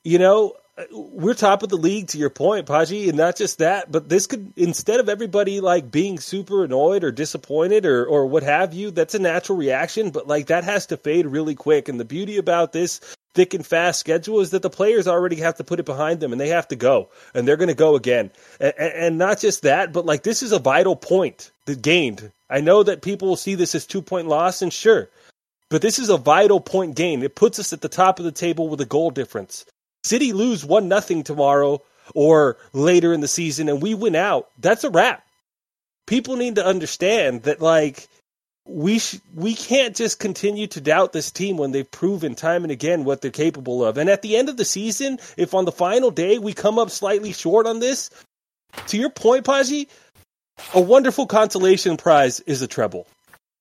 you 0.04 0.19
know, 0.19 0.54
we're 0.91 1.34
top 1.36 1.63
of 1.63 1.69
the 1.69 1.78
league 1.78 2.08
to 2.08 2.17
your 2.17 2.32
point, 2.32 2.65
Baji, 2.65 3.08
and 3.08 3.17
not 3.17 3.36
just 3.36 3.60
that, 3.60 3.91
but 3.91 4.10
this 4.10 4.26
could 4.28 4.52
instead 4.58 4.99
of 4.99 5.08
everybody 5.08 5.62
like 5.62 5.91
being 5.91 6.19
super 6.19 6.63
annoyed 6.63 7.04
or 7.04 7.12
disappointed 7.12 7.86
or 7.86 8.06
or 8.06 8.26
what 8.26 8.43
have 8.43 8.73
you, 8.73 8.91
that's 8.91 9.15
a 9.15 9.19
natural 9.19 9.58
reaction, 9.58 10.10
but 10.10 10.28
like 10.28 10.47
that 10.47 10.63
has 10.63 10.88
to 10.88 10.97
fade 10.97 11.28
really 11.28 11.56
quick. 11.56 11.89
And 11.89 11.99
the 11.99 12.06
beauty 12.06 12.38
about 12.38 12.73
this 12.73 12.99
thick 13.34 13.54
and 13.54 13.65
fast 13.65 14.00
schedule 14.00 14.39
is 14.39 14.52
that 14.52 14.62
the 14.62 14.69
players 14.69 15.08
already 15.08 15.38
have 15.38 15.56
to 15.56 15.63
put 15.63 15.80
it 15.80 15.86
behind 15.86 16.19
them 16.19 16.32
and 16.32 16.39
they 16.39 16.50
have 16.50 16.67
to 16.67 16.76
go 16.76 17.10
and 17.34 17.48
they're 17.48 17.58
going 17.58 17.67
to 17.67 17.74
go 17.74 17.96
again. 17.96 18.32
And, 18.60 18.74
and 18.78 19.17
not 19.17 19.39
just 19.39 19.63
that, 19.63 19.91
but 19.91 20.06
like 20.06 20.24
this 20.24 20.43
is 20.43 20.52
a 20.52 20.60
vital 20.60 20.96
point 20.96 21.52
that 21.65 21.82
gained. 21.82 22.32
I 22.50 22.62
know 22.62 22.84
that 22.84 23.02
people 23.02 23.28
will 23.28 23.36
see 23.36 23.56
this 23.56 23.74
as 23.76 23.86
two 23.86 24.02
point 24.02 24.28
loss, 24.28 24.62
and 24.62 24.72
sure, 24.72 25.10
but 25.69 25.82
this 25.82 25.98
is 25.98 26.10
a 26.10 26.17
vital 26.17 26.60
point 26.60 26.96
gain. 26.96 27.24
It 27.24 27.36
puts 27.36 27.58
us 27.58 27.74
at 27.74 27.82
the 27.82 27.89
top 27.89 28.19
of 28.19 28.26
the 28.26 28.32
table 28.32 28.69
with 28.69 28.82
a 28.82 28.86
goal 28.86 29.10
difference. 29.10 29.65
City 30.04 30.34
lose 30.34 30.63
one 30.65 30.88
nothing 30.88 31.24
tomorrow 31.24 31.82
or 32.13 32.58
later 32.74 33.13
in 33.13 33.22
the 33.22 33.28
season 33.28 33.69
and 33.69 33.82
we 33.82 33.93
win 33.93 34.15
out, 34.15 34.50
that's 34.60 34.84
a 34.84 34.89
wrap. 34.89 35.26
People 36.06 36.36
need 36.36 36.56
to 36.56 36.65
understand 36.65 37.43
that 37.43 37.62
like 37.62 38.08
we 38.65 38.99
sh- 38.99 39.19
we 39.36 39.56
can't 39.56 39.95
just 39.95 40.19
continue 40.19 40.67
to 40.67 40.82
doubt 40.82 41.12
this 41.12 41.32
team 41.32 41.58
when 41.58 41.71
they've 41.71 41.89
proven 41.89 42.36
time 42.36 42.63
and 42.63 42.71
again 42.71 43.04
what 43.04 43.21
they're 43.21 43.32
capable 43.32 43.84
of. 43.84 43.97
And 43.97 44.10
at 44.10 44.21
the 44.21 44.38
end 44.38 44.49
of 44.49 44.58
the 44.58 44.65
season, 44.65 45.19
if 45.38 45.54
on 45.54 45.65
the 45.65 45.71
final 45.71 46.12
day 46.12 46.39
we 46.39 46.54
come 46.54 46.80
up 46.80 46.89
slightly 46.89 47.34
short 47.34 47.67
on 47.67 47.80
this, 47.80 48.10
to 48.88 48.97
your 48.97 49.10
point, 49.10 49.43
Baji, 49.43 49.89
a 50.73 50.82
wonderful 50.82 51.26
consolation 51.26 51.97
prize 51.97 52.39
is 52.41 52.62
a 52.62 52.67
treble. 52.67 53.08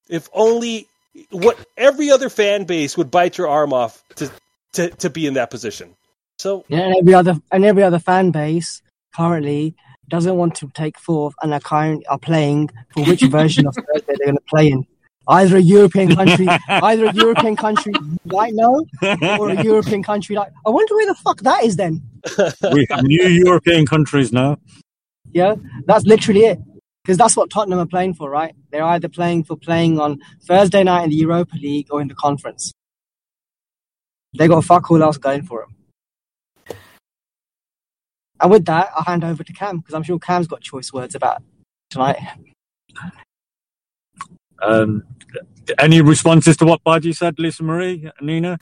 If 0.09 0.29
only 0.33 0.87
what 1.31 1.59
every 1.77 2.11
other 2.11 2.29
fan 2.29 2.65
base 2.65 2.97
would 2.97 3.11
bite 3.11 3.39
your 3.39 3.49
arm 3.49 3.73
off 3.73 4.03
to 4.17 4.31
to, 4.75 4.89
to 4.89 5.11
be 5.11 5.27
in 5.27 5.35
that 5.35 5.51
position. 5.51 5.95
So 6.39 6.65
Yeah, 6.69 6.81
and 6.81 6.97
every 6.97 7.15
other 7.15 7.35
and 7.51 7.65
every 7.65 7.83
other 7.83 7.99
fan 7.99 8.31
base 8.31 8.83
currently 9.15 9.75
doesn't 10.09 10.37
want 10.37 10.55
to 10.57 10.71
take 10.75 10.99
fourth 10.99 11.35
and 11.43 11.53
are 11.53 11.61
current 11.61 12.05
are 12.09 12.19
playing 12.19 12.71
for 12.95 13.05
which 13.05 13.21
version 13.31 13.67
of 13.67 13.75
Thursday 13.75 14.15
they're 14.19 14.27
going 14.27 14.37
to 14.37 14.43
play 14.49 14.71
in. 14.71 14.87
Either 15.29 15.57
a 15.57 15.61
European 15.61 16.15
country, 16.17 16.49
either 16.69 17.07
a 17.07 17.15
European 17.15 17.57
country 17.57 17.93
like 18.27 18.53
no, 18.55 18.85
or 19.39 19.51
a 19.51 19.63
European 19.63 20.03
country 20.03 20.37
like. 20.37 20.53
I 20.67 20.71
wonder 20.71 20.95
where 20.95 21.07
the 21.07 21.15
fuck 21.15 21.41
that 21.43 21.65
is 21.65 21.77
then. 21.77 22.03
we 22.73 22.87
have 22.91 23.05
new 23.05 23.27
European 23.27 23.87
countries 23.87 24.33
now. 24.33 24.59
Yeah, 25.33 25.55
that's 25.87 26.05
literally 26.05 26.43
it. 26.43 26.59
Because 27.03 27.19
that's 27.19 27.37
what 27.37 27.51
Tottenham 27.51 27.81
are 27.81 27.87
playing 27.87 28.15
for, 28.15 28.31
right? 28.31 28.55
They're 28.71 28.85
either 28.85 29.09
playing 29.09 29.45
for 29.45 29.57
playing 29.57 29.99
on 29.99 30.21
Thursday 30.45 30.85
night 30.85 31.05
in 31.05 31.11
the 31.11 31.17
Europa 31.17 31.57
League 31.57 31.89
or 31.91 32.01
in 32.01 32.07
the 32.07 32.15
conference. 32.15 32.73
They 34.35 34.47
got 34.47 34.59
a 34.59 34.63
fuck 34.63 34.89
all 34.91 35.03
else 35.03 35.19
going 35.19 35.43
for 35.43 35.67
them. 35.67 36.77
And 38.41 38.51
with 38.51 38.65
that, 38.67 38.91
I'll 38.97 39.05
hand 39.05 39.25
over 39.25 39.43
to 39.45 39.53
Cam 39.53 39.79
because 39.79 39.95
I'm 39.95 40.03
sure 40.03 40.19
Cam's 40.19 40.47
got 40.47 40.61
choice 40.61 40.93
words 40.93 41.15
about 41.15 41.43
tonight. 41.91 42.19
Um, 44.63 45.03
any 45.79 46.01
responses 46.01 46.57
to 46.59 46.65
what 46.65 46.83
Baji 46.85 47.13
said, 47.13 47.39
Lisa 47.39 47.63
Marie, 47.63 48.11
Nina, 48.21 48.59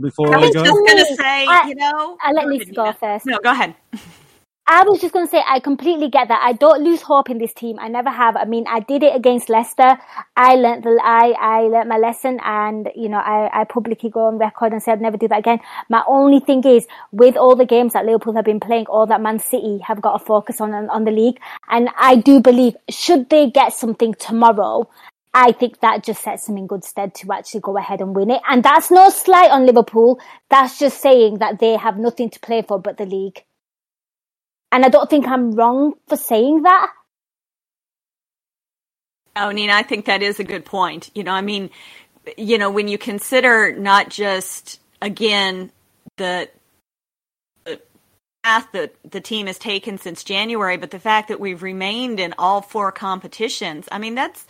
before 0.00 0.34
I 0.34 0.38
I 0.38 0.40
was 0.40 0.50
go? 0.54 0.64
just 0.64 0.74
going 0.74 0.98
to 0.98 1.16
say, 1.16 1.46
I- 1.46 1.68
you 1.68 1.74
know. 1.74 2.16
I'll 2.22 2.34
let 2.34 2.46
Lisa 2.46 2.72
go 2.72 2.84
Nina. 2.84 2.94
first. 2.94 3.26
No, 3.26 3.38
go 3.38 3.50
ahead. 3.50 3.74
I 4.68 4.82
was 4.82 5.00
just 5.00 5.12
going 5.12 5.24
to 5.24 5.30
say, 5.30 5.40
I 5.46 5.60
completely 5.60 6.08
get 6.10 6.26
that. 6.26 6.42
I 6.42 6.52
don't 6.52 6.82
lose 6.82 7.00
hope 7.00 7.30
in 7.30 7.38
this 7.38 7.54
team. 7.54 7.78
I 7.78 7.86
never 7.86 8.10
have. 8.10 8.34
I 8.34 8.46
mean, 8.46 8.64
I 8.68 8.80
did 8.80 9.04
it 9.04 9.14
against 9.14 9.48
Leicester. 9.48 9.96
I 10.36 10.56
learnt 10.56 10.82
the, 10.82 11.00
I, 11.04 11.34
I 11.38 11.60
learnt 11.68 11.86
my 11.88 11.98
lesson 11.98 12.40
and, 12.42 12.90
you 12.96 13.08
know, 13.08 13.18
I, 13.18 13.48
I 13.60 13.62
publicly 13.62 14.10
go 14.10 14.26
on 14.26 14.38
record 14.38 14.72
and 14.72 14.82
say 14.82 14.90
I'd 14.90 15.00
never 15.00 15.16
do 15.16 15.28
that 15.28 15.38
again. 15.38 15.60
My 15.88 16.02
only 16.08 16.40
thing 16.40 16.64
is, 16.66 16.84
with 17.12 17.36
all 17.36 17.54
the 17.54 17.64
games 17.64 17.92
that 17.92 18.06
Liverpool 18.06 18.34
have 18.34 18.44
been 18.44 18.58
playing, 18.58 18.86
all 18.86 19.06
that 19.06 19.20
Man 19.20 19.38
City 19.38 19.78
have 19.86 20.02
got 20.02 20.18
to 20.18 20.24
focus 20.24 20.60
on, 20.60 20.74
on, 20.74 20.90
on 20.90 21.04
the 21.04 21.12
league. 21.12 21.38
And 21.70 21.88
I 21.96 22.16
do 22.16 22.40
believe, 22.40 22.74
should 22.90 23.30
they 23.30 23.48
get 23.48 23.72
something 23.72 24.14
tomorrow, 24.14 24.90
I 25.38 25.52
think 25.52 25.80
that 25.80 26.02
just 26.02 26.22
sets 26.22 26.46
them 26.46 26.56
in 26.56 26.66
good 26.66 26.82
stead 26.82 27.14
to 27.16 27.30
actually 27.30 27.60
go 27.60 27.76
ahead 27.76 28.00
and 28.00 28.16
win 28.16 28.30
it. 28.30 28.40
And 28.48 28.62
that's 28.62 28.90
no 28.90 29.10
slight 29.10 29.50
on 29.50 29.66
Liverpool. 29.66 30.18
That's 30.48 30.78
just 30.78 31.02
saying 31.02 31.40
that 31.40 31.58
they 31.58 31.76
have 31.76 31.98
nothing 31.98 32.30
to 32.30 32.40
play 32.40 32.62
for 32.62 32.80
but 32.80 32.96
the 32.96 33.04
league. 33.04 33.44
And 34.72 34.82
I 34.82 34.88
don't 34.88 35.10
think 35.10 35.28
I'm 35.28 35.52
wrong 35.52 35.92
for 36.08 36.16
saying 36.16 36.62
that. 36.62 36.90
Oh, 39.36 39.50
Nina, 39.50 39.74
I 39.74 39.82
think 39.82 40.06
that 40.06 40.22
is 40.22 40.40
a 40.40 40.44
good 40.44 40.64
point. 40.64 41.10
You 41.14 41.22
know, 41.22 41.32
I 41.32 41.42
mean, 41.42 41.68
you 42.38 42.56
know, 42.56 42.70
when 42.70 42.88
you 42.88 42.96
consider 42.96 43.74
not 43.76 44.08
just 44.08 44.80
again 45.02 45.70
the, 46.16 46.48
the 47.66 47.78
path 48.42 48.68
that 48.72 48.94
the 49.04 49.20
team 49.20 49.48
has 49.48 49.58
taken 49.58 49.98
since 49.98 50.24
January, 50.24 50.78
but 50.78 50.92
the 50.92 50.98
fact 50.98 51.28
that 51.28 51.40
we've 51.40 51.62
remained 51.62 52.20
in 52.20 52.32
all 52.38 52.62
four 52.62 52.90
competitions. 52.90 53.86
I 53.92 53.98
mean, 53.98 54.14
that's 54.14 54.46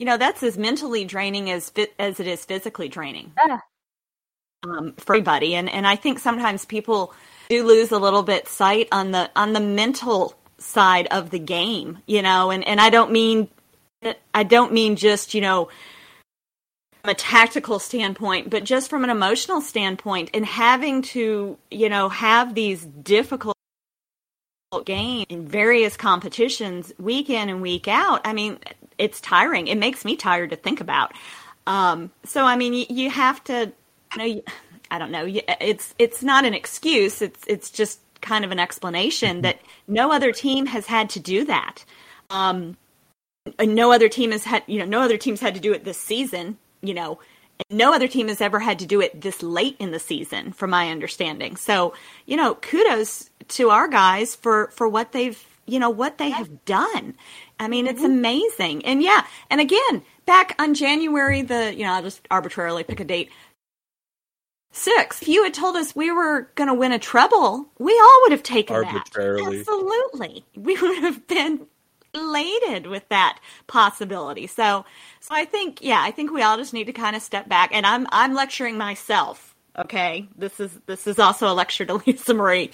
you 0.00 0.06
know 0.06 0.16
that's 0.16 0.42
as 0.42 0.58
mentally 0.58 1.04
draining 1.04 1.50
as 1.50 1.70
fit, 1.70 1.94
as 2.00 2.18
it 2.20 2.26
is 2.26 2.44
physically 2.44 2.88
draining 2.88 3.32
Yeah. 3.46 3.58
um, 4.64 4.94
for 4.98 5.14
everybody. 5.14 5.54
And 5.54 5.70
and 5.70 5.86
I 5.86 5.94
think 5.96 6.18
sometimes 6.18 6.64
people 6.64 7.14
do 7.50 7.64
lose 7.64 7.92
a 7.92 7.98
little 7.98 8.22
bit 8.24 8.48
sight 8.48 8.88
on 8.92 9.12
the 9.12 9.30
on 9.36 9.52
the 9.52 9.60
mental 9.60 10.34
side 10.58 11.06
of 11.10 11.30
the 11.30 11.38
game, 11.38 11.98
you 12.06 12.22
know. 12.22 12.50
And 12.50 12.66
and 12.66 12.80
I 12.80 12.90
don't 12.90 13.12
mean 13.12 13.48
I 14.34 14.42
don't 14.42 14.72
mean 14.72 14.96
just 14.96 15.34
you 15.34 15.42
know 15.42 15.68
from 17.02 17.10
a 17.10 17.14
tactical 17.14 17.78
standpoint, 17.78 18.50
but 18.50 18.64
just 18.64 18.90
from 18.90 19.04
an 19.04 19.10
emotional 19.10 19.60
standpoint, 19.60 20.30
and 20.34 20.46
having 20.46 21.02
to 21.02 21.58
you 21.70 21.88
know 21.90 22.08
have 22.08 22.54
these 22.54 22.84
difficult 22.84 23.56
games 24.84 25.26
in 25.28 25.48
various 25.48 25.96
competitions 25.96 26.92
week 26.98 27.28
in 27.28 27.48
and 27.48 27.60
week 27.60 27.88
out. 27.88 28.20
I 28.24 28.32
mean, 28.32 28.58
it's 29.00 29.20
tiring. 29.20 29.66
It 29.66 29.78
makes 29.78 30.04
me 30.04 30.14
tired 30.14 30.50
to 30.50 30.56
think 30.56 30.80
about. 30.80 31.12
Um, 31.66 32.10
so 32.24 32.44
I 32.44 32.56
mean, 32.56 32.74
you, 32.74 32.86
you 32.88 33.10
have 33.10 33.42
to, 33.44 33.72
you 34.12 34.18
know, 34.18 34.24
you, 34.24 34.42
I 34.90 34.98
don't 34.98 35.10
know. 35.10 35.26
It's 35.26 35.94
it's 35.98 36.22
not 36.22 36.44
an 36.44 36.54
excuse. 36.54 37.22
It's 37.22 37.42
it's 37.46 37.70
just 37.70 38.00
kind 38.20 38.44
of 38.44 38.52
an 38.52 38.58
explanation 38.58 39.40
that 39.42 39.60
no 39.88 40.12
other 40.12 40.32
team 40.32 40.66
has 40.66 40.86
had 40.86 41.10
to 41.10 41.20
do 41.20 41.44
that. 41.46 41.84
Um, 42.28 42.76
and 43.58 43.74
no 43.74 43.92
other 43.92 44.08
team 44.08 44.32
has 44.32 44.44
had, 44.44 44.62
you 44.66 44.78
know, 44.78 44.84
no 44.84 45.00
other 45.00 45.16
teams 45.16 45.40
had 45.40 45.54
to 45.54 45.60
do 45.60 45.72
it 45.72 45.84
this 45.84 45.98
season. 45.98 46.58
You 46.82 46.94
know, 46.94 47.20
and 47.68 47.78
no 47.78 47.94
other 47.94 48.08
team 48.08 48.28
has 48.28 48.40
ever 48.40 48.58
had 48.58 48.78
to 48.80 48.86
do 48.86 49.00
it 49.00 49.20
this 49.20 49.42
late 49.42 49.76
in 49.78 49.90
the 49.90 49.98
season, 49.98 50.52
from 50.52 50.70
my 50.70 50.90
understanding. 50.90 51.56
So, 51.56 51.94
you 52.26 52.36
know, 52.36 52.54
kudos 52.54 53.30
to 53.48 53.70
our 53.70 53.88
guys 53.88 54.34
for 54.34 54.68
for 54.68 54.88
what 54.88 55.12
they've, 55.12 55.42
you 55.66 55.78
know, 55.78 55.90
what 55.90 56.18
they 56.18 56.30
have 56.30 56.64
done. 56.64 57.14
I 57.58 57.68
mean, 57.68 57.86
it's 57.86 58.02
mm-hmm. 58.02 58.12
amazing. 58.12 58.84
And 58.84 59.02
yeah, 59.02 59.24
and 59.50 59.60
again, 59.60 60.02
back 60.26 60.54
on 60.58 60.74
January 60.74 61.42
the, 61.42 61.74
you 61.74 61.84
know, 61.84 61.92
I'll 61.92 62.02
just 62.02 62.26
arbitrarily 62.30 62.84
pick 62.84 63.00
a 63.00 63.04
date. 63.04 63.30
Six. 64.72 65.22
If 65.22 65.28
you 65.28 65.42
had 65.42 65.54
told 65.54 65.74
us 65.76 65.96
we 65.96 66.12
were 66.12 66.42
going 66.54 66.68
to 66.68 66.74
win 66.74 66.92
a 66.92 66.98
treble, 66.98 67.66
we 67.78 67.92
all 67.92 68.20
would 68.22 68.32
have 68.32 68.44
taken 68.44 68.76
Arbitrarily. 68.76 69.58
that. 69.58 69.60
Absolutely, 69.60 70.44
we 70.54 70.80
would 70.80 70.98
have 70.98 71.26
been 71.26 71.66
elated 72.14 72.86
with 72.86 73.08
that 73.08 73.40
possibility. 73.66 74.46
So, 74.46 74.84
so 75.20 75.34
I 75.34 75.44
think, 75.44 75.82
yeah, 75.82 76.00
I 76.00 76.12
think 76.12 76.32
we 76.32 76.42
all 76.42 76.56
just 76.56 76.72
need 76.72 76.84
to 76.84 76.92
kind 76.92 77.16
of 77.16 77.22
step 77.22 77.48
back. 77.48 77.70
And 77.72 77.84
I'm, 77.84 78.06
I'm 78.10 78.34
lecturing 78.34 78.78
myself. 78.78 79.54
Okay, 79.78 80.28
this 80.36 80.58
is 80.58 80.76
this 80.86 81.06
is 81.06 81.20
also 81.20 81.48
a 81.48 81.54
lecture 81.54 81.84
to 81.84 81.94
Lisa 82.06 82.34
Marie. 82.34 82.72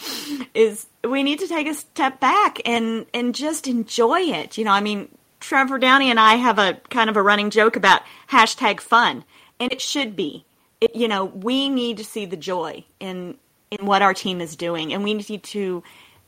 Is 0.55 0.87
we 1.11 1.23
need 1.23 1.39
to 1.41 1.49
take 1.49 1.67
a 1.67 1.75
step 1.75 2.21
back 2.21 2.61
and 2.65 3.07
and 3.13 3.35
just 3.35 3.67
enjoy 3.67 4.21
it. 4.21 4.59
You 4.59 4.65
know, 4.65 4.73
I 4.73 4.81
mean, 4.81 5.09
Trevor 5.41 5.79
Downey 5.79 6.11
and 6.11 6.19
I 6.21 6.35
have 6.35 6.59
a 6.59 6.75
kind 6.91 7.11
of 7.11 7.17
a 7.17 7.23
running 7.23 7.51
joke 7.51 7.77
about 7.77 8.03
hashtag 8.31 8.81
fun, 8.81 9.25
and 9.61 9.73
it 9.73 9.81
should 9.81 10.17
be. 10.17 10.45
It, 10.81 10.95
you 10.95 11.09
know, 11.09 11.25
we 11.25 11.69
need 11.69 11.97
to 11.99 12.05
see 12.05 12.27
the 12.27 12.37
joy 12.37 12.85
in 13.01 13.37
in 13.71 13.87
what 13.87 14.03
our 14.03 14.15
team 14.15 14.41
is 14.41 14.57
doing, 14.57 14.93
and 14.93 15.03
we 15.03 15.15
need 15.15 15.43
to, 15.43 15.59
you 15.59 15.83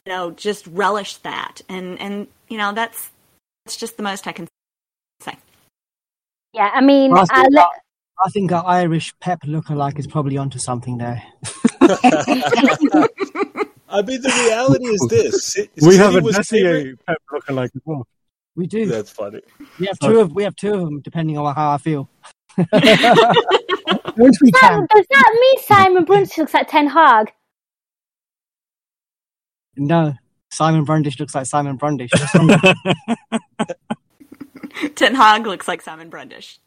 know, 0.07 0.31
just 0.33 0.66
relish 0.68 1.16
that. 1.18 1.61
And 1.68 2.01
and 2.01 2.26
you 2.49 2.59
know, 2.59 2.72
that's 2.72 3.11
that's 3.64 3.76
just 3.76 3.97
the 3.97 4.03
most 4.03 4.26
I 4.26 4.33
can 4.33 4.47
say. 5.20 5.37
Yeah, 6.53 6.70
I 6.72 6.81
mean, 6.81 7.12
I 7.12 7.20
uh, 7.20 7.26
think, 7.26 7.59
I 7.59 8.31
think 8.31 8.53
our 8.53 8.66
Irish 8.66 9.14
Pep 9.20 9.43
lookalike 9.43 9.99
is 9.99 10.07
probably 10.07 10.37
onto 10.37 10.59
something 10.59 10.99
there. 10.99 11.22
I 13.91 14.03
mean, 14.03 14.20
the 14.22 14.28
reality 14.28 14.86
is 14.86 15.01
this: 15.11 15.53
Ci- 15.55 15.70
We 15.82 15.97
have 15.97 16.12
City 16.12 16.18
a 16.18 16.22
was 16.22 16.36
Nessie 16.36 16.62
favorite- 16.62 17.07
Pep 17.07 17.18
lookalike 17.32 17.74
as 17.76 17.82
well. 17.84 18.07
We 18.57 18.66
do. 18.66 18.86
That's 18.86 19.11
funny. 19.11 19.41
We 19.78 19.86
have 19.86 19.99
two 20.01 20.18
of 20.20 20.32
we 20.32 20.43
have 20.45 20.57
two 20.57 20.74
of 20.74 20.80
them, 20.80 21.01
depending 21.01 21.39
on 21.39 21.55
how 21.55 21.70
I 21.70 21.78
feel. 21.78 22.09
Once 24.16 24.41
we 24.43 24.51
Sam, 24.51 24.61
can. 24.61 24.86
does 24.95 25.07
that 25.11 25.39
mean 25.41 25.59
Simon 25.62 26.05
Brundish 26.05 26.36
looks 26.39 26.53
like 26.55 26.68
Ten 26.68 26.89
Hag? 26.89 27.32
No, 29.76 30.14
Simon 30.51 30.82
Brundish 30.84 31.20
looks 31.20 31.36
like 31.36 31.47
Simon 31.47 31.76
Brundish. 31.76 32.11
Ten 34.97 35.14
Hag 35.14 35.47
looks 35.47 35.68
like 35.68 35.82
Simon 35.82 36.11
Brundish. 36.11 36.59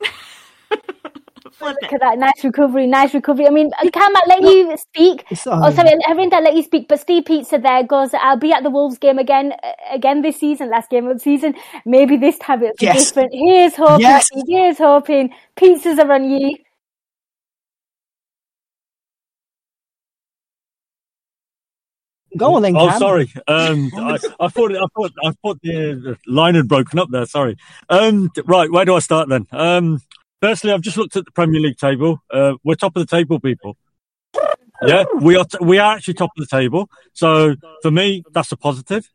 Flip 1.52 1.78
Look 1.82 1.92
it. 1.92 1.96
at 1.96 2.00
that, 2.02 2.18
nice 2.18 2.44
recovery, 2.44 2.88
nice 2.88 3.14
recovery. 3.14 3.48
I 3.48 3.50
mean, 3.50 3.72
Cam, 3.94 4.16
I'll 4.16 4.28
let 4.28 4.42
you 4.42 4.76
speak. 4.78 5.26
It's 5.30 5.46
Oh, 5.48 5.70
sorry, 5.72 5.90
Harinder, 6.08 6.34
I'll 6.34 6.44
let 6.44 6.56
you 6.56 6.64
speak. 6.64 6.88
But 6.88 7.00
Steve 7.00 7.26
Pizza 7.26 7.58
there 7.58 7.84
goes, 7.84 8.14
I'll 8.14 8.38
be 8.38 8.52
at 8.54 8.64
the 8.64 8.70
Wolves 8.70 8.98
game 8.98 9.20
again, 9.20 9.54
uh, 9.64 9.72
again 9.92 10.22
this 10.22 10.38
season, 10.40 10.70
last 10.70 10.90
game 10.90 11.08
of 11.08 11.18
the 11.18 11.24
season. 11.24 11.56
Maybe 11.86 12.18
this 12.18 12.38
time 12.40 12.64
it'll 12.64 12.76
be 12.80 12.86
Yes. 12.86 13.06
different. 13.06 13.34
Here's 13.34 13.76
hoping, 13.76 14.00
Yes. 14.02 14.28
Here's 14.48 14.78
hoping. 14.78 15.34
Pizzas 15.58 16.00
are 16.00 16.12
on 16.12 16.30
you. 16.30 16.58
Go 22.38 22.56
on 22.56 22.62
then, 22.62 22.78
Oh, 22.78 22.98
sorry. 22.98 23.32
Um, 23.48 23.92
I, 23.98 24.18
I 24.40 24.48
thought 24.48 24.72
I 24.76 24.86
thought 24.96 25.12
I 25.24 25.32
thought 25.44 25.62
the 25.62 26.18
line 26.28 26.56
had 26.56 26.68
broken 26.68 26.98
up 27.00 27.10
there. 27.12 27.26
Sorry. 27.26 27.58
Um, 27.90 28.32
right, 28.46 28.72
where 28.72 28.86
do 28.86 28.96
I 28.96 29.00
start 29.00 29.28
then? 29.28 29.48
Um, 29.52 30.02
firstly, 30.42 30.72
I've 30.72 30.82
just 30.82 30.98
looked 30.98 31.16
at 31.16 31.26
the 31.26 31.32
Premier 31.32 31.62
League 31.62 31.78
table. 31.78 32.22
Uh, 32.32 32.54
we're 32.64 32.76
top 32.76 32.96
of 32.96 33.06
the 33.06 33.18
table, 33.18 33.40
people. 33.40 33.78
Yeah, 34.84 35.06
we 35.20 35.36
are. 35.36 35.46
T- 35.46 35.60
we 35.62 35.78
are 35.78 35.96
actually 35.96 36.16
top 36.16 36.32
of 36.38 36.48
the 36.48 36.58
table. 36.58 36.90
So 37.14 37.56
for 37.82 37.92
me, 37.92 38.24
that's 38.32 38.52
a 38.52 38.58
positive. 38.58 39.08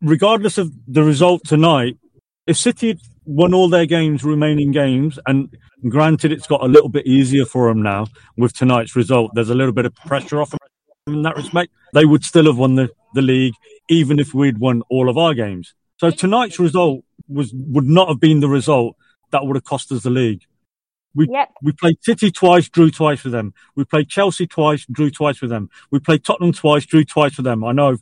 Regardless 0.00 0.58
of 0.58 0.72
the 0.86 1.02
result 1.02 1.42
tonight, 1.44 1.96
if 2.46 2.56
City 2.56 2.88
had 2.88 3.00
won 3.24 3.52
all 3.52 3.68
their 3.68 3.86
games, 3.86 4.22
remaining 4.22 4.70
games, 4.70 5.18
and 5.26 5.52
granted, 5.88 6.30
it's 6.30 6.46
got 6.46 6.62
a 6.62 6.68
little 6.68 6.88
bit 6.88 7.06
easier 7.06 7.44
for 7.44 7.68
them 7.68 7.82
now 7.82 8.06
with 8.36 8.52
tonight's 8.52 8.94
result. 8.94 9.32
There's 9.34 9.50
a 9.50 9.54
little 9.54 9.72
bit 9.72 9.86
of 9.86 9.94
pressure 9.96 10.40
off 10.40 10.50
them 10.50 10.58
in 11.06 11.22
that 11.22 11.36
respect, 11.36 11.72
they 11.94 12.04
would 12.04 12.24
still 12.24 12.46
have 12.46 12.58
won 12.58 12.74
the, 12.74 12.90
the 13.14 13.22
league, 13.22 13.54
even 13.88 14.18
if 14.18 14.34
we'd 14.34 14.58
won 14.58 14.82
all 14.90 15.08
of 15.08 15.16
our 15.16 15.34
games. 15.34 15.74
So 15.98 16.10
tonight's 16.10 16.58
result 16.58 17.04
was 17.28 17.52
would 17.54 17.86
not 17.86 18.08
have 18.08 18.20
been 18.20 18.40
the 18.40 18.48
result 18.48 18.96
that 19.30 19.44
would 19.44 19.56
have 19.56 19.64
cost 19.64 19.92
us 19.92 20.02
the 20.02 20.10
league. 20.10 20.42
We 21.14 21.28
Yep. 21.30 21.52
we 21.62 21.72
played 21.72 21.96
City 22.02 22.30
twice, 22.30 22.68
drew 22.68 22.90
twice 22.90 23.24
with 23.24 23.32
them. 23.32 23.54
We 23.74 23.84
played 23.84 24.08
Chelsea 24.08 24.46
twice, 24.46 24.84
drew 24.86 25.10
twice 25.10 25.40
with 25.40 25.50
them. 25.50 25.70
We 25.90 25.98
played 25.98 26.24
Tottenham 26.24 26.52
twice, 26.52 26.84
drew 26.84 27.04
twice 27.04 27.36
with 27.38 27.44
them. 27.44 27.64
I 27.64 27.72
know, 27.72 27.96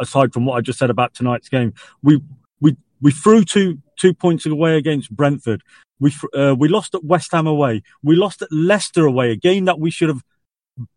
aside 0.00 0.32
from 0.32 0.46
what 0.46 0.54
I 0.54 0.60
just 0.60 0.78
said 0.78 0.90
about 0.90 1.14
tonight's 1.14 1.48
game, 1.48 1.74
we 2.02 2.22
we 2.60 2.76
we 3.00 3.10
threw 3.10 3.44
two 3.44 3.78
two 3.98 4.14
points 4.14 4.46
away 4.46 4.76
against 4.76 5.14
Brentford. 5.14 5.62
We 5.98 6.14
uh, 6.32 6.54
we 6.56 6.68
lost 6.68 6.94
at 6.94 7.04
West 7.04 7.32
Ham 7.32 7.48
away. 7.48 7.82
We 8.04 8.14
lost 8.14 8.40
at 8.40 8.52
Leicester 8.52 9.04
away, 9.04 9.32
a 9.32 9.36
game 9.36 9.64
that 9.64 9.80
we 9.80 9.90
should 9.90 10.08
have 10.08 10.22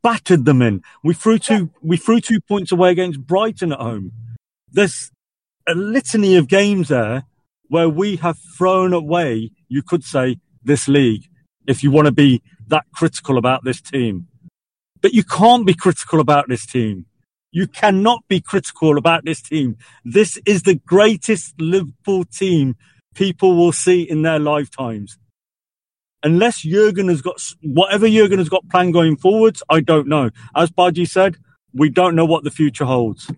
battered 0.03 0.45
them 0.45 0.61
in. 0.61 0.83
We 1.03 1.15
threw 1.15 1.39
two 1.39 1.71
we 1.81 1.97
threw 1.97 2.21
two 2.21 2.39
points 2.41 2.71
away 2.71 2.91
against 2.91 3.25
Brighton 3.25 3.71
at 3.71 3.79
home. 3.79 4.11
There's 4.71 5.11
a 5.67 5.73
litany 5.73 6.35
of 6.35 6.47
games 6.47 6.89
there 6.89 7.23
where 7.69 7.89
we 7.89 8.17
have 8.17 8.37
thrown 8.57 8.93
away, 8.93 9.51
you 9.67 9.81
could 9.81 10.03
say, 10.03 10.37
this 10.63 10.87
league, 10.87 11.23
if 11.67 11.83
you 11.83 11.91
want 11.91 12.05
to 12.07 12.11
be 12.11 12.41
that 12.67 12.85
critical 12.93 13.37
about 13.37 13.63
this 13.63 13.81
team. 13.81 14.27
But 15.01 15.13
you 15.13 15.23
can't 15.23 15.65
be 15.65 15.75
critical 15.75 16.19
about 16.19 16.47
this 16.47 16.65
team. 16.65 17.05
You 17.51 17.67
cannot 17.67 18.23
be 18.27 18.41
critical 18.41 18.97
about 18.97 19.25
this 19.25 19.41
team. 19.41 19.77
This 20.03 20.37
is 20.45 20.63
the 20.63 20.75
greatest 20.75 21.53
Liverpool 21.59 22.25
team 22.25 22.75
people 23.13 23.55
will 23.55 23.71
see 23.71 24.01
in 24.01 24.23
their 24.23 24.39
lifetimes 24.39 25.17
unless 26.25 26.61
Jurgen 26.61 27.07
has 27.07 27.21
got 27.21 27.39
whatever 27.61 28.09
Jurgen 28.09 28.39
has 28.39 28.49
got 28.49 28.67
planned 28.67 28.93
going 28.93 29.15
forwards, 29.15 29.61
I 29.69 29.79
don't 29.79 30.07
know. 30.07 30.31
As 30.55 30.71
Baji 30.71 31.05
said, 31.05 31.37
we 31.71 31.89
don't 31.89 32.15
know 32.15 32.25
what 32.25 32.43
the 32.43 32.49
future 32.51 32.85
holds. 32.85 33.31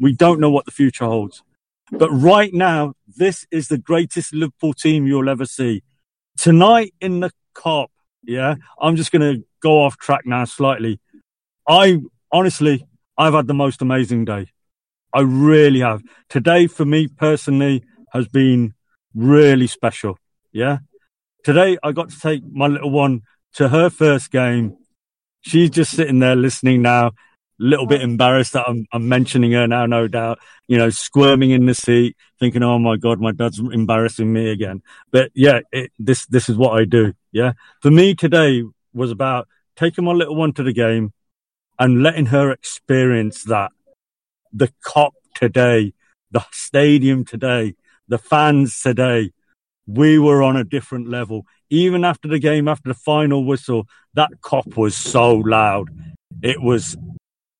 We 0.00 0.14
don't 0.14 0.40
know 0.40 0.50
what 0.50 0.64
the 0.64 0.70
future 0.70 1.04
holds. 1.04 1.42
But 1.90 2.10
right 2.10 2.52
now, 2.52 2.94
this 3.06 3.46
is 3.50 3.68
the 3.68 3.78
greatest 3.78 4.34
Liverpool 4.34 4.74
team 4.74 5.06
you'll 5.06 5.28
ever 5.28 5.46
see. 5.46 5.82
Tonight 6.36 6.94
in 7.00 7.20
the 7.20 7.30
Kop, 7.54 7.88
yeah, 8.22 8.56
I'm 8.80 8.96
just 8.96 9.10
going 9.10 9.22
to 9.22 9.44
go 9.62 9.82
off 9.82 9.96
track 9.96 10.26
now 10.26 10.44
slightly. 10.44 11.00
I 11.66 11.98
honestly, 12.30 12.86
I've 13.16 13.34
had 13.34 13.46
the 13.46 13.54
most 13.54 13.82
amazing 13.82 14.24
day. 14.24 14.48
I 15.14 15.20
really 15.20 15.80
have. 15.80 16.02
Today, 16.28 16.66
for 16.66 16.84
me 16.84 17.08
personally, 17.08 17.84
has 18.12 18.28
been 18.28 18.74
really 19.14 19.66
special. 19.66 20.18
Yeah. 20.52 20.78
Today, 21.44 21.78
I 21.82 21.92
got 21.92 22.10
to 22.10 22.20
take 22.20 22.42
my 22.44 22.66
little 22.66 22.90
one 22.90 23.22
to 23.54 23.70
her 23.70 23.90
first 23.90 24.30
game. 24.30 24.76
She's 25.40 25.70
just 25.70 25.92
sitting 25.92 26.18
there 26.18 26.36
listening 26.36 26.82
now, 26.82 27.12
little 27.58 27.86
bit 27.86 28.02
embarrassed 28.02 28.52
that 28.52 28.68
I'm, 28.68 28.86
I'm 28.92 29.08
mentioning 29.08 29.52
her 29.52 29.66
now, 29.66 29.86
no 29.86 30.08
doubt, 30.08 30.38
you 30.66 30.78
know, 30.78 30.90
squirming 30.90 31.50
in 31.50 31.66
the 31.66 31.74
seat, 31.74 32.16
thinking, 32.38 32.62
oh 32.62 32.78
my 32.78 32.96
God, 32.96 33.20
my 33.20 33.32
dad's 33.32 33.58
embarrassing 33.58 34.32
me 34.32 34.50
again. 34.50 34.82
But 35.10 35.30
yeah, 35.34 35.60
it, 35.72 35.92
this, 35.98 36.26
this 36.26 36.48
is 36.48 36.56
what 36.56 36.78
I 36.78 36.84
do. 36.84 37.14
Yeah. 37.32 37.52
For 37.80 37.90
me 37.90 38.14
today 38.14 38.62
was 38.92 39.10
about 39.10 39.48
taking 39.76 40.04
my 40.04 40.12
little 40.12 40.36
one 40.36 40.52
to 40.54 40.62
the 40.62 40.72
game 40.72 41.12
and 41.78 42.02
letting 42.02 42.26
her 42.26 42.50
experience 42.50 43.44
that. 43.44 43.72
The 44.52 44.72
Kop 44.84 45.12
today, 45.34 45.92
the 46.30 46.44
stadium 46.52 47.24
today, 47.24 47.74
the 48.08 48.18
fans 48.18 48.80
today, 48.80 49.32
we 49.86 50.18
were 50.18 50.42
on 50.42 50.56
a 50.56 50.64
different 50.64 51.08
level. 51.08 51.44
Even 51.70 52.04
after 52.04 52.28
the 52.28 52.38
game, 52.38 52.68
after 52.68 52.88
the 52.88 52.94
final 52.94 53.44
whistle, 53.44 53.86
that 54.14 54.30
Kop 54.40 54.76
was 54.76 54.96
so 54.96 55.34
loud. 55.34 55.88
It 56.42 56.62
was 56.62 56.96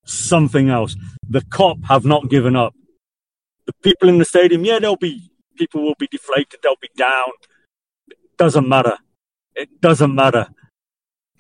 something 0.09 0.71
else. 0.71 0.97
The 1.29 1.41
Kop 1.41 1.85
have 1.87 2.05
not 2.05 2.31
given 2.31 2.57
up. 2.57 2.75
The 3.67 3.73
people 3.83 4.09
in 4.09 4.19
the 4.19 4.25
stadium, 4.25 4.65
yeah, 4.65 4.79
they'll 4.79 4.97
be 4.97 5.31
people 5.57 5.83
will 5.83 5.95
be 5.99 6.09
deflated, 6.11 6.61
they'll 6.63 6.77
be 6.81 6.91
down. 6.97 7.31
It 8.09 8.17
Doesn't 8.37 8.69
matter. 8.69 8.97
It 9.55 9.81
doesn't 9.81 10.15
matter. 10.15 10.49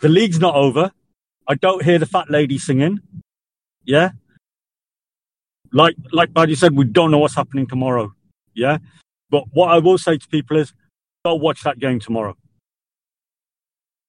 The 0.00 0.08
league's 0.08 0.40
not 0.40 0.54
over. 0.54 0.92
I 1.46 1.54
don't 1.54 1.82
hear 1.82 1.98
the 1.98 2.06
fat 2.06 2.30
lady 2.30 2.58
singing. 2.58 3.00
Yeah. 3.84 4.10
Like 5.72 5.96
like 6.12 6.32
Buddy 6.32 6.54
said, 6.54 6.76
we 6.76 6.84
don't 6.84 7.10
know 7.10 7.18
what's 7.18 7.34
happening 7.36 7.66
tomorrow. 7.66 8.12
Yeah. 8.54 8.78
But 9.30 9.44
what 9.52 9.70
I 9.70 9.78
will 9.78 9.98
say 9.98 10.18
to 10.18 10.28
people 10.28 10.56
is 10.56 10.72
don't 11.24 11.40
watch 11.40 11.62
that 11.62 11.78
game 11.78 12.00
tomorrow. 12.00 12.36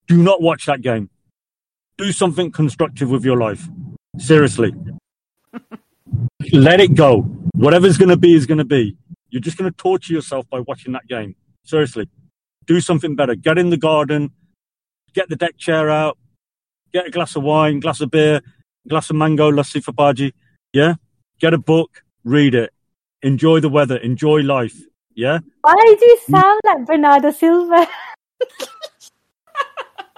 Do 0.07 0.18
not 0.18 0.41
watch 0.41 0.66
that 0.66 0.82
game. 0.82 1.10
Do 1.97 2.12
something 2.12 2.51
constructive 2.51 3.10
with 3.10 3.24
your 3.24 3.38
life. 3.38 3.68
Seriously. 4.20 4.74
Let 6.51 6.80
it 6.80 6.95
go. 6.95 7.22
Whatever's 7.55 7.97
going 7.97 8.09
to 8.09 8.17
be 8.17 8.36
is 8.36 8.45
going 8.45 8.57
to 8.59 8.65
be. 8.65 8.95
You're 9.30 9.41
just 9.41 9.57
going 9.57 9.72
to 9.72 9.76
torture 9.76 10.13
yourself 10.13 10.47
by 10.49 10.59
watching 10.61 10.93
that 10.93 11.07
game. 11.07 11.36
Seriously. 11.63 12.07
Do 12.65 12.80
something 12.82 13.15
better. 13.15 13.36
Get 13.36 13.57
in 13.57 13.70
the 13.70 13.78
garden. 13.78 14.32
Get 15.13 15.30
the 15.30 15.36
deck 15.36 15.57
chair 15.57 15.89
out. 15.89 16.17
Get 16.93 17.07
a 17.07 17.11
glass 17.11 17.36
of 17.36 17.43
wine, 17.43 17.80
glass 17.80 18.01
of 18.01 18.11
beer, 18.11 18.41
glass 18.88 19.09
of 19.09 19.15
mango 19.15 19.51
lassi 19.51 19.84
for 19.84 19.91
Baji. 19.91 20.34
Yeah? 20.74 20.95
Get 21.39 21.53
a 21.53 21.57
book. 21.57 22.03
Read 22.24 22.55
it. 22.55 22.72
Enjoy 23.22 23.59
the 23.59 23.70
weather. 23.70 23.97
Enjoy 23.97 24.41
life. 24.41 24.78
Yeah? 25.15 25.39
Why 25.61 25.95
do 25.99 26.05
you 26.05 26.20
sound 26.30 26.61
like 26.65 26.86
Bernardo 26.86 27.32
Silva? 27.32 27.88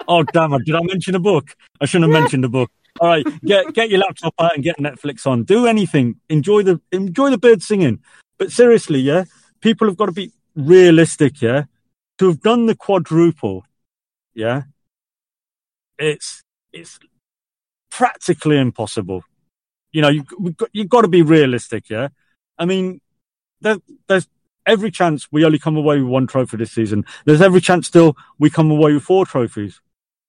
Oh 0.08 0.24
damn 0.24 0.52
it! 0.54 0.64
Did 0.64 0.74
I 0.74 0.80
mention 0.82 1.14
a 1.14 1.20
book? 1.20 1.54
I 1.80 1.86
shouldn't 1.86 2.12
have 2.12 2.20
mentioned 2.20 2.44
a 2.44 2.48
book. 2.48 2.70
All 3.00 3.08
right, 3.08 3.26
get 3.44 3.72
get 3.72 3.90
your 3.90 4.00
laptop 4.00 4.34
out 4.38 4.54
and 4.54 4.62
get 4.62 4.78
Netflix 4.78 5.26
on. 5.26 5.44
Do 5.44 5.66
anything. 5.66 6.16
Enjoy 6.28 6.62
the 6.62 6.80
enjoy 6.90 7.30
the 7.30 7.38
birds 7.38 7.66
singing. 7.66 8.00
But 8.38 8.52
seriously, 8.52 9.00
yeah, 9.00 9.24
people 9.60 9.88
have 9.88 9.96
got 9.96 10.06
to 10.06 10.12
be 10.12 10.32
realistic. 10.54 11.40
Yeah, 11.40 11.64
to 12.18 12.26
have 12.26 12.40
done 12.40 12.66
the 12.66 12.74
quadruple, 12.74 13.64
yeah, 14.34 14.64
it's 15.98 16.42
it's 16.72 16.98
practically 17.90 18.58
impossible. 18.58 19.24
You 19.92 20.02
know, 20.02 20.08
you 20.08 20.24
you've 20.72 20.88
got 20.88 21.02
to 21.02 21.08
be 21.08 21.22
realistic. 21.22 21.88
Yeah, 21.88 22.08
I 22.58 22.66
mean, 22.66 23.00
there, 23.60 23.78
there's 24.06 24.28
every 24.66 24.90
chance 24.90 25.28
we 25.32 25.44
only 25.44 25.58
come 25.58 25.76
away 25.76 25.98
with 25.98 26.08
one 26.08 26.26
trophy 26.26 26.56
this 26.58 26.72
season. 26.72 27.04
There's 27.24 27.40
every 27.42 27.60
chance 27.60 27.86
still 27.86 28.16
we 28.38 28.50
come 28.50 28.70
away 28.70 28.92
with 28.92 29.02
four 29.02 29.26
trophies 29.26 29.80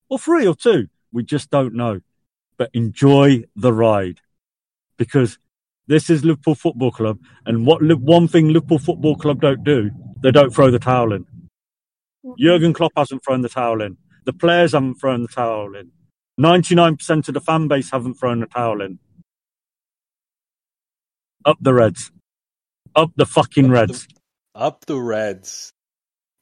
or 0.10 0.18
three 0.18 0.48
or 0.48 0.56
two. 0.56 0.88
We 1.12 1.24
just 1.24 1.50
don't 1.50 1.74
know. 1.74 2.02
But 2.58 2.70
enjoy 2.74 3.44
the 3.56 3.74
ride 3.74 4.20
because 4.98 5.38
this 5.88 6.10
is 6.10 6.24
Liverpool 6.24 6.56
Football 6.56 6.92
Club. 6.92 7.20
And 7.46 7.66
what 7.66 7.82
one 8.00 8.28
thing 8.28 8.50
Liverpool 8.50 8.80
Football 8.80 9.16
Club 9.16 9.42
don't 9.42 9.64
do, 9.64 9.92
they 10.22 10.32
don't 10.32 10.54
throw 10.54 10.72
the 10.72 10.80
towel 10.80 11.14
in. 11.14 11.26
Jurgen 12.40 12.74
Klopp 12.74 12.94
hasn't 12.96 13.24
thrown 13.24 13.42
the 13.42 13.50
towel 13.50 13.82
in. 13.82 13.98
The 14.26 14.34
players 14.34 14.72
haven't 14.72 14.96
thrown 14.96 15.24
the 15.24 15.28
towel 15.28 15.76
in. 15.76 15.92
99% 16.40 17.28
of 17.28 17.34
the 17.34 17.42
fan 17.42 17.68
base 17.68 17.92
haven't 17.92 18.16
thrown 18.16 18.40
the 18.40 18.46
towel 18.46 18.82
in. 18.82 19.00
Up 21.46 21.58
the 21.60 21.74
Reds. 21.74 22.12
Up 22.96 23.12
the 23.16 23.26
fucking 23.26 23.70
Reds. 23.70 24.08
Up 24.56 24.86
the 24.86 24.98
Reds. 24.98 25.74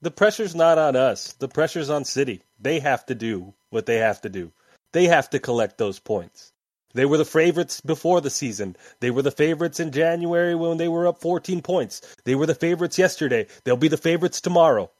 The 0.01 0.11
pressure's 0.11 0.55
not 0.55 0.77
on 0.77 0.95
us. 0.95 1.33
The 1.33 1.47
pressure's 1.47 1.89
on 1.89 2.05
City. 2.05 2.41
They 2.59 2.79
have 2.79 3.05
to 3.07 3.15
do 3.15 3.53
what 3.69 3.85
they 3.85 3.97
have 3.97 4.21
to 4.21 4.29
do. 4.29 4.51
They 4.93 5.05
have 5.05 5.29
to 5.31 5.39
collect 5.39 5.77
those 5.77 5.99
points. 5.99 6.51
They 6.93 7.05
were 7.05 7.17
the 7.17 7.25
favorites 7.25 7.79
before 7.81 8.19
the 8.21 8.29
season. 8.29 8.75
They 8.99 9.11
were 9.11 9.21
the 9.21 9.31
favorites 9.31 9.79
in 9.79 9.91
January 9.91 10.55
when 10.55 10.77
they 10.77 10.89
were 10.89 11.07
up 11.07 11.21
14 11.21 11.61
points. 11.61 12.01
They 12.25 12.35
were 12.35 12.45
the 12.45 12.55
favorites 12.55 12.97
yesterday. 12.97 13.47
They'll 13.63 13.77
be 13.77 13.87
the 13.87 13.97
favorites 13.97 14.41
tomorrow. 14.41 14.91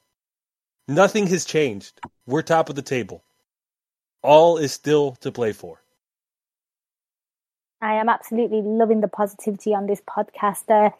Nothing 0.88 1.26
has 1.28 1.44
changed. 1.44 2.00
We're 2.26 2.42
top 2.42 2.70
of 2.70 2.76
the 2.76 2.82
table. 2.82 3.22
All 4.22 4.56
is 4.56 4.72
still 4.72 5.12
to 5.20 5.30
play 5.30 5.52
for. 5.52 5.82
I 7.80 7.94
am 7.94 8.08
absolutely 8.08 8.62
loving 8.62 9.00
the 9.00 9.08
positivity 9.08 9.74
on 9.74 9.86
this 9.86 10.00
podcast. 10.00 10.70
Uh, 10.70 10.90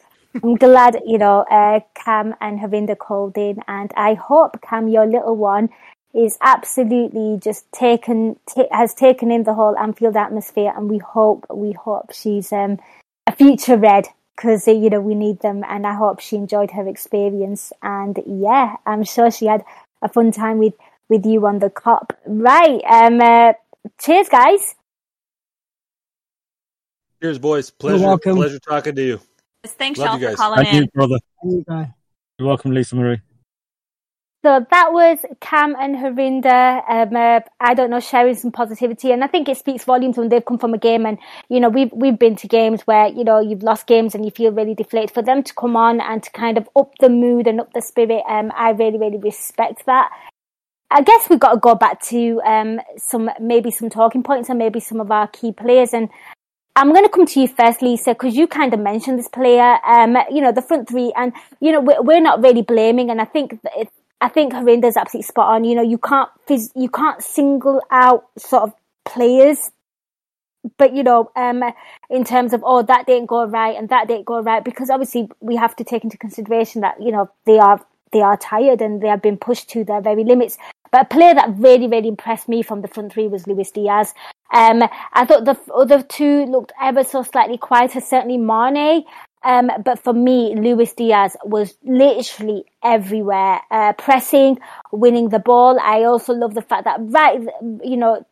I'm 0.42 0.56
glad, 0.56 1.00
you 1.06 1.18
know, 1.18 1.44
uh, 1.50 1.80
Cam 1.94 2.34
and 2.40 2.58
Harinder 2.58 2.98
called 2.98 3.38
in, 3.38 3.60
and 3.68 3.92
I 3.96 4.14
hope, 4.14 4.60
Cam, 4.62 4.88
your 4.88 5.06
little 5.06 5.36
one 5.36 5.68
is 6.14 6.36
absolutely 6.40 7.38
just 7.42 7.70
taken, 7.72 8.38
t- 8.48 8.66
has 8.70 8.94
taken 8.94 9.30
in 9.30 9.44
the 9.44 9.54
whole 9.54 9.76
Anfield 9.78 10.16
atmosphere, 10.16 10.72
and 10.76 10.90
we 10.90 10.98
hope, 10.98 11.46
we 11.52 11.72
hope 11.72 12.12
she's 12.12 12.52
um, 12.52 12.78
a 13.26 13.32
future 13.34 13.76
Red 13.76 14.06
because 14.36 14.66
you 14.66 14.90
know 14.90 15.00
we 15.00 15.14
need 15.14 15.40
them, 15.40 15.64
and 15.68 15.86
I 15.86 15.94
hope 15.94 16.20
she 16.20 16.36
enjoyed 16.36 16.70
her 16.72 16.86
experience. 16.88 17.72
And 17.82 18.18
yeah, 18.26 18.76
I'm 18.86 19.04
sure 19.04 19.30
she 19.30 19.46
had 19.46 19.64
a 20.02 20.08
fun 20.08 20.32
time 20.32 20.58
with 20.58 20.74
with 21.08 21.26
you 21.26 21.46
on 21.46 21.58
the 21.58 21.70
Kop. 21.70 22.10
Right, 22.26 22.80
um, 22.84 23.20
uh, 23.20 23.52
cheers, 24.00 24.28
guys. 24.28 24.74
Cheers, 27.22 27.38
boys. 27.38 27.70
Pleasure, 27.70 28.18
pleasure 28.18 28.58
talking 28.58 28.94
to 28.96 29.02
you. 29.02 29.20
Thanks, 29.64 29.98
Love 29.98 30.06
y'all, 30.08 30.18
you 30.18 30.20
for 30.20 30.30
guys. 30.30 30.36
calling 30.36 30.64
Thank 30.64 30.74
in. 30.74 30.82
you, 30.82 30.90
brother. 30.92 31.18
You 31.44 31.64
guys. 31.68 31.86
You're 32.38 32.48
welcome, 32.48 32.72
Lisa 32.72 32.96
Marie. 32.96 33.20
So 34.44 34.66
that 34.72 34.92
was 34.92 35.18
Cam 35.40 35.76
and 35.78 35.94
Harinder. 35.94 36.82
Um, 36.90 37.14
uh, 37.14 37.40
I 37.60 37.74
don't 37.74 37.90
know, 37.90 38.00
sharing 38.00 38.34
some 38.34 38.50
positivity, 38.50 39.12
and 39.12 39.22
I 39.22 39.28
think 39.28 39.48
it 39.48 39.56
speaks 39.56 39.84
volumes 39.84 40.18
when 40.18 40.30
they've 40.30 40.44
come 40.44 40.58
from 40.58 40.74
a 40.74 40.78
game. 40.78 41.06
And 41.06 41.18
you 41.48 41.60
know, 41.60 41.68
we've 41.68 41.92
we've 41.92 42.18
been 42.18 42.34
to 42.36 42.48
games 42.48 42.82
where 42.82 43.06
you 43.06 43.22
know 43.22 43.38
you've 43.38 43.62
lost 43.62 43.86
games 43.86 44.16
and 44.16 44.24
you 44.24 44.32
feel 44.32 44.50
really 44.50 44.74
deflated. 44.74 45.12
For 45.12 45.22
them 45.22 45.44
to 45.44 45.54
come 45.54 45.76
on 45.76 46.00
and 46.00 46.20
to 46.24 46.30
kind 46.32 46.58
of 46.58 46.68
up 46.74 46.90
the 46.98 47.08
mood 47.08 47.46
and 47.46 47.60
up 47.60 47.72
the 47.72 47.80
spirit, 47.80 48.24
um, 48.28 48.50
I 48.56 48.70
really 48.70 48.98
really 48.98 49.18
respect 49.18 49.86
that. 49.86 50.10
I 50.90 51.02
guess 51.02 51.30
we've 51.30 51.38
got 51.38 51.52
to 51.52 51.60
go 51.60 51.76
back 51.76 52.02
to 52.06 52.42
um, 52.42 52.80
some 52.98 53.30
maybe 53.40 53.70
some 53.70 53.90
talking 53.90 54.24
points 54.24 54.48
and 54.48 54.58
maybe 54.58 54.80
some 54.80 55.00
of 55.00 55.12
our 55.12 55.28
key 55.28 55.52
players. 55.52 55.94
And 55.94 56.10
I'm 56.74 56.90
going 56.90 57.04
to 57.04 57.10
come 57.10 57.26
to 57.26 57.40
you 57.40 57.46
first, 57.46 57.80
Lisa, 57.80 58.10
because 58.10 58.34
you 58.34 58.48
kind 58.48 58.74
of 58.74 58.80
mentioned 58.80 59.20
this 59.20 59.28
player. 59.28 59.78
Um, 59.86 60.16
you 60.32 60.40
know, 60.42 60.50
the 60.50 60.62
front 60.62 60.88
three, 60.88 61.12
and 61.14 61.32
you 61.60 61.70
know 61.70 61.80
we're, 61.80 62.02
we're 62.02 62.20
not 62.20 62.42
really 62.42 62.62
blaming, 62.62 63.08
and 63.08 63.20
I 63.20 63.24
think 63.24 63.60
I 64.22 64.28
think 64.28 64.52
Harinder's 64.52 64.96
absolutely 64.96 65.26
spot 65.26 65.48
on. 65.48 65.64
You 65.64 65.74
know, 65.74 65.82
you 65.82 65.98
can't 65.98 66.30
phys- 66.48 66.70
you 66.76 66.88
can't 66.88 67.20
single 67.20 67.82
out 67.90 68.28
sort 68.38 68.62
of 68.62 68.72
players, 69.04 69.72
but 70.78 70.94
you 70.94 71.02
know, 71.02 71.32
um, 71.34 71.64
in 72.08 72.22
terms 72.24 72.52
of 72.52 72.62
oh 72.64 72.82
that 72.82 73.06
didn't 73.06 73.26
go 73.26 73.44
right 73.44 73.76
and 73.76 73.88
that 73.88 74.06
didn't 74.06 74.26
go 74.26 74.40
right, 74.40 74.64
because 74.64 74.90
obviously 74.90 75.28
we 75.40 75.56
have 75.56 75.74
to 75.74 75.84
take 75.84 76.04
into 76.04 76.16
consideration 76.16 76.82
that 76.82 77.02
you 77.02 77.10
know 77.10 77.28
they 77.46 77.58
are 77.58 77.84
they 78.12 78.20
are 78.20 78.36
tired 78.36 78.80
and 78.80 79.02
they 79.02 79.08
have 79.08 79.22
been 79.22 79.36
pushed 79.36 79.68
to 79.70 79.82
their 79.82 80.00
very 80.00 80.22
limits. 80.22 80.56
But 80.92 81.02
a 81.02 81.04
player 81.06 81.34
that 81.34 81.58
really 81.58 81.88
really 81.88 82.08
impressed 82.08 82.48
me 82.48 82.62
from 82.62 82.80
the 82.82 82.88
front 82.88 83.12
three 83.12 83.26
was 83.26 83.48
Luis 83.48 83.72
Diaz. 83.72 84.14
Um, 84.54 84.84
I 85.14 85.24
thought 85.24 85.46
the 85.46 85.58
other 85.74 86.00
two 86.00 86.44
looked 86.44 86.72
ever 86.80 87.02
so 87.02 87.24
slightly 87.24 87.58
quieter. 87.58 88.00
Certainly 88.00 88.38
Mane. 88.38 89.04
Um, 89.44 89.70
but 89.84 89.98
for 89.98 90.12
me, 90.12 90.54
Luis 90.56 90.92
Diaz 90.92 91.36
was 91.44 91.74
literally 91.82 92.64
everywhere, 92.82 93.60
uh, 93.70 93.92
pressing, 93.94 94.58
winning 94.92 95.30
the 95.30 95.38
ball. 95.38 95.78
I 95.80 96.04
also 96.04 96.32
love 96.32 96.54
the 96.54 96.62
fact 96.62 96.84
that 96.84 96.98
right, 97.00 97.40
you 97.82 97.96
know, 97.96 98.24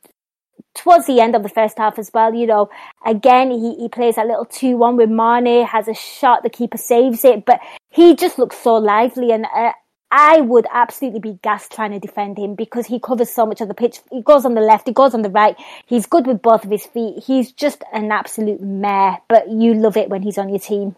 towards 0.74 1.06
the 1.06 1.20
end 1.20 1.34
of 1.34 1.42
the 1.42 1.48
first 1.48 1.78
half 1.78 1.98
as 1.98 2.11
well, 2.14 2.34
you 2.34 2.46
know, 2.46 2.70
again, 3.04 3.50
he, 3.50 3.74
he 3.76 3.88
plays 3.88 4.16
a 4.16 4.24
little 4.24 4.46
2-1 4.46 4.96
with 4.96 5.11
Mane, 5.11 5.66
has 5.66 5.88
a 5.88 5.94
shot, 5.94 6.42
the 6.42 6.50
keeper 6.50 6.78
saves 6.78 7.24
it, 7.24 7.44
but 7.44 7.61
he 7.90 8.14
just 8.14 8.38
looks 8.38 8.56
so 8.56 8.76
lively 8.76 9.32
and, 9.32 9.46
uh, 9.54 9.72
I 10.12 10.40
would 10.40 10.66
absolutely 10.72 11.20
be 11.20 11.38
gassed 11.40 11.70
trying 11.70 11.92
to 11.92 12.00
defend 12.00 12.36
him 12.36 12.56
because 12.56 12.86
he 12.86 12.98
covers 12.98 13.30
so 13.30 13.46
much 13.46 13.61
of 13.61 13.68
the 13.68 13.74
pitch. 13.74 14.00
He 14.11 14.22
goes 14.22 14.44
on 14.44 14.54
the 14.54 14.61
left, 14.61 14.88
he 14.88 14.92
goes 14.92 15.14
on 15.14 15.22
the 15.22 15.30
right. 15.30 15.56
He's 15.86 16.06
good 16.06 16.26
with 16.26 16.42
both 16.42 16.64
of 16.64 16.70
his 16.70 16.84
feet. 16.84 17.22
He's 17.24 17.52
just 17.52 17.84
an 17.92 18.11
absolute 18.11 18.61
mare, 18.61 19.18
but 19.28 19.48
you 19.48 19.74
love 19.74 19.96
it 19.96 20.08
when 20.08 20.22
he's 20.22 20.38
on 20.38 20.48
your 20.48 20.58
team. 20.58 20.96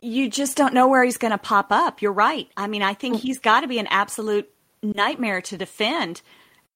You 0.00 0.30
just 0.30 0.56
don't 0.56 0.74
know 0.74 0.88
where 0.88 1.04
he's 1.04 1.18
going 1.18 1.32
to 1.32 1.38
pop 1.38 1.70
up. 1.70 2.00
You're 2.00 2.12
right. 2.12 2.48
I 2.56 2.66
mean, 2.66 2.82
I 2.82 2.94
think 2.94 3.20
he's 3.20 3.38
got 3.38 3.60
to 3.60 3.68
be 3.68 3.78
an 3.78 3.86
absolute 3.88 4.50
nightmare 4.82 5.40
to 5.42 5.56
defend. 5.56 6.22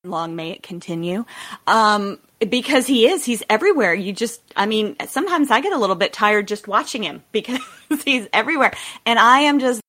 Long 0.04 0.36
may 0.36 0.50
it 0.50 0.62
continue. 0.62 1.24
Um, 1.66 2.18
because 2.48 2.86
he 2.86 3.06
is, 3.08 3.24
he's 3.24 3.42
everywhere. 3.48 3.94
You 3.94 4.12
just, 4.12 4.42
I 4.54 4.66
mean, 4.66 4.96
sometimes 5.06 5.50
I 5.50 5.60
get 5.60 5.72
a 5.72 5.78
little 5.78 5.96
bit 5.96 6.12
tired 6.12 6.48
just 6.48 6.68
watching 6.68 7.02
him 7.02 7.22
because 7.32 7.60
he's 8.04 8.28
everywhere. 8.32 8.72
And 9.06 9.18
I 9.18 9.40
am 9.40 9.58
just 9.58 9.80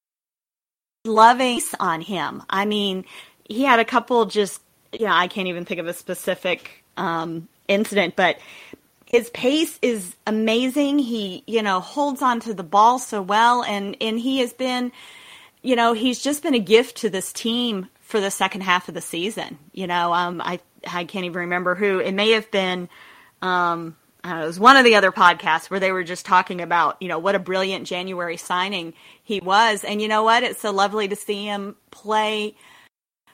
loving 1.06 1.62
on 1.80 2.02
him. 2.02 2.44
I 2.50 2.66
mean, 2.66 3.06
he 3.48 3.64
had 3.64 3.80
a 3.80 3.86
couple 3.86 4.26
just, 4.26 4.62
yeah, 4.92 5.16
I 5.16 5.28
can't 5.28 5.48
even 5.48 5.66
think 5.66 5.80
of 5.80 5.88
a 5.88 5.94
specific 5.94 6.84
um, 6.98 7.48
incident, 7.68 8.16
but 8.16 8.38
his 9.06 9.30
pace 9.30 9.78
is 9.82 10.16
amazing. 10.26 11.00
He, 11.00 11.44
you 11.48 11.62
know, 11.62 11.80
holds 11.80 12.22
on 12.22 12.40
to 12.42 12.54
the 12.54 12.64
ball 12.64 13.00
so 13.00 13.22
well, 13.22 13.64
and 13.64 13.96
and 14.02 14.20
he 14.20 14.40
has 14.40 14.52
been, 14.52 14.92
you 15.62 15.76
know, 15.76 15.94
he's 15.94 16.22
just 16.22 16.44
been 16.44 16.56
a 16.56 16.60
gift 16.60 16.98
to 16.98 17.10
this 17.10 17.32
team 17.32 17.88
for 18.02 18.20
the 18.20 18.32
second 18.32 18.62
half 18.62 18.88
of 18.88 18.96
the 18.96 19.02
season. 19.02 19.58
You 19.74 19.88
know, 19.88 20.14
um, 20.14 20.42
I 20.42 20.60
I 20.88 21.06
can't 21.06 21.26
even 21.26 21.42
remember 21.42 21.76
who 21.76 22.00
it 22.00 22.14
may 22.14 22.32
have 22.32 22.50
been. 22.52 22.90
Um, 23.42 23.96
it 24.24 24.46
was 24.46 24.60
one 24.60 24.76
of 24.76 24.84
the 24.84 24.96
other 24.96 25.12
podcasts 25.12 25.70
where 25.70 25.80
they 25.80 25.92
were 25.92 26.04
just 26.04 26.26
talking 26.26 26.62
about, 26.62 27.00
you 27.00 27.08
know, 27.08 27.20
what 27.20 27.36
a 27.36 27.40
brilliant 27.40 27.86
January 27.86 28.38
signing 28.38 28.94
he 29.24 29.40
was. 29.40 29.84
And 29.84 30.02
you 30.02 30.08
know 30.08 30.24
what? 30.24 30.42
It's 30.42 30.62
so 30.62 30.72
lovely 30.72 31.08
to 31.08 31.16
see 31.16 31.46
him 31.46 31.76
play 31.92 32.56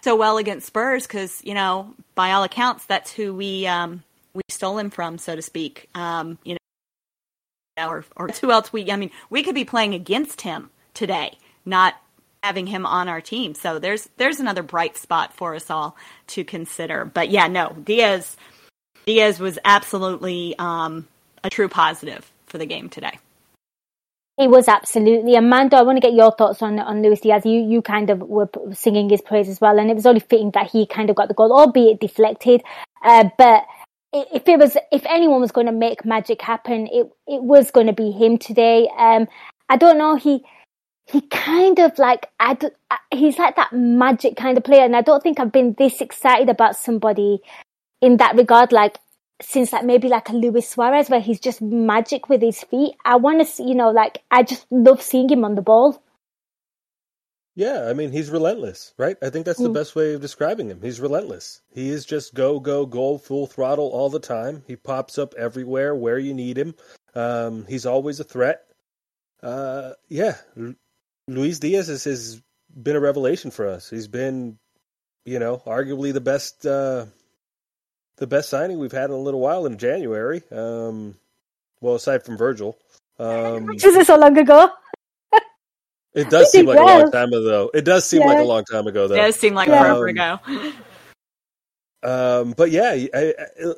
so 0.02 0.18
well 0.18 0.38
against 0.38 0.68
Spurs 0.68 1.08
because, 1.08 1.42
you 1.46 1.54
know, 1.54 1.94
by 2.14 2.34
all 2.34 2.44
accounts, 2.44 2.86
that's 2.86 3.12
who 3.12 3.34
we 3.34 3.68
um, 3.68 4.04
we 4.34 4.42
stole 4.50 4.78
him 4.78 4.90
from, 4.90 5.18
so 5.18 5.36
to 5.36 5.42
speak. 5.42 5.90
Um, 5.96 6.38
you 6.44 6.58
know, 7.78 7.90
or 7.90 8.06
or 8.16 8.28
who 8.30 8.52
else 8.52 8.72
we? 8.72 8.92
I 8.92 8.96
mean, 8.96 9.12
we 9.30 9.44
could 9.44 9.56
be 9.56 9.66
playing 9.66 9.94
against 9.94 10.42
him 10.42 10.70
today, 10.94 11.38
not 11.66 11.96
having 12.44 12.68
him 12.68 12.86
on 12.86 13.08
our 13.08 13.22
team. 13.22 13.54
So 13.54 13.80
there's 13.80 14.10
there's 14.18 14.40
another 14.40 14.64
bright 14.64 14.98
spot 14.98 15.34
for 15.34 15.56
us 15.56 15.70
all 15.70 15.96
to 16.28 16.44
consider. 16.44 17.06
But 17.06 17.30
yeah, 17.30 17.48
no, 17.48 17.76
Diaz 17.84 18.38
Diaz 19.06 19.40
was 19.40 19.58
absolutely 19.66 20.56
um, 20.60 21.08
a 21.44 21.50
true 21.50 21.70
positive 21.70 22.32
for 22.46 22.58
the 22.58 22.66
game 22.66 22.90
today. 22.90 23.18
He 24.38 24.48
was 24.48 24.68
absolutely. 24.68 25.36
Amanda, 25.36 25.78
I 25.78 25.84
want 25.84 25.98
to 25.98 26.02
get 26.02 26.14
your 26.14 26.32
thoughts 26.32 26.62
on 26.62 26.80
on 26.80 27.02
Luis 27.02 27.22
Diaz. 27.22 27.46
You 27.46 27.62
you 27.62 27.82
kind 27.82 28.10
of 28.10 28.22
were 28.22 28.50
singing 28.74 29.10
his 29.10 29.22
praise 29.22 29.50
as 29.50 29.62
well, 29.62 29.78
and 29.78 29.90
it 29.90 29.96
was 29.96 30.06
only 30.06 30.22
fitting 30.22 30.52
that 30.52 30.72
he 30.72 30.86
kind 30.86 31.10
of 31.10 31.16
got 31.16 31.28
the 31.28 31.34
goal, 31.34 31.52
albeit 31.52 32.00
deflected. 32.00 32.64
Uh, 33.04 33.30
but 33.38 33.64
if 34.14 34.48
it 34.48 34.60
was, 34.60 34.78
if 34.92 35.06
anyone 35.06 35.42
was 35.42 35.52
going 35.52 35.68
to 35.68 35.74
make 35.74 36.06
magic 36.06 36.42
happen, 36.42 36.88
it 36.88 37.12
it 37.28 37.42
was 37.42 37.72
going 37.72 37.88
to 37.88 37.94
be 37.94 38.12
him 38.12 38.38
today. 38.38 38.90
Um, 38.98 39.28
I 39.70 39.78
don't 39.78 39.98
know. 39.98 40.16
He 40.16 40.44
he 41.06 41.22
kind 41.22 41.80
of 41.80 41.98
like 41.98 42.28
I 42.40 42.58
he's 43.12 43.38
like 43.38 43.56
that 43.56 43.74
magic 43.74 44.36
kind 44.36 44.58
of 44.58 44.64
player, 44.64 44.84
and 44.84 44.96
I 44.96 45.02
don't 45.02 45.24
think 45.24 45.40
I've 45.40 45.52
been 45.52 45.76
this 45.78 46.02
excited 46.02 46.50
about 46.50 46.76
somebody 46.76 47.40
in 48.02 48.18
that 48.18 48.36
regard. 48.36 48.72
Like 48.72 48.98
since 49.42 49.74
like 49.74 49.86
maybe 49.86 50.08
like 50.08 50.30
a 50.30 50.34
Luis 50.34 50.70
Suarez, 50.70 51.10
where 51.10 51.22
he's 51.22 51.40
just 51.40 51.62
magic 51.62 52.30
with 52.30 52.42
his 52.42 52.64
feet. 52.64 52.96
I 53.06 53.16
want 53.16 53.40
to 53.40 53.46
see, 53.46 53.64
you 53.64 53.76
know, 53.76 53.92
like 53.92 54.22
I 54.30 54.44
just 54.44 54.66
love 54.72 55.02
seeing 55.02 55.30
him 55.30 55.46
on 55.46 55.56
the 55.56 55.62
ball. 55.62 56.02
Yeah, 57.54 57.88
I 57.90 57.94
mean 57.94 58.12
he's 58.12 58.30
relentless, 58.30 58.94
right? 58.98 59.18
I 59.22 59.30
think 59.30 59.46
that's 59.46 59.60
the 59.60 59.70
best 59.70 59.94
way 59.94 60.14
of 60.14 60.22
describing 60.22 60.70
him. 60.70 60.82
He's 60.82 61.02
relentless. 61.02 61.62
He 61.74 61.90
is 61.90 62.06
just 62.06 62.34
go 62.34 62.60
go 62.62 62.86
goal 62.86 63.18
full 63.20 63.46
throttle 63.46 63.90
all 63.90 64.10
the 64.10 64.20
time. 64.20 64.64
He 64.68 64.78
pops 64.78 65.18
up 65.18 65.34
everywhere 65.38 65.94
where 65.94 66.18
you 66.18 66.34
need 66.34 66.58
him. 66.58 66.76
Um, 67.14 67.66
he's 67.68 67.86
always 67.86 68.22
a 68.22 68.24
threat. 68.24 68.64
Uh, 69.44 69.94
yeah, 70.08 70.38
Luis 71.28 71.60
Diaz 71.60 71.88
has, 71.88 72.06
has 72.06 72.42
been 72.74 72.96
a 72.96 73.02
revelation 73.02 73.52
for 73.52 73.68
us. 73.68 73.90
He's 73.90 74.08
been, 74.08 74.58
you 75.26 75.40
know, 75.40 75.62
arguably 75.66 76.14
the 76.14 76.22
best 76.22 76.66
uh, 76.66 77.06
the 78.16 78.28
best 78.28 78.50
signing 78.50 78.80
we've 78.80 78.92
had 78.94 79.10
in 79.10 79.16
a 79.16 79.20
little 79.20 79.42
while 79.42 79.66
in 79.66 79.78
January. 79.78 80.42
Um, 80.52 81.16
well, 81.82 81.96
aside 81.96 82.24
from 82.24 82.38
Virgil. 82.38 82.78
Um, 83.20 83.72
Is 83.72 83.84
it 83.84 84.08
so 84.08 84.18
long 84.18 84.38
ago? 84.38 84.70
It 86.14 86.30
does 86.30 86.52
seem 86.52 86.66
did 86.66 86.76
like 86.76 86.80
a 86.80 86.84
long 86.84 87.12
time 87.12 87.30
ago. 87.30 87.70
It 87.74 87.86
does 87.86 88.06
seem 88.06 88.22
like 88.22 88.40
a 88.40 88.44
long 88.44 88.66
time 88.66 88.88
ago, 88.88 89.08
though. 89.08 89.16
It 89.16 89.20
does 89.20 89.36
seem 89.36 89.54
like 89.54 89.70
Yeah. 89.70 89.82
forever 89.82 90.08
ago. 90.08 90.40
Um, 92.04 92.54
but 92.58 92.72
yeah, 92.72 92.92
I, 92.92 93.10
I, 93.14 93.74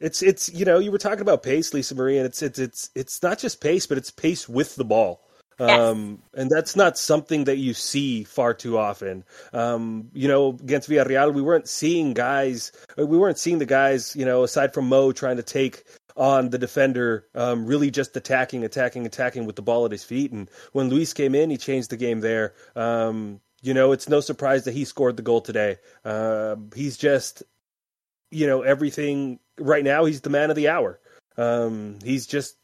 it's 0.00 0.22
it's 0.22 0.52
you 0.52 0.64
know 0.64 0.78
you 0.78 0.92
were 0.92 0.98
talking 0.98 1.22
about 1.22 1.42
pace, 1.42 1.72
Lisa 1.72 1.94
Marie, 1.94 2.18
and 2.18 2.26
it's 2.26 2.42
it's 2.42 2.58
it's 2.58 2.90
it's 2.94 3.22
not 3.22 3.38
just 3.38 3.60
pace, 3.60 3.86
but 3.86 3.96
it's 3.98 4.10
pace 4.10 4.48
with 4.48 4.76
the 4.76 4.84
ball. 4.84 5.26
Yes. 5.60 5.78
Um, 5.78 6.22
and 6.34 6.50
that's 6.50 6.74
not 6.74 6.98
something 6.98 7.44
that 7.44 7.58
you 7.58 7.72
see 7.72 8.24
far 8.24 8.52
too 8.52 8.78
often. 8.78 9.22
Um, 9.52 10.10
you 10.12 10.26
know, 10.26 10.50
against 10.50 10.88
Villarreal, 10.88 11.32
we 11.32 11.42
weren't 11.42 11.68
seeing 11.68 12.14
guys, 12.14 12.72
we 12.96 13.04
weren't 13.04 13.38
seeing 13.38 13.58
the 13.58 13.66
guys, 13.66 14.16
you 14.16 14.24
know, 14.24 14.42
aside 14.42 14.74
from 14.74 14.88
Mo 14.88 15.12
trying 15.12 15.36
to 15.36 15.42
take 15.42 15.84
on 16.16 16.50
the 16.50 16.58
defender, 16.58 17.26
um, 17.34 17.66
really 17.66 17.90
just 17.90 18.16
attacking, 18.16 18.64
attacking, 18.64 19.06
attacking 19.06 19.46
with 19.46 19.56
the 19.56 19.62
ball 19.62 19.84
at 19.84 19.92
his 19.92 20.04
feet. 20.04 20.32
And 20.32 20.50
when 20.72 20.88
Luis 20.88 21.12
came 21.12 21.34
in, 21.34 21.50
he 21.50 21.56
changed 21.56 21.90
the 21.90 21.96
game 21.96 22.20
there. 22.20 22.54
Um, 22.76 23.40
you 23.62 23.74
know, 23.74 23.92
it's 23.92 24.08
no 24.08 24.20
surprise 24.20 24.64
that 24.64 24.74
he 24.74 24.84
scored 24.84 25.16
the 25.16 25.22
goal 25.22 25.40
today. 25.40 25.78
Uh, 26.04 26.56
he's 26.74 26.96
just, 26.96 27.42
you 28.30 28.46
know, 28.46 28.62
everything 28.62 29.38
right 29.58 29.84
now. 29.84 30.04
He's 30.04 30.20
the 30.20 30.30
man 30.30 30.50
of 30.50 30.56
the 30.56 30.68
hour. 30.68 30.98
Um, 31.36 31.98
he's 32.04 32.26
just, 32.26 32.56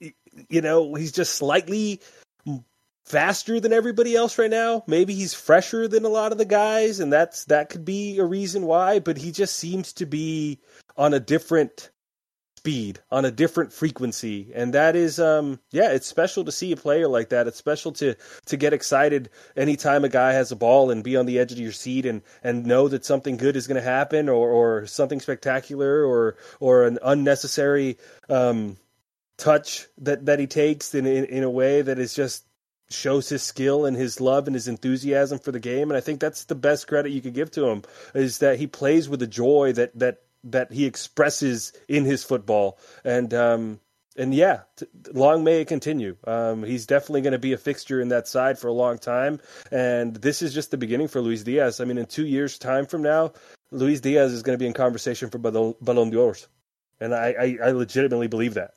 you 0.00 0.60
know, 0.60 0.94
he's 0.94 1.12
just 1.12 1.34
slightly 1.34 2.00
faster 3.04 3.60
than 3.60 3.72
everybody 3.72 4.14
else 4.14 4.38
right 4.38 4.50
now. 4.50 4.84
Maybe 4.86 5.14
he's 5.14 5.34
fresher 5.34 5.88
than 5.88 6.04
a 6.04 6.08
lot 6.08 6.32
of 6.32 6.38
the 6.38 6.44
guys, 6.44 7.00
and 7.00 7.12
that's 7.12 7.44
that 7.46 7.68
could 7.68 7.84
be 7.84 8.18
a 8.18 8.24
reason 8.24 8.66
why. 8.66 8.98
But 8.98 9.16
he 9.16 9.32
just 9.32 9.56
seems 9.56 9.92
to 9.94 10.06
be 10.06 10.60
on 10.96 11.14
a 11.14 11.20
different 11.20 11.90
speed, 12.62 13.00
on 13.10 13.24
a 13.24 13.30
different 13.32 13.72
frequency, 13.72 14.52
and 14.54 14.72
that 14.72 14.94
is, 14.94 15.18
um, 15.18 15.58
yeah, 15.72 15.90
it's 15.90 16.06
special 16.06 16.44
to 16.44 16.52
see 16.52 16.70
a 16.70 16.76
player 16.76 17.08
like 17.08 17.30
that. 17.30 17.48
It's 17.48 17.56
special 17.56 17.90
to 17.94 18.14
to 18.46 18.56
get 18.56 18.72
excited 18.72 19.30
anytime 19.56 20.04
a 20.04 20.08
guy 20.08 20.32
has 20.34 20.52
a 20.52 20.56
ball 20.56 20.92
and 20.92 21.02
be 21.02 21.16
on 21.16 21.26
the 21.26 21.40
edge 21.40 21.50
of 21.50 21.58
your 21.58 21.72
seat 21.72 22.06
and 22.06 22.22
and 22.44 22.64
know 22.64 22.86
that 22.86 23.04
something 23.04 23.36
good 23.36 23.56
is 23.56 23.66
going 23.66 23.82
to 23.82 23.82
happen 23.82 24.28
or 24.28 24.48
or 24.48 24.86
something 24.86 25.18
spectacular 25.18 26.06
or 26.06 26.36
or 26.60 26.84
an 26.84 27.00
unnecessary 27.02 27.98
um, 28.28 28.76
touch 29.38 29.88
that 29.98 30.26
that 30.26 30.38
he 30.38 30.46
takes 30.46 30.94
in, 30.94 31.04
in 31.04 31.24
in 31.24 31.42
a 31.42 31.50
way 31.50 31.82
that 31.82 31.98
is 31.98 32.14
just 32.14 32.44
shows 32.90 33.28
his 33.28 33.42
skill 33.42 33.86
and 33.86 33.96
his 33.96 34.20
love 34.20 34.46
and 34.46 34.54
his 34.54 34.68
enthusiasm 34.68 35.40
for 35.40 35.50
the 35.50 35.58
game 35.58 35.90
and 35.90 35.96
I 35.96 36.00
think 36.00 36.20
that's 36.20 36.44
the 36.44 36.54
best 36.54 36.86
credit 36.86 37.10
you 37.10 37.22
could 37.22 37.34
give 37.34 37.50
to 37.52 37.66
him 37.66 37.82
is 38.14 38.38
that 38.38 38.60
he 38.60 38.68
plays 38.68 39.08
with 39.08 39.20
a 39.20 39.26
joy 39.26 39.72
that 39.72 39.98
that 39.98 40.20
that 40.44 40.72
he 40.72 40.86
expresses 40.86 41.72
in 41.88 42.04
his 42.04 42.24
football 42.24 42.78
and 43.04 43.32
um 43.34 43.80
and 44.16 44.34
yeah, 44.34 44.62
t- 44.76 44.86
long 45.12 45.44
may 45.44 45.62
it 45.62 45.68
continue. 45.68 46.16
Um, 46.26 46.62
he's 46.64 46.86
definitely 46.86 47.22
going 47.22 47.32
to 47.32 47.38
be 47.38 47.52
a 47.52 47.58
fixture 47.58 48.00
in 48.00 48.08
that 48.08 48.28
side 48.28 48.58
for 48.58 48.68
a 48.68 48.72
long 48.72 48.98
time, 48.98 49.40
and 49.70 50.14
this 50.16 50.42
is 50.42 50.52
just 50.52 50.70
the 50.70 50.76
beginning 50.76 51.08
for 51.08 51.20
Luis 51.20 51.42
Diaz. 51.44 51.80
I 51.80 51.84
mean, 51.84 51.98
in 51.98 52.06
two 52.06 52.26
years' 52.26 52.58
time 52.58 52.86
from 52.86 53.02
now, 53.02 53.32
Luis 53.70 54.00
Diaz 54.00 54.32
is 54.32 54.42
going 54.42 54.54
to 54.54 54.62
be 54.62 54.66
in 54.66 54.74
conversation 54.74 55.30
for 55.30 55.38
Ballon 55.38 55.74
Ballon 55.80 56.10
d'Or, 56.10 56.36
and 57.00 57.14
I, 57.14 57.34
I, 57.38 57.68
I 57.68 57.70
legitimately 57.70 58.28
believe 58.28 58.54
that. 58.54 58.74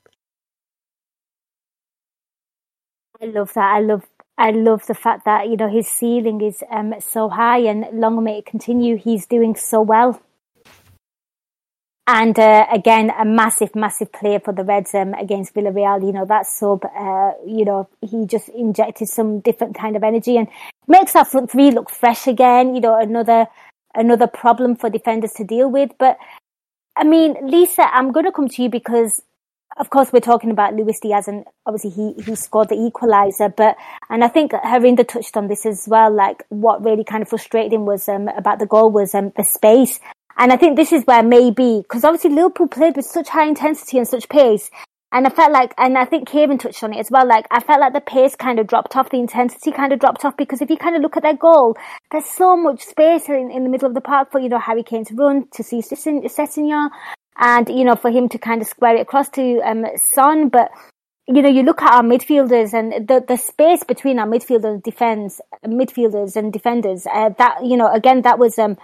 I 3.22 3.26
love 3.26 3.54
that. 3.54 3.76
I 3.76 3.80
love 3.80 4.04
I 4.38 4.52
love 4.52 4.86
the 4.88 4.94
fact 4.94 5.26
that 5.26 5.50
you 5.50 5.58
know 5.58 5.70
his 5.70 5.88
ceiling 5.88 6.42
is 6.42 6.64
um 6.70 6.94
so 7.00 7.30
high 7.30 7.60
and 7.60 7.86
long 7.94 8.24
may 8.24 8.40
it 8.40 8.46
continue. 8.46 8.98
He's 8.98 9.26
doing 9.26 9.56
so 9.56 9.82
well. 9.82 10.22
And 12.08 12.38
uh, 12.38 12.68
again, 12.72 13.12
a 13.18 13.26
massive, 13.26 13.76
massive 13.76 14.12
player 14.12 14.40
for 14.40 14.54
the 14.54 14.64
Reds 14.64 14.94
um, 14.94 15.16
against 15.16 15.56
Villarreal. 15.56 16.06
You 16.06 16.14
know 16.14 16.26
that 16.26 16.46
sub. 16.46 16.86
Uh, 16.86 17.32
you 17.46 17.66
know 17.66 17.90
he 18.02 18.26
just 18.28 18.50
injected 18.50 19.08
some 19.08 19.40
different 19.40 19.76
kind 19.76 19.96
of 19.96 20.04
energy 20.04 20.38
and 20.38 20.48
makes 20.88 21.16
our 21.16 21.26
front 21.26 21.52
three 21.52 21.72
look 21.72 21.90
fresh 21.90 22.28
again. 22.28 22.76
You 22.76 22.82
know 22.82 23.00
another 23.00 23.48
another 23.96 24.28
problem 24.28 24.76
for 24.76 24.90
defenders 24.90 25.32
to 25.34 25.44
deal 25.44 25.70
with. 25.70 25.92
But 25.98 26.18
I 26.96 27.04
mean, 27.06 27.36
Lisa, 27.42 27.82
I'm 27.82 28.12
going 28.12 28.26
to 28.26 28.32
come 28.32 28.50
to 28.50 28.62
you 28.62 28.70
because 28.70 29.24
of 29.78 29.90
course, 29.90 30.14
we're 30.14 30.22
talking 30.22 30.52
about 30.52 30.74
Luis 30.74 31.00
Diaz, 31.02 31.28
and 31.28 31.44
obviously 31.66 31.90
he 31.90 32.24
he 32.24 32.36
scored 32.36 32.70
the 32.70 32.76
equalizer. 32.76 33.50
But 33.50 33.76
and 34.10 34.24
I 34.24 34.30
think 34.30 34.52
Harinder 34.52 35.06
touched 35.06 35.36
on 35.36 35.48
this 35.48 35.66
as 35.66 35.86
well. 35.88 36.14
Like 36.14 36.44
what 36.50 36.84
really 36.84 37.04
kind 37.04 37.22
of 37.22 37.30
frustrated 37.30 37.74
him 37.74 37.86
was 37.86 38.08
um, 38.08 38.30
about 38.30 38.60
the 38.60 38.68
goal 38.68 38.90
was 38.90 39.14
um, 39.14 39.34
the 39.36 39.44
space, 39.44 40.00
and 40.38 40.52
I 40.52 40.58
think 40.58 40.76
this 40.76 40.92
is 40.92 41.04
where 41.04 41.24
maybe 41.24 41.82
because 41.82 42.04
obviously 42.04 42.32
Liverpool 42.32 42.68
played 42.68 42.96
with 42.96 43.06
such 43.06 43.30
high 43.30 43.48
intensity 43.48 43.98
and 43.98 44.08
such 44.08 44.28
pace, 44.30 44.70
and 45.12 45.26
I 45.26 45.30
felt 45.30 45.54
like, 45.54 45.74
and 45.78 45.98
I 45.98 46.04
think 46.04 46.28
Kieran 46.28 46.58
touched 46.58 46.84
on 46.84 46.94
it 46.94 47.00
as 47.00 47.10
well. 47.10 47.26
Like 47.26 47.46
I 47.50 47.62
felt 47.62 47.80
like 47.80 47.94
the 47.94 48.02
pace 48.02 48.36
kind 48.36 48.60
of 48.60 48.68
dropped 48.68 48.98
off, 48.98 49.10
the 49.10 49.18
intensity 49.18 49.72
kind 49.72 49.94
of 49.94 50.00
dropped 50.00 50.26
off 50.26 50.36
because 50.36 50.62
if 50.62 50.70
you 50.70 50.76
kind 50.76 50.96
of 50.96 51.02
look 51.02 51.16
at 51.16 51.24
their 51.24 51.38
goal, 51.38 51.78
there's 52.12 52.26
so 52.26 52.58
much 52.58 52.82
space 52.82 53.30
in, 53.30 53.50
in 53.50 53.64
the 53.64 53.70
middle 53.70 53.88
of 53.88 53.94
the 53.94 54.02
park 54.02 54.32
for 54.32 54.40
you 54.42 54.50
know 54.50 54.60
Harry 54.60 54.84
Kane 54.84 55.06
to 55.06 55.16
run 55.16 55.48
to 55.52 55.64
see 55.64 55.78
Sessegnon 55.78 56.90
and 57.38 57.70
you 57.70 57.86
know 57.86 57.96
for 57.96 58.12
him 58.12 58.28
to 58.30 58.38
kind 58.38 58.62
of 58.62 58.68
square 58.68 58.98
it 58.98 59.02
across 59.02 59.30
to 59.30 59.62
um, 59.62 59.86
Son. 59.96 60.50
But 60.50 60.70
you 61.28 61.42
know 61.42 61.50
you 61.50 61.64
look 61.64 61.82
at 61.82 61.94
our 61.94 62.04
midfielders 62.04 62.74
and 62.74 63.08
the 63.08 63.24
the 63.26 63.38
space 63.38 63.86
between 63.86 64.20
our 64.20 64.28
midfielders 64.28 64.84
defense 64.84 65.40
midfielders 65.66 66.36
and 66.36 66.52
defenders. 66.52 67.08
Uh, 67.08 67.30
that 67.38 67.66
you 67.66 67.78
know 67.78 67.90
again 67.90 68.24
that 68.24 68.38
was 68.38 68.60
um 68.60 68.78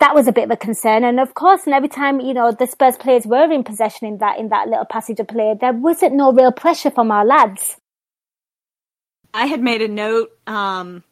that 0.00 0.14
was 0.14 0.26
a 0.26 0.32
bit 0.32 0.44
of 0.44 0.50
a 0.50 0.56
concern. 0.56 1.04
And 1.04 1.20
of 1.20 1.34
course, 1.34 1.64
and 1.64 1.74
every 1.74 1.88
time 1.88 2.20
you 2.20 2.34
know 2.34 2.52
the 2.52 2.66
Spurs 2.66 2.96
players 2.96 3.26
were 3.26 3.50
in 3.50 3.64
possession 3.64 4.06
in 4.06 4.18
that 4.18 4.38
in 4.38 4.48
that 4.48 4.68
little 4.68 4.84
passage 4.84 5.20
of 5.20 5.28
play, 5.28 5.54
there 5.60 5.72
wasn't 5.72 6.14
no 6.14 6.32
real 6.32 6.52
pressure 6.52 6.90
from 6.90 7.10
our 7.10 7.24
lads. 7.24 7.76
I 9.32 9.46
had 9.46 9.60
made 9.62 9.82
a 9.82 9.88
note 9.88 10.30
um, 10.46 11.04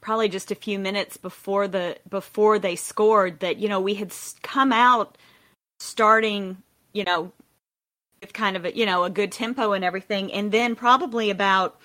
probably 0.00 0.28
just 0.28 0.50
a 0.50 0.54
few 0.54 0.78
minutes 0.78 1.16
before 1.16 1.68
the 1.68 1.96
before 2.08 2.58
they 2.58 2.76
scored 2.76 3.40
that 3.40 3.58
you 3.58 3.68
know 3.68 3.80
we 3.80 3.94
had 3.94 4.12
come 4.42 4.72
out 4.72 5.18
starting 5.78 6.56
you 6.92 7.04
know 7.04 7.32
with 8.20 8.32
kind 8.32 8.56
of 8.56 8.64
a 8.64 8.76
you 8.76 8.86
know 8.86 9.04
a 9.04 9.10
good 9.10 9.32
tempo 9.32 9.72
and 9.72 9.84
everything 9.84 10.32
and 10.32 10.50
then 10.50 10.74
probably 10.74 11.30
about 11.30 11.78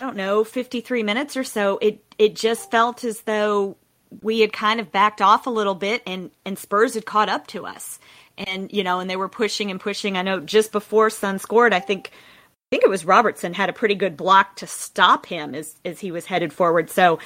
I 0.00 0.04
don't 0.04 0.16
know 0.16 0.44
53 0.44 1.02
minutes 1.02 1.36
or 1.36 1.44
so 1.44 1.78
it 1.80 2.04
it 2.18 2.34
just 2.34 2.70
felt 2.70 3.04
as 3.04 3.22
though 3.22 3.76
we 4.22 4.40
had 4.40 4.52
kind 4.52 4.80
of 4.80 4.92
backed 4.92 5.22
off 5.22 5.46
a 5.46 5.50
little 5.50 5.74
bit 5.74 6.02
and 6.06 6.30
and 6.44 6.58
Spurs 6.58 6.94
had 6.94 7.06
caught 7.06 7.28
up 7.28 7.46
to 7.48 7.66
us 7.66 7.98
and 8.36 8.72
you 8.72 8.84
know 8.84 9.00
and 9.00 9.08
they 9.08 9.16
were 9.16 9.28
pushing 9.28 9.70
and 9.70 9.80
pushing 9.80 10.16
I 10.16 10.22
know 10.22 10.40
just 10.40 10.72
before 10.72 11.10
Son 11.10 11.38
scored 11.38 11.72
I 11.72 11.80
think 11.80 12.10
I 12.10 12.74
think 12.74 12.84
it 12.84 12.90
was 12.90 13.04
Robertson 13.04 13.52
had 13.52 13.68
a 13.68 13.74
pretty 13.74 13.94
good 13.94 14.16
block 14.16 14.56
to 14.56 14.66
stop 14.66 15.26
him 15.26 15.54
as 15.54 15.74
as 15.84 16.00
he 16.00 16.10
was 16.10 16.24
headed 16.24 16.52
forward. 16.52 16.88
So 16.88 17.18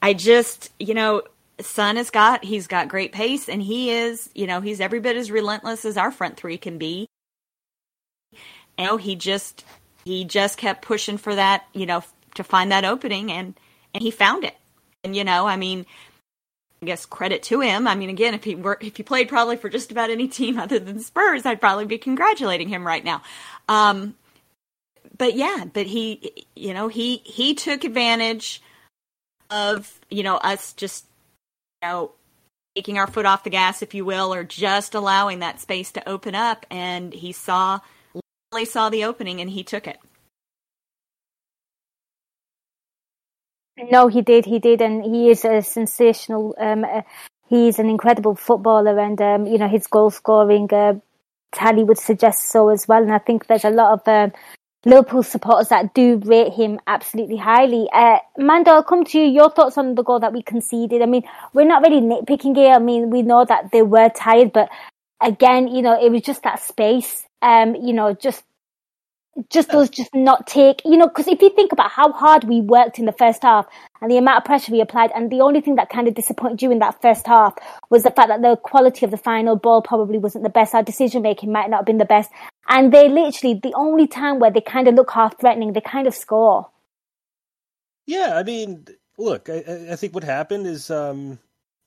I 0.00 0.14
just, 0.14 0.70
you 0.78 0.94
know, 0.94 1.22
Son 1.60 1.96
has 1.96 2.10
got 2.10 2.44
he's 2.44 2.66
got 2.66 2.88
great 2.88 3.12
pace 3.12 3.48
and 3.48 3.62
he 3.62 3.90
is, 3.90 4.30
you 4.34 4.46
know, 4.46 4.60
he's 4.60 4.80
every 4.80 5.00
bit 5.00 5.16
as 5.16 5.30
relentless 5.30 5.84
as 5.84 5.96
our 5.96 6.10
front 6.10 6.36
three 6.36 6.56
can 6.56 6.78
be. 6.78 7.08
You 8.78 8.84
know, 8.86 8.96
he 8.96 9.16
just 9.16 9.64
he 10.04 10.24
just 10.24 10.58
kept 10.58 10.82
pushing 10.82 11.18
for 11.18 11.34
that, 11.34 11.64
you 11.72 11.86
know, 11.86 12.02
to 12.34 12.44
find 12.44 12.72
that 12.72 12.84
opening 12.84 13.30
and 13.30 13.58
and 13.94 14.02
he 14.02 14.10
found 14.10 14.44
it. 14.44 14.56
And 15.04 15.14
you 15.16 15.24
know, 15.24 15.46
I 15.46 15.56
mean, 15.56 15.86
I 16.82 16.86
guess 16.86 17.06
credit 17.06 17.44
to 17.44 17.60
him. 17.60 17.86
I 17.86 17.94
mean, 17.94 18.10
again, 18.10 18.34
if 18.34 18.42
he 18.42 18.56
were 18.56 18.76
if 18.80 18.96
he 18.96 19.04
played 19.04 19.28
probably 19.28 19.56
for 19.56 19.68
just 19.68 19.92
about 19.92 20.10
any 20.10 20.26
team 20.26 20.58
other 20.58 20.80
than 20.80 20.98
Spurs, 20.98 21.46
I'd 21.46 21.60
probably 21.60 21.86
be 21.86 21.98
congratulating 21.98 22.68
him 22.68 22.84
right 22.86 23.04
now. 23.04 23.22
Um, 23.68 24.16
but 25.16 25.34
yeah, 25.34 25.64
but 25.72 25.86
he, 25.86 26.46
you 26.56 26.74
know, 26.74 26.88
he 26.88 27.18
he 27.18 27.54
took 27.54 27.84
advantage 27.84 28.60
of 29.50 30.00
you 30.10 30.24
know 30.24 30.36
us 30.36 30.72
just 30.72 31.04
you 31.82 31.88
know 31.88 32.12
taking 32.74 32.98
our 32.98 33.06
foot 33.06 33.26
off 33.26 33.44
the 33.44 33.50
gas, 33.50 33.82
if 33.82 33.94
you 33.94 34.04
will, 34.04 34.34
or 34.34 34.42
just 34.42 34.94
allowing 34.94 35.38
that 35.38 35.60
space 35.60 35.92
to 35.92 36.08
open 36.08 36.34
up, 36.34 36.66
and 36.70 37.12
he 37.12 37.30
saw 37.30 37.78
literally 38.50 38.64
saw 38.64 38.90
the 38.90 39.04
opening 39.04 39.40
and 39.40 39.50
he 39.50 39.62
took 39.62 39.86
it. 39.86 39.98
No, 43.90 44.08
he 44.08 44.22
did, 44.22 44.44
he 44.44 44.58
did, 44.58 44.80
and 44.80 45.04
he 45.04 45.30
is 45.30 45.44
a 45.44 45.62
sensational. 45.62 46.54
Um, 46.58 46.84
uh, 46.84 47.02
he's 47.48 47.78
an 47.78 47.88
incredible 47.88 48.34
footballer, 48.34 48.98
and 48.98 49.20
um, 49.20 49.46
you 49.46 49.58
know 49.58 49.68
his 49.68 49.86
goal 49.86 50.10
scoring 50.10 50.72
uh, 50.72 50.94
tally 51.52 51.84
would 51.84 51.98
suggest 51.98 52.48
so 52.50 52.68
as 52.68 52.86
well. 52.88 53.02
And 53.02 53.12
I 53.12 53.18
think 53.18 53.46
there's 53.46 53.64
a 53.64 53.70
lot 53.70 53.92
of 53.92 54.08
um, 54.08 54.32
Liverpool 54.84 55.22
supporters 55.22 55.68
that 55.68 55.94
do 55.94 56.20
rate 56.24 56.52
him 56.52 56.80
absolutely 56.86 57.36
highly. 57.36 57.88
Uh, 57.92 58.18
Mando, 58.36 58.72
I'll 58.72 58.82
come 58.82 59.04
to 59.04 59.18
you. 59.18 59.26
Your 59.26 59.50
thoughts 59.50 59.78
on 59.78 59.94
the 59.94 60.02
goal 60.02 60.20
that 60.20 60.32
we 60.32 60.42
conceded? 60.42 61.02
I 61.02 61.06
mean, 61.06 61.22
we're 61.52 61.66
not 61.66 61.82
really 61.82 62.00
nitpicking 62.00 62.56
here. 62.56 62.74
I 62.74 62.78
mean, 62.78 63.10
we 63.10 63.22
know 63.22 63.44
that 63.44 63.70
they 63.72 63.82
were 63.82 64.08
tired, 64.10 64.52
but 64.52 64.70
again, 65.20 65.68
you 65.68 65.82
know, 65.82 66.02
it 66.02 66.10
was 66.10 66.22
just 66.22 66.42
that 66.42 66.60
space. 66.60 67.26
Um, 67.42 67.74
you 67.74 67.92
know, 67.92 68.14
just 68.14 68.44
just 69.48 69.70
does 69.70 69.88
just 69.88 70.14
not 70.14 70.46
take, 70.46 70.82
you 70.84 70.96
know, 70.96 71.08
because 71.08 71.26
if 71.26 71.40
you 71.40 71.50
think 71.50 71.72
about 71.72 71.90
how 71.90 72.12
hard 72.12 72.44
we 72.44 72.60
worked 72.60 72.98
in 72.98 73.06
the 73.06 73.12
first 73.12 73.42
half 73.42 73.66
and 74.00 74.10
the 74.10 74.18
amount 74.18 74.38
of 74.38 74.44
pressure 74.44 74.72
we 74.72 74.80
applied, 74.80 75.10
and 75.14 75.30
the 75.30 75.40
only 75.40 75.60
thing 75.60 75.76
that 75.76 75.88
kind 75.88 76.06
of 76.06 76.14
disappointed 76.14 76.60
you 76.60 76.70
in 76.70 76.80
that 76.80 77.00
first 77.00 77.26
half 77.26 77.54
was 77.88 78.02
the 78.02 78.10
fact 78.10 78.28
that 78.28 78.42
the 78.42 78.56
quality 78.56 79.06
of 79.06 79.10
the 79.10 79.16
final 79.16 79.56
ball 79.56 79.80
probably 79.80 80.18
wasn't 80.18 80.44
the 80.44 80.50
best. 80.50 80.74
Our 80.74 80.82
decision 80.82 81.22
making 81.22 81.50
might 81.50 81.70
not 81.70 81.78
have 81.78 81.86
been 81.86 81.98
the 81.98 82.04
best. 82.04 82.30
And 82.68 82.92
they 82.92 83.08
literally, 83.08 83.58
the 83.62 83.72
only 83.74 84.06
time 84.06 84.38
where 84.38 84.50
they 84.50 84.60
kind 84.60 84.86
of 84.86 84.94
look 84.94 85.10
half 85.10 85.40
threatening, 85.40 85.72
they 85.72 85.80
kind 85.80 86.06
of 86.06 86.14
score. 86.14 86.68
Yeah, 88.06 88.34
I 88.36 88.42
mean, 88.42 88.86
look, 89.16 89.48
I, 89.48 89.88
I 89.92 89.96
think 89.96 90.14
what 90.14 90.24
happened 90.24 90.66
is 90.66 90.90
um, 90.90 91.38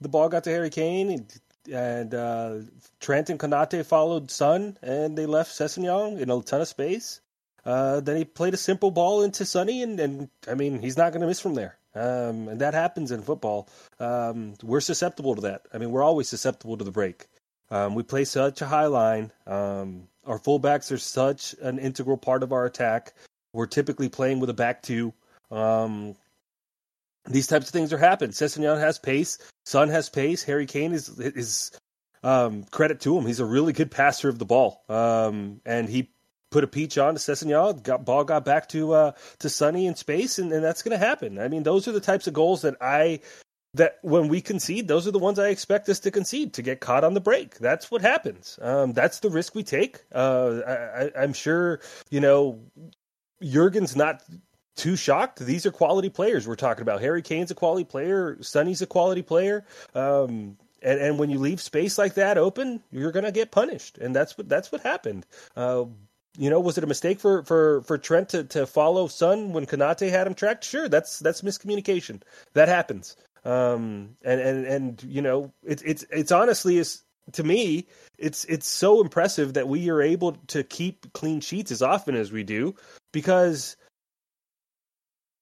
the 0.02 0.10
ball 0.10 0.30
got 0.30 0.46
to 0.46 0.50
Harry 0.50 0.72
Kane, 0.72 1.12
and, 1.12 1.42
and 1.72 2.14
uh, 2.16 2.56
Trent 3.00 3.30
and 3.30 3.40
Konate 3.40 3.86
followed 3.86 4.32
Son, 4.32 4.78
and 4.82 5.16
they 5.16 5.28
left 5.28 5.52
Sessegnon 5.52 6.20
in 6.20 6.32
a 6.32 6.42
ton 6.42 6.62
of 6.62 6.68
space. 6.68 7.22
Uh, 7.66 8.00
then 8.00 8.18
he 8.18 8.26
played 8.26 8.54
a 8.54 8.58
simple 8.58 8.92
ball 8.92 9.24
into 9.24 9.46
Sonny, 9.46 9.82
and, 9.82 10.00
and 10.00 10.30
I 10.48 10.54
mean, 10.54 10.82
he's 10.82 10.98
not 10.98 11.12
going 11.12 11.22
to 11.22 11.28
miss 11.28 11.40
from 11.40 11.56
there. 11.56 11.78
Um, 11.96 12.50
and 12.50 12.62
that 12.62 12.74
happens 12.74 13.12
in 13.12 13.22
football. 13.22 13.70
Um, 14.00 14.54
we're 14.62 14.82
susceptible 14.82 15.36
to 15.36 15.42
that. 15.42 15.64
I 15.74 15.78
mean, 15.78 15.92
we're 15.92 16.04
always 16.04 16.28
susceptible 16.28 16.78
to 16.78 16.84
the 16.84 16.92
break. 16.92 17.26
Um, 17.72 17.96
we 17.96 18.04
play 18.04 18.26
such 18.26 18.62
a 18.62 18.68
high 18.68 18.86
line. 18.86 19.32
Um, 19.48 20.08
our 20.26 20.38
fullbacks 20.38 20.92
are 20.92 20.98
such 20.98 21.56
an 21.62 21.80
integral 21.80 22.18
part 22.18 22.44
of 22.44 22.52
our 22.52 22.66
attack. 22.66 23.14
We're 23.54 23.66
typically 23.66 24.10
playing 24.10 24.40
with 24.40 24.50
a 24.50 24.54
back 24.54 24.84
two. 24.84 25.14
Um, 25.50 26.16
these 27.28 27.48
types 27.48 27.68
of 27.68 27.74
things 27.74 27.94
are 27.94 27.98
happening. 27.98 28.32
Sessegnon 28.32 28.80
has 28.80 29.00
pace. 29.00 29.40
Son 29.64 29.90
has 29.90 30.10
pace. 30.10 30.44
Harry 30.44 30.66
Kane 30.66 30.92
is 30.92 31.18
is 31.20 31.72
um, 32.24 32.66
credit 32.66 33.00
to 33.02 33.18
him. 33.18 33.26
He's 33.26 33.40
a 33.40 33.46
really 33.46 33.74
good 33.74 33.90
passer 33.90 34.30
of 34.30 34.38
the 34.38 34.46
ball, 34.46 34.84
um, 34.90 35.62
and 35.66 35.90
he 35.90 36.10
put 36.56 36.64
a 36.64 36.68
peach 36.68 36.98
on 36.98 37.16
to 37.16 37.20
Sessegnon. 37.20 37.84
Got 37.84 38.06
ball 38.06 38.24
got 38.24 38.46
back 38.46 38.70
to 38.70 38.94
uh, 38.94 39.12
to 39.40 39.50
Sonny 39.50 39.88
in 39.88 39.96
space, 39.96 40.40
and, 40.40 40.54
and 40.54 40.64
that's 40.64 40.84
going 40.84 40.98
to 40.98 41.06
happen. 41.06 41.38
I 41.38 41.50
mean, 41.50 41.64
those 41.64 41.86
are 41.86 41.92
the 41.92 42.00
types 42.00 42.28
of 42.28 42.34
goals 42.34 42.62
that 42.62 42.78
I 42.80 43.20
that 43.74 43.98
when 44.04 44.30
we 44.30 44.40
concede, 44.40 44.88
those 44.88 45.06
are 45.06 45.12
the 45.12 45.20
ones 45.20 45.38
I 45.38 45.50
expect 45.50 45.90
us 45.90 46.00
to 46.00 46.12
concede 46.12 46.54
to 46.54 46.62
get 46.62 46.80
caught 46.80 47.04
on 47.04 47.14
the 47.14 47.20
break. 47.20 47.58
That's 47.58 47.92
what 47.92 48.02
happens. 48.02 48.58
Um, 48.62 48.94
that's 48.94 49.20
the 49.20 49.30
risk 49.30 49.54
we 49.54 49.64
take. 49.64 50.00
Uh, 50.14 50.62
I, 50.66 51.12
I'm 51.22 51.34
sure 51.34 51.82
you 52.10 52.22
know 52.22 52.62
Jurgen's 53.44 53.98
not 53.98 54.24
too 54.78 54.96
shocked. 54.96 55.40
These 55.40 55.66
are 55.66 55.72
quality 55.72 56.10
players 56.10 56.48
we're 56.48 56.56
talking 56.56 56.84
about. 56.84 57.02
Harry 57.02 57.22
Kane's 57.22 57.52
a 57.52 57.56
quality 57.56 57.84
player. 57.84 58.38
Sonny's 58.42 58.82
a 58.82 58.88
quality 58.88 59.24
player. 59.24 59.66
Um, 59.94 60.56
and, 60.82 61.00
and 61.02 61.20
when 61.20 61.30
you 61.30 61.40
leave 61.40 61.60
space 61.60 61.98
like 61.98 62.14
that 62.14 62.38
open, 62.38 62.82
you're 62.92 63.12
going 63.12 63.26
to 63.26 63.32
get 63.32 63.52
punished, 63.52 63.98
and 63.98 64.16
that's 64.16 64.38
what 64.38 64.48
that's 64.48 64.72
what 64.72 64.82
happened. 64.82 65.26
Uh, 65.56 65.86
you 66.38 66.50
know, 66.50 66.60
was 66.60 66.78
it 66.78 66.84
a 66.84 66.88
mistake 66.88 67.20
for 67.20 67.44
for 67.44 67.82
for 67.84 67.98
Trent 67.98 68.30
to, 68.30 68.44
to 68.46 68.66
follow 68.66 69.08
Son 69.08 69.54
when 69.54 69.66
Konate 69.66 70.10
had 70.10 70.28
him 70.28 70.34
tracked? 70.34 70.64
Sure, 70.64 70.90
that's 70.90 71.20
that's 71.20 71.42
miscommunication. 71.42 72.22
That 72.54 72.68
happens. 72.68 73.16
Um, 73.44 74.18
and 74.24 74.42
and 74.42 74.66
and 74.66 75.04
you 75.04 75.22
know, 75.22 75.52
it's 75.64 75.82
it's 75.84 76.06
it's 76.12 76.32
honestly 76.32 76.78
is 76.78 77.02
to 77.34 77.44
me, 77.44 77.88
it's 78.18 78.46
it's 78.46 78.68
so 78.68 79.02
impressive 79.02 79.54
that 79.54 79.68
we 79.68 79.90
are 79.90 80.02
able 80.02 80.34
to 80.48 80.64
keep 80.64 81.12
clean 81.14 81.42
sheets 81.42 81.72
as 81.72 81.82
often 81.82 82.16
as 82.16 82.32
we 82.32 82.44
do 82.44 82.76
because 83.12 83.76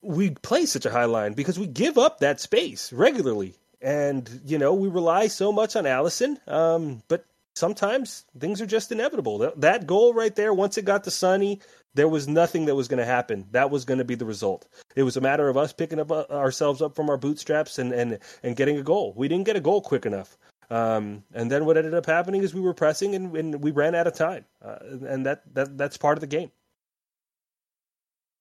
we 0.01 0.31
play 0.31 0.65
such 0.65 0.85
a 0.85 0.91
high 0.91 1.05
line 1.05 1.33
because 1.33 1.57
we 1.57 1.67
give 1.67 1.97
up 1.97 2.19
that 2.19 2.39
space 2.39 2.91
regularly. 2.93 3.55
And, 3.81 4.41
you 4.45 4.57
know, 4.57 4.73
we 4.73 4.87
rely 4.87 5.27
so 5.27 5.51
much 5.51 5.75
on 5.75 5.83
Alisson, 5.83 6.37
Um, 6.47 7.03
but 7.09 7.25
sometimes 7.55 8.25
things 8.37 8.61
are 8.61 8.65
just 8.65 8.91
inevitable. 8.91 9.51
That, 9.57 9.87
goal 9.87 10.13
right 10.13 10.35
there, 10.35 10.53
once 10.53 10.77
it 10.77 10.85
got 10.85 11.03
to 11.05 11.11
Sonny, 11.11 11.61
there 11.93 12.07
was 12.07 12.27
nothing 12.27 12.65
that 12.65 12.75
was 12.75 12.87
going 12.87 12.99
to 12.99 13.05
happen. 13.05 13.47
That 13.51 13.69
was 13.69 13.85
going 13.85 13.99
to 13.99 14.05
be 14.05 14.15
the 14.15 14.25
result. 14.25 14.67
It 14.95 15.03
was 15.03 15.17
a 15.17 15.21
matter 15.21 15.47
of 15.49 15.57
us 15.57 15.73
picking 15.73 15.99
up 15.99 16.11
uh, 16.11 16.25
ourselves 16.29 16.81
up 16.81 16.95
from 16.95 17.09
our 17.09 17.17
bootstraps 17.17 17.77
and, 17.79 17.93
and, 17.93 18.19
and 18.41 18.55
getting 18.55 18.77
a 18.77 18.83
goal. 18.83 19.13
We 19.15 19.27
didn't 19.27 19.45
get 19.45 19.55
a 19.55 19.61
goal 19.61 19.81
quick 19.81 20.05
enough. 20.05 20.37
Um, 20.69 21.23
and 21.33 21.51
then 21.51 21.65
what 21.65 21.77
ended 21.77 21.93
up 21.93 22.05
happening 22.05 22.41
is 22.41 22.53
we 22.53 22.61
were 22.61 22.73
pressing 22.73 23.13
and, 23.13 23.35
and 23.35 23.63
we 23.63 23.71
ran 23.71 23.93
out 23.95 24.07
of 24.07 24.13
time. 24.13 24.45
Uh, 24.63 24.77
and 25.07 25.25
that, 25.25 25.43
that 25.53 25.77
that's 25.77 25.97
part 25.97 26.17
of 26.17 26.21
the 26.21 26.27
game. 26.27 26.51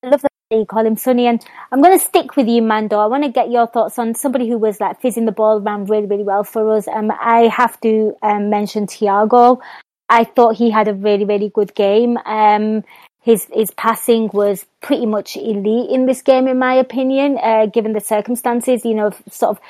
I 0.03 0.09
love 0.09 0.23
that 0.23 0.32
you 0.59 0.67
call 0.67 0.87
him 0.87 0.97
Sonny. 0.97 1.27
And 1.27 1.45
I'm 1.71 1.83
going 1.83 1.99
to 1.99 2.05
stick 2.05 2.37
with 2.37 2.49
you, 2.49 2.63
Mando. 2.63 2.99
I 2.99 3.07
want 3.07 3.25
to 3.25 3.31
get 3.31 3.51
your 3.51 3.67
thoughts 3.67 3.99
on 3.99 4.15
somebody 4.15 4.49
who 4.49 4.59
was 4.59 4.81
like 4.81 5.01
fizzing 5.01 5.27
the 5.27 5.33
ball 5.33 5.61
around 5.61 5.91
really, 5.91 6.07
really 6.07 6.25
well 6.25 6.45
for 6.45 6.73
us. 6.75 6.89
Um, 6.89 7.11
I 7.11 7.49
have 7.49 7.81
to 7.81 8.17
um, 8.23 8.51
mention 8.51 8.87
Thiago. 8.87 9.61
I 10.09 10.25
thought 10.25 10.57
he 10.57 10.71
had 10.71 10.89
a 10.89 10.95
really, 10.95 11.25
really 11.25 11.49
good 11.49 11.75
game. 11.75 12.19
Um, 12.25 12.85
his 13.23 13.47
his 13.53 13.71
passing 13.71 14.31
was 14.33 14.67
pretty 14.81 15.07
much 15.07 15.37
elite 15.37 15.91
in 15.91 16.07
this 16.07 16.23
game, 16.23 16.49
in 16.49 16.59
my 16.59 16.75
opinion, 16.75 17.39
uh, 17.41 17.67
given 17.67 17.93
the 17.93 18.01
circumstances. 18.01 18.85
You 18.85 18.95
know, 18.95 19.13
sort 19.31 19.57
of 19.57 19.61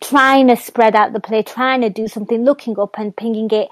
trying 0.00 0.48
to 0.48 0.56
spread 0.56 0.94
out 0.94 1.12
the 1.12 1.20
play, 1.20 1.42
trying 1.42 1.80
to 1.80 1.90
do 1.90 2.06
something, 2.06 2.44
looking 2.44 2.78
up 2.78 2.94
and 2.98 3.16
pinging 3.16 3.50
it. 3.50 3.68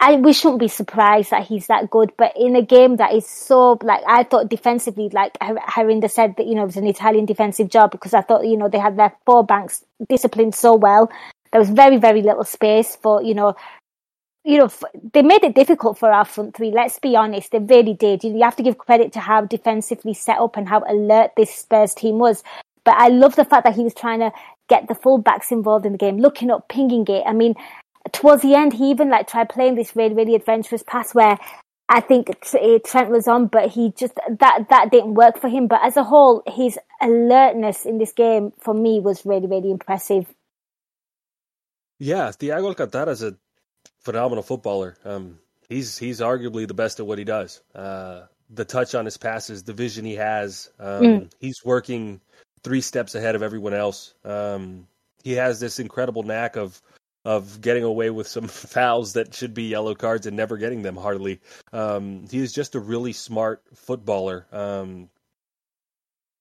I 0.00 0.16
we 0.16 0.32
shouldn't 0.32 0.60
be 0.60 0.68
surprised 0.68 1.30
that 1.30 1.46
he's 1.46 1.66
that 1.66 1.90
good, 1.90 2.12
but 2.16 2.32
in 2.36 2.54
a 2.54 2.62
game 2.62 2.96
that 2.96 3.12
is 3.12 3.26
so 3.26 3.78
like 3.82 4.02
I 4.06 4.22
thought 4.22 4.48
defensively, 4.48 5.08
like 5.12 5.36
Harinder 5.40 6.10
said 6.10 6.36
that 6.36 6.46
you 6.46 6.54
know 6.54 6.62
it 6.62 6.66
was 6.66 6.76
an 6.76 6.86
Italian 6.86 7.26
defensive 7.26 7.68
job 7.68 7.90
because 7.90 8.14
I 8.14 8.20
thought 8.20 8.46
you 8.46 8.56
know 8.56 8.68
they 8.68 8.78
had 8.78 8.96
their 8.96 9.12
four 9.26 9.44
banks 9.44 9.84
disciplined 10.08 10.54
so 10.54 10.74
well. 10.74 11.10
There 11.50 11.60
was 11.60 11.70
very 11.70 11.96
very 11.96 12.22
little 12.22 12.44
space 12.44 12.94
for 12.96 13.22
you 13.22 13.34
know 13.34 13.56
you 14.44 14.56
know, 14.56 14.70
they 15.12 15.20
made 15.20 15.44
it 15.44 15.54
difficult 15.54 15.98
for 15.98 16.10
our 16.10 16.24
front 16.24 16.56
three. 16.56 16.70
Let's 16.70 16.98
be 16.98 17.16
honest, 17.16 17.52
they 17.52 17.58
really 17.58 17.92
did. 17.92 18.24
You 18.24 18.34
you 18.34 18.44
have 18.44 18.56
to 18.56 18.62
give 18.62 18.78
credit 18.78 19.12
to 19.12 19.20
how 19.20 19.42
defensively 19.42 20.14
set 20.14 20.38
up 20.38 20.56
and 20.56 20.66
how 20.66 20.82
alert 20.88 21.32
this 21.36 21.54
Spurs 21.54 21.92
team 21.92 22.18
was. 22.18 22.42
But 22.84 22.94
I 22.96 23.08
love 23.08 23.36
the 23.36 23.44
fact 23.44 23.64
that 23.64 23.74
he 23.74 23.82
was 23.82 23.92
trying 23.92 24.20
to 24.20 24.32
get 24.70 24.88
the 24.88 24.94
fullbacks 24.94 25.50
involved 25.50 25.84
in 25.84 25.92
the 25.92 25.98
game, 25.98 26.16
looking 26.16 26.50
up, 26.50 26.68
pinging 26.68 27.06
it. 27.08 27.24
I 27.26 27.34
mean, 27.34 27.56
towards 28.12 28.42
the 28.42 28.54
end, 28.54 28.72
he 28.72 28.90
even 28.90 29.10
like 29.10 29.28
tried 29.28 29.48
playing 29.48 29.74
this 29.74 29.94
really, 29.96 30.14
really 30.14 30.34
adventurous 30.34 30.82
pass 30.82 31.14
where 31.14 31.38
I 31.88 32.00
think 32.00 32.30
eh, 32.54 32.78
Trent 32.84 33.10
was 33.10 33.26
on, 33.26 33.46
but 33.46 33.70
he 33.70 33.92
just 33.96 34.14
that 34.14 34.66
that 34.68 34.90
didn't 34.90 35.14
work 35.14 35.40
for 35.40 35.48
him. 35.48 35.68
But 35.68 35.80
as 35.82 35.96
a 35.96 36.04
whole, 36.04 36.42
his 36.46 36.78
alertness 37.00 37.86
in 37.86 37.98
this 37.98 38.12
game 38.12 38.52
for 38.58 38.74
me 38.74 39.00
was 39.00 39.24
really, 39.24 39.46
really 39.46 39.70
impressive. 39.70 40.26
Yeah, 41.98 42.28
Thiago 42.28 42.68
Alcantara 42.68 43.10
is 43.10 43.22
a 43.22 43.36
phenomenal 44.00 44.42
footballer. 44.42 44.96
Um, 45.04 45.38
he's 45.68 45.96
he's 45.96 46.20
arguably 46.20 46.68
the 46.68 46.74
best 46.74 47.00
at 47.00 47.06
what 47.06 47.18
he 47.18 47.24
does. 47.24 47.62
Uh, 47.74 48.22
the 48.50 48.64
touch 48.64 48.94
on 48.94 49.04
his 49.04 49.16
passes, 49.16 49.62
the 49.62 49.72
vision 49.72 50.04
he 50.04 50.16
has. 50.16 50.70
Um, 50.78 51.02
mm. 51.02 51.30
He's 51.40 51.64
working 51.64 52.20
three 52.62 52.80
steps 52.80 53.14
ahead 53.14 53.34
of 53.34 53.42
everyone 53.42 53.74
else. 53.74 54.14
Um, 54.24 54.86
he 55.24 55.32
has 55.32 55.60
this 55.60 55.78
incredible 55.78 56.22
knack 56.22 56.56
of 56.56 56.80
of 57.24 57.60
getting 57.60 57.84
away 57.84 58.10
with 58.10 58.26
some 58.26 58.48
fouls 58.48 59.14
that 59.14 59.34
should 59.34 59.54
be 59.54 59.64
yellow 59.64 59.94
cards 59.94 60.26
and 60.26 60.36
never 60.36 60.56
getting 60.56 60.82
them 60.82 60.96
hardly. 60.96 61.40
Um, 61.72 62.24
he 62.30 62.38
is 62.38 62.52
just 62.52 62.74
a 62.74 62.80
really 62.80 63.12
smart 63.12 63.62
footballer. 63.74 64.46
Um, 64.52 65.10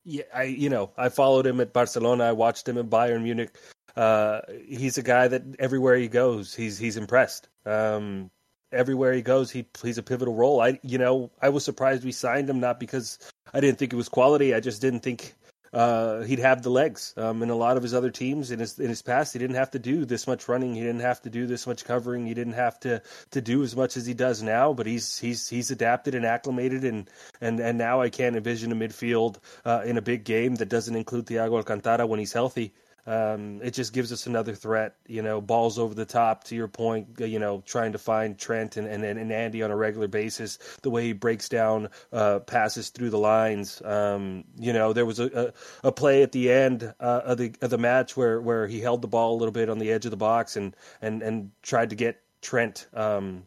yeah, 0.04 0.24
I 0.34 0.44
you 0.44 0.70
know 0.70 0.92
I 0.98 1.10
followed 1.10 1.46
him 1.46 1.60
at 1.60 1.74
Barcelona. 1.74 2.24
I 2.24 2.32
watched 2.32 2.68
him 2.68 2.78
at 2.78 2.90
Bayern 2.90 3.24
Munich. 3.24 3.54
Uh, 3.96 4.42
he's 4.66 4.98
a 4.98 5.04
guy 5.04 5.28
that 5.28 5.44
everywhere 5.60 5.98
he 5.98 6.08
goes, 6.08 6.56
he's 6.56 6.78
he's 6.78 6.96
impressed. 6.96 7.50
Um, 7.66 8.32
everywhere 8.72 9.12
he 9.12 9.22
goes, 9.22 9.52
he 9.52 9.64
plays 9.64 9.98
a 9.98 10.04
pivotal 10.04 10.34
role. 10.34 10.62
I 10.62 10.80
you 10.82 10.98
know 10.98 11.32
I 11.42 11.50
was 11.50 11.66
surprised 11.66 12.06
we 12.06 12.14
signed 12.14 12.50
him 12.50 12.62
not 12.62 12.80
because 12.80 13.20
I 13.54 13.60
didn't 13.60 13.80
think 13.80 13.92
it 13.92 13.98
was 13.98 14.08
quality. 14.08 14.54
I 14.54 14.62
just 14.62 14.82
didn't 14.82 15.02
think 15.02 15.36
uh, 15.74 16.22
he'd 16.22 16.39
have 16.39 16.61
the 16.63 16.70
legs. 16.70 17.13
Um, 17.18 17.43
in 17.43 17.49
a 17.49 17.55
lot 17.55 17.78
of 17.78 17.84
his 17.84 17.93
other 17.93 18.09
teams 18.09 18.51
in 18.51 18.59
his 18.59 18.80
in 18.80 18.89
his 18.89 19.01
past, 19.01 19.34
he 19.34 19.39
didn't 19.39 19.55
have 19.55 19.72
to 19.72 19.80
do 19.80 20.05
this 20.05 20.28
much 20.28 20.47
running. 20.47 20.76
He 20.76 20.82
didn't 20.82 21.01
have 21.01 21.22
to 21.24 21.30
do 21.30 21.47
this 21.47 21.68
much 21.68 21.86
covering. 21.86 22.26
He 22.26 22.34
didn't 22.34 22.53
have 22.53 22.80
to 22.82 23.01
to 23.32 23.41
do 23.41 23.63
as 23.63 23.76
much 23.76 23.97
as 23.97 24.05
he 24.05 24.13
does 24.13 24.41
now. 24.41 24.74
But 24.74 24.86
he's 24.86 25.18
he's 25.18 25.47
he's 25.47 25.72
adapted 25.72 26.15
and 26.15 26.26
acclimated, 26.26 26.84
and 26.84 27.09
and 27.41 27.59
and 27.59 27.78
now 27.78 28.01
I 28.01 28.09
can't 28.09 28.36
envision 28.36 28.72
a 28.72 28.76
midfield 28.76 29.38
uh, 29.65 29.82
in 29.86 29.97
a 29.97 30.01
big 30.01 30.24
game 30.24 30.55
that 30.55 30.70
doesn't 30.70 30.95
include 30.95 31.26
Thiago 31.26 31.57
Alcantara 31.57 32.07
when 32.07 32.20
he's 32.20 32.34
healthy. 32.34 32.74
Um, 33.08 33.62
it 33.64 33.72
just 33.72 33.93
gives 33.93 34.12
us 34.12 34.28
another 34.28 34.53
threat, 34.53 34.97
you 35.08 35.22
know, 35.22 35.39
balls 35.39 35.80
over 35.80 35.93
the 35.93 36.05
top 36.05 36.43
to 36.45 36.55
your 36.55 36.68
point, 36.68 37.08
you 37.20 37.39
know, 37.39 37.64
trying 37.66 37.93
to 37.93 37.97
find 37.97 38.38
Trent 38.38 38.76
and, 38.76 38.86
and, 38.86 39.03
and 39.03 39.32
Andy 39.32 39.64
on 39.64 39.72
a 39.72 39.78
regular 39.78 40.10
basis, 40.10 40.60
the 40.82 40.89
way 40.89 41.05
he 41.05 41.14
breaks 41.14 41.47
down 41.47 41.88
uh, 42.12 42.39
passes 42.39 42.89
through 42.89 43.10
the 43.10 43.18
lines. 43.18 43.82
Um, 43.86 44.43
you 44.60 44.74
know, 44.74 44.91
there 44.91 45.05
was 45.05 45.20
a, 45.20 45.53
a, 45.84 45.88
a 45.88 45.91
play 45.93 46.22
at 46.22 46.34
the 46.34 46.51
end 46.51 46.93
uh, 46.99 47.22
of, 47.24 47.38
the, 47.38 47.55
of 47.62 47.70
the 47.70 47.78
match 47.78 48.18
where, 48.18 48.41
where 48.41 48.68
he 48.68 48.82
held 48.82 49.01
the 49.01 49.08
ball 49.08 49.36
a 49.36 49.38
little 49.38 49.53
bit 49.53 49.70
on 49.70 49.80
the 49.80 49.89
edge 49.89 50.03
of 50.03 50.12
the 50.12 50.18
box 50.18 50.58
and, 50.58 50.76
and, 51.01 51.24
and 51.24 51.51
tried 51.62 51.91
to 51.91 51.95
get 51.95 52.22
Trent 52.41 52.88
um, 52.93 53.43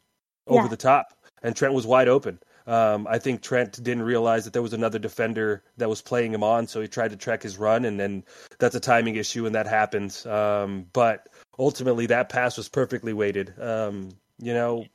over 0.46 0.62
yeah. 0.62 0.68
the 0.68 0.76
top, 0.76 1.12
and 1.42 1.54
Trent 1.54 1.74
was 1.74 1.86
wide 1.86 2.08
open. 2.08 2.38
Um, 2.70 3.08
I 3.10 3.18
think 3.18 3.42
Trent 3.42 3.82
didn't 3.82 4.04
realize 4.04 4.44
that 4.44 4.52
there 4.52 4.62
was 4.62 4.72
another 4.72 5.00
defender 5.00 5.64
that 5.78 5.88
was 5.88 6.02
playing 6.02 6.32
him 6.32 6.44
on, 6.44 6.68
so 6.68 6.80
he 6.80 6.86
tried 6.86 7.10
to 7.10 7.16
track 7.16 7.42
his 7.42 7.58
run, 7.58 7.84
and 7.84 7.98
then 7.98 8.22
that's 8.60 8.76
a 8.76 8.80
timing 8.80 9.16
issue, 9.16 9.44
and 9.44 9.56
that 9.56 9.66
happens. 9.66 10.24
Um, 10.24 10.86
but 10.92 11.26
ultimately, 11.58 12.06
that 12.06 12.28
pass 12.28 12.56
was 12.56 12.68
perfectly 12.68 13.12
weighted. 13.12 13.60
Um, 13.60 14.10
you 14.38 14.54
know, 14.54 14.86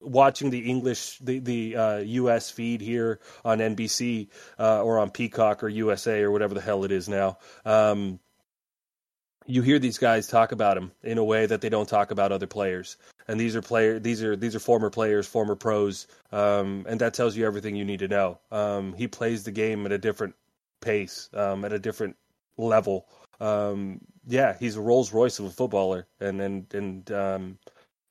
watching 0.00 0.50
the 0.50 0.68
English, 0.68 1.18
the 1.18 1.38
the 1.38 1.76
uh, 1.76 1.98
U.S. 1.98 2.50
feed 2.50 2.80
here 2.80 3.20
on 3.44 3.58
NBC 3.58 4.26
uh, 4.58 4.82
or 4.82 4.98
on 4.98 5.10
Peacock 5.10 5.62
or 5.62 5.68
USA 5.68 6.22
or 6.22 6.32
whatever 6.32 6.54
the 6.54 6.60
hell 6.60 6.82
it 6.82 6.90
is 6.90 7.08
now, 7.08 7.38
um, 7.64 8.18
you 9.46 9.62
hear 9.62 9.78
these 9.78 9.98
guys 9.98 10.26
talk 10.26 10.50
about 10.50 10.76
him 10.76 10.90
in 11.04 11.18
a 11.18 11.24
way 11.24 11.46
that 11.46 11.60
they 11.60 11.68
don't 11.68 11.88
talk 11.88 12.10
about 12.10 12.32
other 12.32 12.48
players. 12.48 12.96
And 13.30 13.38
these 13.38 13.54
are 13.54 13.62
player, 13.62 14.00
these 14.00 14.24
are 14.24 14.34
these 14.34 14.56
are 14.56 14.58
former 14.58 14.90
players, 14.90 15.24
former 15.24 15.54
pros, 15.54 16.08
um, 16.32 16.84
and 16.88 17.00
that 17.00 17.14
tells 17.14 17.36
you 17.36 17.46
everything 17.46 17.76
you 17.76 17.84
need 17.84 18.00
to 18.00 18.08
know. 18.08 18.40
Um, 18.50 18.92
he 18.94 19.06
plays 19.06 19.44
the 19.44 19.52
game 19.52 19.86
at 19.86 19.92
a 19.92 19.98
different 19.98 20.34
pace, 20.80 21.30
um, 21.32 21.64
at 21.64 21.72
a 21.72 21.78
different 21.78 22.16
level. 22.58 23.06
Um, 23.38 24.00
yeah, 24.26 24.56
he's 24.58 24.74
a 24.74 24.80
Rolls 24.80 25.12
Royce 25.12 25.38
of 25.38 25.44
a 25.44 25.50
footballer, 25.50 26.08
and 26.18 26.40
and 26.40 26.74
and 26.74 27.12
um, 27.12 27.58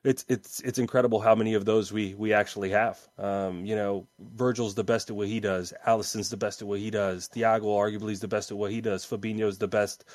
it's 0.06 0.24
it's 0.30 0.62
it's 0.62 0.80
incredible 0.80 1.20
how 1.20 1.36
many 1.36 1.54
of 1.54 1.66
those 1.66 1.92
we 1.92 2.14
we 2.14 2.32
actually 2.32 2.70
have. 2.70 2.98
Um, 3.18 3.66
you 3.66 3.76
know, 3.76 4.08
Virgil's 4.22 4.74
the 4.74 4.86
best 4.86 5.10
at 5.10 5.18
what 5.18 5.28
he 5.28 5.42
does. 5.42 5.74
Alisson's 5.86 6.30
the 6.30 6.38
best 6.38 6.62
at 6.62 6.68
what 6.70 6.80
he 6.80 6.92
does. 6.92 7.28
Thiago 7.28 7.66
arguably 7.66 8.14
is 8.14 8.22
the 8.22 8.30
best 8.30 8.52
at 8.52 8.58
what 8.58 8.72
he 8.72 8.80
does. 8.80 9.06
Fabinho's 9.06 9.58
the 9.58 9.68
best 9.68 10.06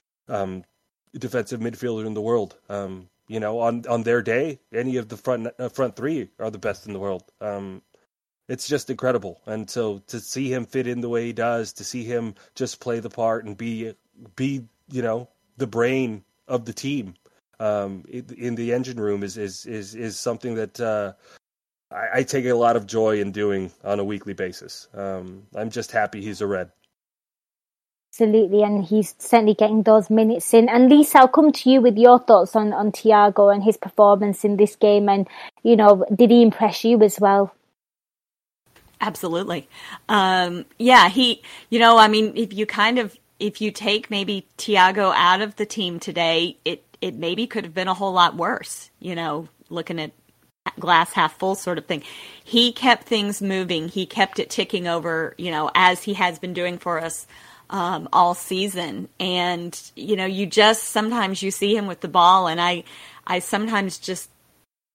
defensive 1.19 1.61
midfielder 1.61 2.07
in 2.07 2.15
the 2.15 2.23
world. 2.23 2.57
Um, 2.71 3.11
you 3.29 3.41
know, 3.41 3.61
on 3.61 3.85
on 3.89 4.03
their 4.03 4.23
day, 4.23 4.61
any 4.73 4.97
of 4.97 5.09
the 5.09 5.17
front 5.17 5.49
uh, 5.59 5.69
front 5.69 5.97
three 5.97 6.29
are 6.39 6.51
the 6.51 6.59
best 6.59 6.87
in 6.87 6.93
the 6.93 6.99
world. 6.99 7.25
Um, 7.41 7.83
it's 8.49 8.69
just 8.69 8.91
incredible, 8.91 9.41
and 9.47 9.69
so 9.71 9.99
to 10.09 10.21
see 10.21 10.53
him 10.53 10.67
fit 10.67 10.87
in 10.87 11.01
the 11.01 11.09
way 11.09 11.27
he 11.27 11.33
does, 11.33 11.73
to 11.75 11.85
see 11.85 12.05
him 12.05 12.35
just 12.55 12.81
play 12.81 13.01
the 13.01 13.11
part 13.11 13.45
and 13.45 13.57
be 13.57 13.95
be 14.37 14.67
you 14.91 15.03
know 15.03 15.29
the 15.57 15.67
brain 15.67 16.25
of 16.47 16.67
the 16.67 16.73
team 16.73 17.15
um, 17.61 18.05
in 18.09 18.55
the 18.55 18.73
engine 18.73 19.01
room 19.01 19.23
is 19.23 19.37
is 19.37 19.67
is 19.67 19.95
is 19.95 20.19
something 20.19 20.57
that 20.57 20.81
uh, 20.81 21.13
I, 21.91 22.19
I, 22.19 22.23
take 22.23 22.45
a 22.47 22.53
lot 22.53 22.77
of 22.77 22.87
joy 22.87 23.21
in 23.21 23.33
doing 23.33 23.71
on 23.83 24.01
a 24.01 24.05
weekly 24.05 24.35
basis. 24.35 24.89
Um, 24.95 25.47
I'm 25.55 25.71
just 25.71 25.93
happy 25.93 26.21
he's 26.21 26.41
a 26.41 26.47
red. 26.47 26.71
Absolutely, 28.17 28.63
and 28.63 28.85
he's 28.85 29.13
certainly 29.19 29.55
getting 29.55 29.83
those 29.83 30.09
minutes 30.09 30.55
in. 30.55 30.69
And 30.69 30.89
Lisa, 30.89 31.19
I'll 31.19 31.27
come 31.27 31.51
to 31.51 31.69
you 31.69 31.81
with 31.81 31.97
your 31.97 32.21
thoughts 32.21 32.55
on 32.55 32.73
on 32.73 32.93
Thiago 32.93 33.53
and 33.53 33.65
his 33.65 33.77
performance 33.77 34.45
in 34.45 34.57
this 34.57 34.77
game. 34.77 35.09
And 35.09 35.27
you 35.65 35.75
know, 35.75 36.07
did 36.15 36.31
he 36.31 36.41
impress 36.41 36.85
you 36.85 37.03
as 37.03 37.19
well? 37.19 37.53
Absolutely. 39.01 39.69
Um, 40.09 40.65
yeah, 40.79 41.09
he. 41.09 41.43
You 41.71 41.81
know, 41.81 41.99
I 41.99 42.07
mean, 42.07 42.37
if 42.37 42.53
you 42.53 42.67
kind 42.67 43.01
of 43.01 43.19
if 43.41 43.61
you 43.61 43.73
take 43.73 44.13
maybe 44.13 44.47
Thiago 44.59 45.13
out 45.17 45.41
of 45.41 45.57
the 45.57 45.67
team 45.67 45.99
today, 45.99 46.57
it 46.65 46.85
it 47.01 47.17
maybe 47.17 47.49
could 47.49 47.65
have 47.65 47.75
been 47.75 47.89
a 47.89 47.95
whole 47.95 48.13
lot 48.13 48.37
worse, 48.37 48.91
you 49.01 49.17
know, 49.17 49.49
looking 49.71 49.99
at 49.99 50.13
glass 50.79 51.13
half 51.15 51.37
full 51.37 51.57
sort 51.57 51.79
of 51.79 51.87
thing. 51.87 52.05
He 52.45 52.71
kept 52.71 53.09
things 53.09 53.43
moving. 53.43 53.89
He 53.89 54.07
kept 54.07 54.39
it 54.39 54.51
ticking 54.51 54.87
over, 54.87 55.35
you 55.37 55.51
know, 55.51 55.73
as 55.75 56.05
he 56.05 56.15
has 56.15 56.39
been 56.39 56.55
doing 56.55 56.79
for 56.79 57.01
us 57.01 57.27
um, 57.75 58.09
all 58.13 58.35
season. 58.35 59.09
And, 59.19 59.79
you 59.97 60.15
know, 60.15 60.27
you 60.27 60.47
just 60.47 60.85
sometimes 60.85 61.43
you 61.43 61.51
see 61.51 61.77
him 61.77 61.89
with 61.89 62.01
the 62.01 62.09
ball 62.09 62.47
and 62.47 62.61
I 62.61 62.85
I 63.27 63.41
sometimes 63.41 63.99
just 63.99 64.31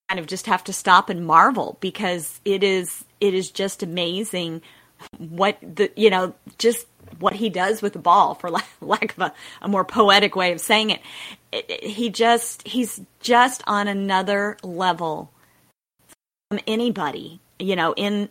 kind 0.07 0.17
of 0.17 0.27
just 0.27 0.45
have 0.45 0.63
to 0.63 0.73
stop 0.73 1.09
and 1.09 1.27
marvel 1.27 1.77
because 1.81 2.39
it 2.45 2.63
is 2.63 3.03
it 3.19 3.33
is 3.33 3.51
just 3.51 3.83
amazing 3.83 4.61
what 5.17 5.57
the 5.61 5.91
you 5.97 6.09
know 6.09 6.33
just 6.57 6.87
what 7.19 7.33
he 7.33 7.49
does 7.49 7.81
with 7.81 7.93
the 7.93 7.99
ball, 7.99 8.35
for 8.35 8.49
lack 8.81 9.17
of 9.17 9.19
a, 9.19 9.33
a 9.61 9.67
more 9.67 9.83
poetic 9.83 10.37
way 10.37 10.53
of 10.53 10.61
saying 10.61 10.91
it. 10.91 11.01
It, 11.51 11.65
it. 11.69 11.83
He 11.83 12.09
just 12.09 12.65
he's 12.65 13.01
just 13.19 13.61
on 13.67 13.89
another 13.89 14.55
level 14.63 15.31
from 16.49 16.61
anybody, 16.65 17.41
you 17.59 17.75
know, 17.75 17.93
in 17.93 18.29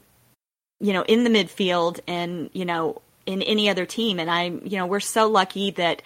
you 0.80 0.94
know 0.94 1.02
in 1.02 1.24
the 1.24 1.30
midfield 1.30 2.00
and 2.06 2.48
you 2.54 2.64
know 2.64 3.02
in 3.28 3.42
any 3.42 3.68
other 3.68 3.84
team. 3.84 4.18
And 4.18 4.30
I'm, 4.30 4.62
you 4.64 4.78
know, 4.78 4.86
we're 4.86 5.00
so 5.00 5.28
lucky 5.28 5.70
that 5.72 6.02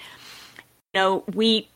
you 0.93 1.01
know 1.01 1.25
we 1.33 1.69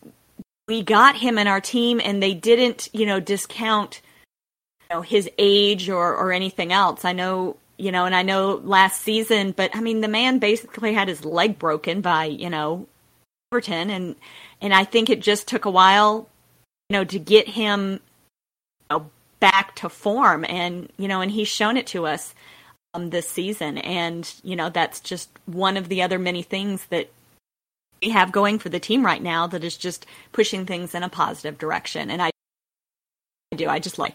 we 0.66 0.82
got 0.82 1.16
him 1.16 1.38
in 1.38 1.46
our 1.46 1.60
team, 1.60 2.00
and 2.04 2.20
they 2.20 2.34
didn't, 2.34 2.88
you 2.92 3.06
know, 3.06 3.20
discount 3.20 4.02
you 4.80 4.96
know 4.96 5.02
his 5.02 5.30
age 5.38 5.88
or 5.88 6.14
or 6.16 6.32
anything 6.32 6.72
else. 6.72 7.04
I 7.04 7.12
know 7.12 7.56
you 7.78 7.92
know, 7.92 8.06
and 8.06 8.14
I 8.14 8.22
know 8.22 8.60
last 8.64 9.02
season, 9.02 9.52
but 9.52 9.70
I 9.74 9.80
mean, 9.80 10.00
the 10.00 10.08
man 10.08 10.38
basically 10.38 10.94
had 10.94 11.08
his 11.08 11.24
leg 11.24 11.58
broken 11.58 12.00
by, 12.00 12.24
you 12.24 12.50
know, 12.50 12.88
Everton, 13.52 13.90
and 13.90 14.16
and 14.60 14.74
I 14.74 14.84
think 14.84 15.08
it 15.08 15.20
just 15.20 15.46
took 15.46 15.64
a 15.64 15.70
while, 15.70 16.28
you 16.88 16.94
know, 16.94 17.04
to 17.04 17.18
get 17.20 17.48
him 17.48 18.00
you 18.90 18.98
know, 18.98 19.10
back 19.38 19.76
to 19.76 19.88
form, 19.88 20.44
and 20.48 20.90
you 20.96 21.06
know, 21.06 21.20
and 21.20 21.30
he's 21.30 21.48
shown 21.48 21.76
it 21.76 21.86
to 21.88 22.06
us 22.06 22.34
um, 22.96 23.10
this 23.10 23.28
season, 23.28 23.78
and 23.78 24.32
you 24.42 24.56
know, 24.56 24.70
that's 24.70 25.00
just 25.00 25.30
one 25.46 25.76
of 25.76 25.88
the 25.88 26.02
other 26.02 26.18
many 26.18 26.42
things 26.42 26.86
that 26.86 27.10
we 28.02 28.10
have 28.10 28.32
going 28.32 28.58
for 28.58 28.68
the 28.68 28.80
team 28.80 29.04
right 29.04 29.22
now 29.22 29.46
that 29.46 29.64
is 29.64 29.76
just 29.76 30.06
pushing 30.32 30.66
things 30.66 30.94
in 30.94 31.02
a 31.02 31.08
positive 31.08 31.58
direction, 31.58 32.10
and 32.10 32.22
I, 32.22 32.30
I 33.52 33.56
do, 33.56 33.68
I 33.68 33.78
just 33.78 33.98
like. 33.98 34.14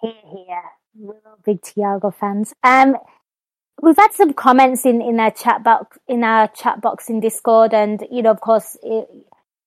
Here, 0.00 0.12
here. 0.24 0.62
We're 0.94 1.14
all 1.26 1.38
big 1.44 1.60
Thiago 1.60 2.12
fans. 2.12 2.52
Um, 2.64 2.96
we've 3.80 3.96
had 3.96 4.12
some 4.12 4.32
comments 4.32 4.84
in, 4.84 5.00
in 5.00 5.20
our 5.20 5.30
chat 5.30 5.62
box 5.62 5.98
in 6.08 6.24
our 6.24 6.48
chat 6.48 6.80
box 6.80 7.08
in 7.08 7.20
Discord, 7.20 7.74
and 7.74 8.04
you 8.10 8.22
know, 8.22 8.30
of 8.30 8.40
course, 8.40 8.76
it, 8.82 9.08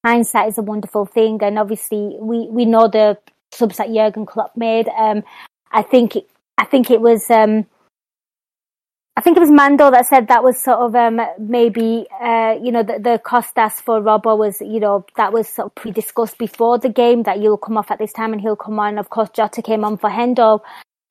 hindsight 0.03 0.49
is 0.49 0.57
a 0.57 0.61
wonderful 0.61 1.05
thing, 1.05 1.39
and 1.41 1.59
obviously, 1.59 2.17
we 2.19 2.47
we 2.49 2.65
know 2.65 2.87
the 2.87 3.17
subs 3.53 3.77
that 3.77 3.93
Jurgen 3.93 4.25
Klopp 4.25 4.55
made. 4.57 4.87
Um, 4.89 5.23
I 5.71 5.81
think 5.81 6.15
it, 6.15 6.29
I 6.57 6.65
think 6.65 6.91
it 6.91 7.01
was 7.01 7.29
um, 7.29 7.65
I 9.15 9.21
think 9.21 9.37
it 9.37 9.41
was 9.41 9.51
Mando 9.51 9.91
that 9.91 10.07
said 10.07 10.27
that 10.27 10.43
was 10.43 10.57
sort 10.57 10.79
of 10.79 10.95
um, 10.95 11.21
maybe 11.39 12.07
uh, 12.19 12.55
you 12.61 12.71
know 12.71 12.81
the, 12.81 12.97
the 12.99 13.21
Kostas 13.23 13.73
for 13.73 14.01
Robbo 14.01 14.37
was 14.37 14.59
you 14.59 14.79
know 14.79 15.05
that 15.17 15.31
was 15.31 15.47
sort 15.47 15.67
of 15.67 15.75
pre-discussed 15.75 16.39
before 16.39 16.79
the 16.79 16.89
game 16.89 17.23
that 17.23 17.39
you'll 17.39 17.57
come 17.57 17.77
off 17.77 17.91
at 17.91 17.99
this 17.99 18.11
time 18.11 18.33
and 18.33 18.41
he'll 18.41 18.55
come 18.55 18.79
on. 18.79 18.97
Of 18.97 19.09
course, 19.11 19.29
Jota 19.29 19.61
came 19.61 19.83
on 19.83 19.97
for 19.97 20.09
Hendo, 20.09 20.61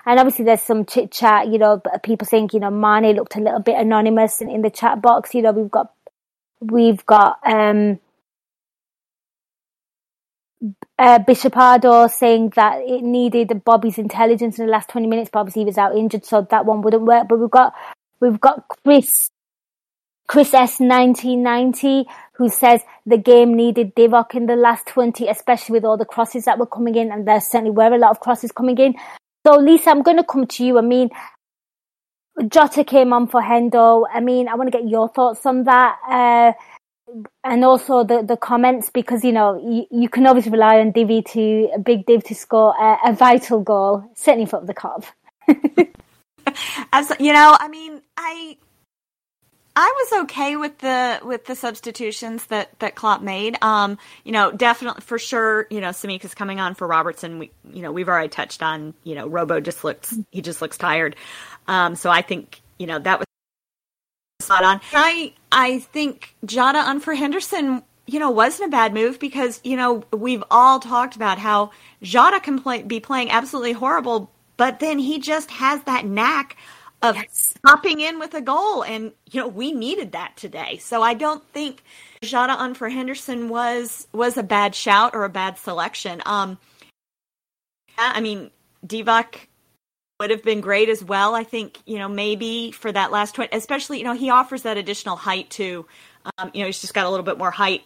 and 0.04 0.18
obviously 0.18 0.44
there's 0.44 0.62
some 0.62 0.84
chit 0.84 1.12
chat. 1.12 1.46
You 1.46 1.58
know, 1.58 1.80
people 2.02 2.26
think 2.26 2.52
you 2.52 2.58
know 2.58 2.70
Mane 2.70 3.14
looked 3.14 3.36
a 3.36 3.40
little 3.40 3.60
bit 3.60 3.78
anonymous 3.78 4.40
in, 4.40 4.50
in 4.50 4.62
the 4.62 4.70
chat 4.70 5.00
box. 5.00 5.32
You 5.32 5.42
know, 5.42 5.52
we've 5.52 5.70
got 5.70 5.92
we've 6.60 7.06
got 7.06 7.38
um, 7.46 8.00
uh, 10.98 11.18
Bishopado 11.20 12.10
saying 12.10 12.52
that 12.56 12.80
it 12.82 13.02
needed 13.02 13.64
Bobby's 13.64 13.98
intelligence 13.98 14.58
in 14.58 14.66
the 14.66 14.72
last 14.72 14.88
20 14.90 15.06
minutes, 15.06 15.30
but 15.32 15.40
obviously 15.40 15.62
he 15.62 15.66
was 15.66 15.78
out 15.78 15.96
injured, 15.96 16.24
so 16.24 16.46
that 16.50 16.66
one 16.66 16.82
wouldn't 16.82 17.02
work. 17.02 17.28
But 17.28 17.40
we've 17.40 17.50
got, 17.50 17.74
we've 18.20 18.40
got 18.40 18.64
Chris, 18.84 19.30
Chris 20.28 20.54
S 20.54 20.78
1990, 20.78 22.06
who 22.34 22.48
says 22.48 22.82
the 23.04 23.18
game 23.18 23.54
needed 23.54 23.94
Divock 23.94 24.34
in 24.34 24.46
the 24.46 24.56
last 24.56 24.86
20, 24.86 25.28
especially 25.28 25.74
with 25.74 25.84
all 25.84 25.96
the 25.96 26.04
crosses 26.04 26.44
that 26.44 26.58
were 26.58 26.66
coming 26.66 26.94
in, 26.94 27.10
and 27.10 27.26
there 27.26 27.40
certainly 27.40 27.70
were 27.70 27.92
a 27.92 27.98
lot 27.98 28.10
of 28.10 28.20
crosses 28.20 28.52
coming 28.52 28.78
in. 28.78 28.94
So 29.46 29.56
Lisa, 29.56 29.90
I'm 29.90 30.02
going 30.02 30.18
to 30.18 30.24
come 30.24 30.46
to 30.46 30.64
you. 30.64 30.78
I 30.78 30.82
mean, 30.82 31.10
Jota 32.48 32.84
came 32.84 33.12
on 33.12 33.26
for 33.26 33.42
Hendo. 33.42 34.04
I 34.12 34.20
mean, 34.20 34.48
I 34.48 34.54
want 34.54 34.70
to 34.72 34.78
get 34.78 34.88
your 34.88 35.08
thoughts 35.08 35.44
on 35.44 35.64
that. 35.64 35.96
Uh, 36.08 36.52
and 37.44 37.64
also 37.64 38.04
the, 38.04 38.22
the 38.22 38.36
comments 38.36 38.90
because 38.90 39.24
you 39.24 39.32
know 39.32 39.60
you, 39.60 39.86
you 39.90 40.08
can 40.08 40.26
always 40.26 40.46
rely 40.46 40.80
on 40.80 40.92
Divi 40.92 41.22
to 41.22 41.70
a 41.74 41.78
big 41.78 42.06
Div 42.06 42.24
to 42.24 42.34
score 42.34 42.74
a, 42.78 43.10
a 43.10 43.12
vital 43.12 43.60
goal, 43.60 44.04
certainly 44.14 44.46
for 44.46 44.60
the 44.64 44.74
Kop. 44.74 45.04
As 46.92 47.12
you 47.20 47.32
know, 47.32 47.56
I 47.58 47.68
mean, 47.68 48.00
I 48.16 48.56
I 49.74 49.92
was 49.96 50.22
okay 50.24 50.56
with 50.56 50.78
the 50.78 51.20
with 51.24 51.46
the 51.46 51.54
substitutions 51.54 52.46
that 52.46 52.78
that 52.80 52.94
Klopp 52.94 53.22
made. 53.22 53.56
Um, 53.62 53.98
you 54.24 54.32
know, 54.32 54.52
definitely 54.52 55.00
for 55.00 55.18
sure. 55.18 55.66
You 55.70 55.80
know, 55.80 55.88
Tsimikas 55.88 56.36
coming 56.36 56.60
on 56.60 56.74
for 56.74 56.86
Robertson. 56.86 57.38
We 57.38 57.50
you 57.72 57.82
know 57.82 57.92
we've 57.92 58.08
already 58.08 58.28
touched 58.28 58.62
on. 58.62 58.94
You 59.04 59.14
know, 59.14 59.28
Robbo 59.28 59.62
just 59.62 59.84
looks 59.84 60.14
he 60.30 60.42
just 60.42 60.60
looks 60.60 60.76
tired. 60.76 61.16
Um, 61.68 61.94
so 61.94 62.10
I 62.10 62.22
think 62.22 62.60
you 62.78 62.86
know 62.86 62.98
that 62.98 63.18
was 63.18 63.26
spot 64.40 64.64
on. 64.64 64.80
I 64.92 65.32
I 65.52 65.80
think 65.80 66.34
Jota 66.46 66.78
on 66.78 66.98
for 66.98 67.14
Henderson, 67.14 67.82
you 68.06 68.18
know, 68.18 68.30
wasn't 68.30 68.68
a 68.68 68.70
bad 68.70 68.94
move 68.94 69.20
because 69.20 69.60
you 69.62 69.76
know 69.76 70.02
we've 70.10 70.42
all 70.50 70.80
talked 70.80 71.14
about 71.14 71.38
how 71.38 71.70
Jota 72.02 72.40
can 72.40 72.58
play, 72.58 72.82
be 72.82 72.98
playing 72.98 73.30
absolutely 73.30 73.72
horrible, 73.72 74.32
but 74.56 74.80
then 74.80 74.98
he 74.98 75.18
just 75.18 75.50
has 75.50 75.82
that 75.82 76.06
knack 76.06 76.56
of 77.02 77.16
yes. 77.16 77.54
popping 77.66 78.00
in 78.00 78.18
with 78.18 78.32
a 78.32 78.40
goal, 78.40 78.82
and 78.82 79.12
you 79.30 79.40
know 79.40 79.48
we 79.48 79.72
needed 79.72 80.12
that 80.12 80.36
today. 80.36 80.78
So 80.78 81.02
I 81.02 81.12
don't 81.12 81.44
think 81.48 81.84
Jota 82.22 82.54
on 82.54 82.72
for 82.74 82.88
Henderson 82.88 83.50
was 83.50 84.08
was 84.12 84.38
a 84.38 84.42
bad 84.42 84.74
shout 84.74 85.14
or 85.14 85.24
a 85.24 85.28
bad 85.28 85.58
selection. 85.58 86.22
Um, 86.24 86.58
I 87.98 88.20
mean 88.20 88.50
Divock 88.86 89.36
would 90.22 90.30
have 90.30 90.44
been 90.44 90.60
great 90.60 90.88
as 90.88 91.02
well. 91.02 91.34
I 91.34 91.42
think, 91.42 91.80
you 91.84 91.98
know, 91.98 92.08
maybe 92.08 92.70
for 92.70 92.92
that 92.92 93.10
last 93.10 93.34
20, 93.34 93.56
especially, 93.56 93.98
you 93.98 94.04
know, 94.04 94.14
he 94.14 94.30
offers 94.30 94.62
that 94.62 94.76
additional 94.76 95.16
height 95.16 95.50
too. 95.50 95.84
Um, 96.38 96.52
you 96.54 96.60
know, 96.60 96.66
he's 96.66 96.80
just 96.80 96.94
got 96.94 97.06
a 97.06 97.10
little 97.10 97.24
bit 97.24 97.38
more 97.38 97.50
height 97.50 97.82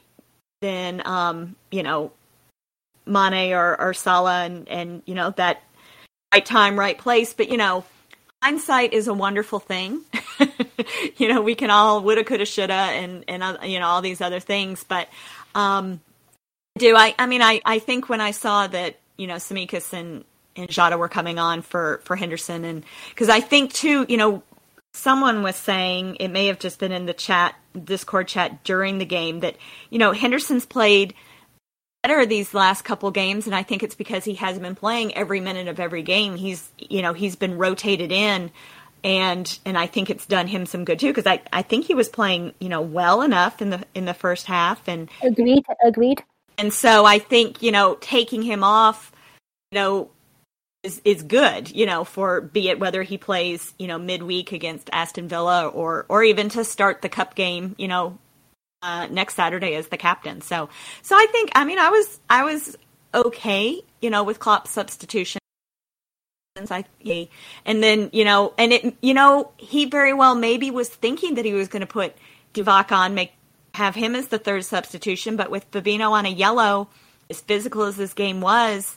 than, 0.61 1.01
um, 1.07 1.57
you 1.71 1.83
know, 1.83 2.13
Mane 3.07 3.55
or, 3.55 3.81
or 3.81 3.95
Salah 3.95 4.45
and, 4.45 4.69
and, 4.69 5.03
you 5.07 5.15
know, 5.15 5.31
that 5.39 5.63
right 6.35 6.45
time, 6.45 6.79
right 6.79 6.99
place. 6.99 7.33
But, 7.33 7.49
you 7.49 7.57
know, 7.57 7.87
hindsight 8.43 8.93
is 8.93 9.09
a 9.09 9.15
wonderful 9.15 9.59
thing. 9.59 10.03
you 11.17 11.29
know, 11.29 11.41
we 11.41 11.55
can 11.55 11.71
all 11.71 12.03
woulda, 12.03 12.23
coulda, 12.23 12.45
shoulda, 12.45 12.75
and, 12.75 13.25
and, 13.29 13.43
uh, 13.43 13.57
you 13.63 13.81
know, 13.81 13.87
all 13.87 14.03
these 14.03 14.21
other 14.21 14.41
things. 14.41 14.85
But, 14.85 15.09
um, 15.55 16.03
do 16.77 16.95
I, 16.97 17.15
I 17.19 17.25
mean, 17.25 17.41
I, 17.41 17.63
I 17.65 17.79
think 17.79 18.11
when 18.11 18.21
I 18.21 18.33
saw 18.33 18.67
that, 18.67 18.99
you 19.17 19.27
know, 19.27 19.37
Tsimikas 19.37 19.95
and, 19.95 20.27
and 20.57 20.69
Jota 20.69 20.97
were 20.97 21.09
coming 21.09 21.39
on 21.39 21.63
for, 21.63 22.01
for 22.05 22.17
Henderson. 22.17 22.65
And, 22.65 22.85
cause 23.15 23.29
I 23.29 23.41
think 23.41 23.73
too, 23.73 24.07
you 24.09 24.17
know, 24.17 24.43
someone 24.93 25.43
was 25.43 25.57
saying 25.57 26.17
it 26.17 26.29
may 26.29 26.47
have 26.47 26.59
just 26.59 26.79
been 26.79 26.93
in 26.93 27.07
the 27.07 27.13
chat 27.13 27.55
discord 27.85 28.27
chat 28.27 28.65
during 28.65 28.97
the 28.97 29.05
game 29.05 29.41
that 29.41 29.55
you 29.91 29.99
know 29.99 30.13
henderson's 30.13 30.65
played 30.65 31.13
better 32.03 32.25
these 32.25 32.55
last 32.55 32.83
couple 32.83 33.11
games 33.11 33.45
and 33.47 33.55
i 33.55 33.63
think 33.63 33.83
it's 33.83 33.95
because 33.95 34.25
he 34.25 34.35
hasn't 34.35 34.63
been 34.63 34.75
playing 34.75 35.15
every 35.15 35.39
minute 35.39 35.69
of 35.69 35.79
every 35.79 36.03
game. 36.03 36.37
He's 36.37 36.71
you 36.79 37.03
know 37.03 37.13
he's 37.13 37.37
been 37.37 37.59
rotated 37.59 38.11
in 38.11 38.51
and 39.05 39.59
and 39.65 39.77
i 39.77 39.87
think 39.87 40.09
it's 40.09 40.27
done 40.27 40.47
him 40.47 40.67
some 40.67 40.85
good 40.85 40.99
too 40.99 41.09
because 41.09 41.27
i 41.27 41.41
i 41.53 41.63
think 41.63 41.85
he 41.85 41.95
was 41.95 42.09
playing 42.09 42.55
you 42.59 42.69
know 42.69 42.81
well 42.81 43.23
enough 43.23 43.61
in 43.61 43.71
the 43.71 43.85
in 43.95 44.05
the 44.05 44.15
first 44.15 44.47
half 44.47 44.87
and 44.89 45.11
agreed 45.23 45.65
agreed. 45.85 46.23
and 46.59 46.73
so 46.73 47.05
i 47.05 47.19
think 47.19 47.63
you 47.63 47.71
know 47.71 47.97
taking 48.01 48.43
him 48.43 48.65
off 48.65 49.13
you 49.71 49.79
know 49.79 50.11
is 50.87 51.03
is 51.05 51.23
good, 51.23 51.71
you 51.71 51.85
know, 51.85 52.05
for 52.05 52.41
be 52.41 52.69
it 52.69 52.79
whether 52.79 53.03
he 53.03 53.19
plays, 53.19 53.75
you 53.79 53.89
know, 53.89 53.99
midweek 53.99 54.53
against 54.53 54.89
Aston 54.93 55.29
Villa 55.29 55.67
or 55.67 56.07
or 56.09 56.23
even 56.23 56.49
to 56.51 56.65
start 56.65 57.03
the 57.03 57.09
cup 57.09 57.35
game, 57.35 57.75
you 57.77 57.89
know, 57.89 58.19
uh, 58.83 59.07
next 59.11 59.35
Saturday 59.35 59.75
as 59.75 59.89
the 59.89 59.97
captain. 59.97 60.41
So 60.41 60.69
so 61.03 61.17
I 61.17 61.27
think 61.31 61.51
I 61.55 61.65
mean 61.65 61.79
I 61.79 61.91
was 61.91 62.21
I 62.31 62.45
was 62.45 62.79
okay, 63.13 63.83
you 64.01 64.11
know, 64.11 64.23
with 64.25 64.39
Klopp's 64.39 64.71
substitution. 64.71 65.41
I 66.71 66.85
and 67.67 67.83
then 67.83 68.09
you 68.15 68.25
know, 68.25 68.55
and 68.57 68.73
it 68.73 68.97
you 69.03 69.13
know 69.13 69.51
he 69.59 69.85
very 69.85 70.15
well 70.15 70.35
maybe 70.35 70.71
was 70.71 70.89
thinking 70.89 71.35
that 71.35 71.45
he 71.45 71.53
was 71.53 71.69
going 71.69 71.81
to 71.81 71.87
put 71.87 72.15
Divock 72.55 72.93
on, 72.93 73.15
make 73.15 73.33
have 73.75 73.95
him 73.95 74.15
as 74.15 74.29
the 74.29 74.39
third 74.39 74.65
substitution, 74.65 75.37
but 75.37 75.51
with 75.51 75.71
Fabinho 75.71 76.13
on 76.13 76.25
a 76.25 76.31
yellow, 76.31 76.89
as 77.29 77.43
physical 77.43 77.83
as 77.83 77.97
this 77.97 78.15
game 78.15 78.41
was, 78.41 78.97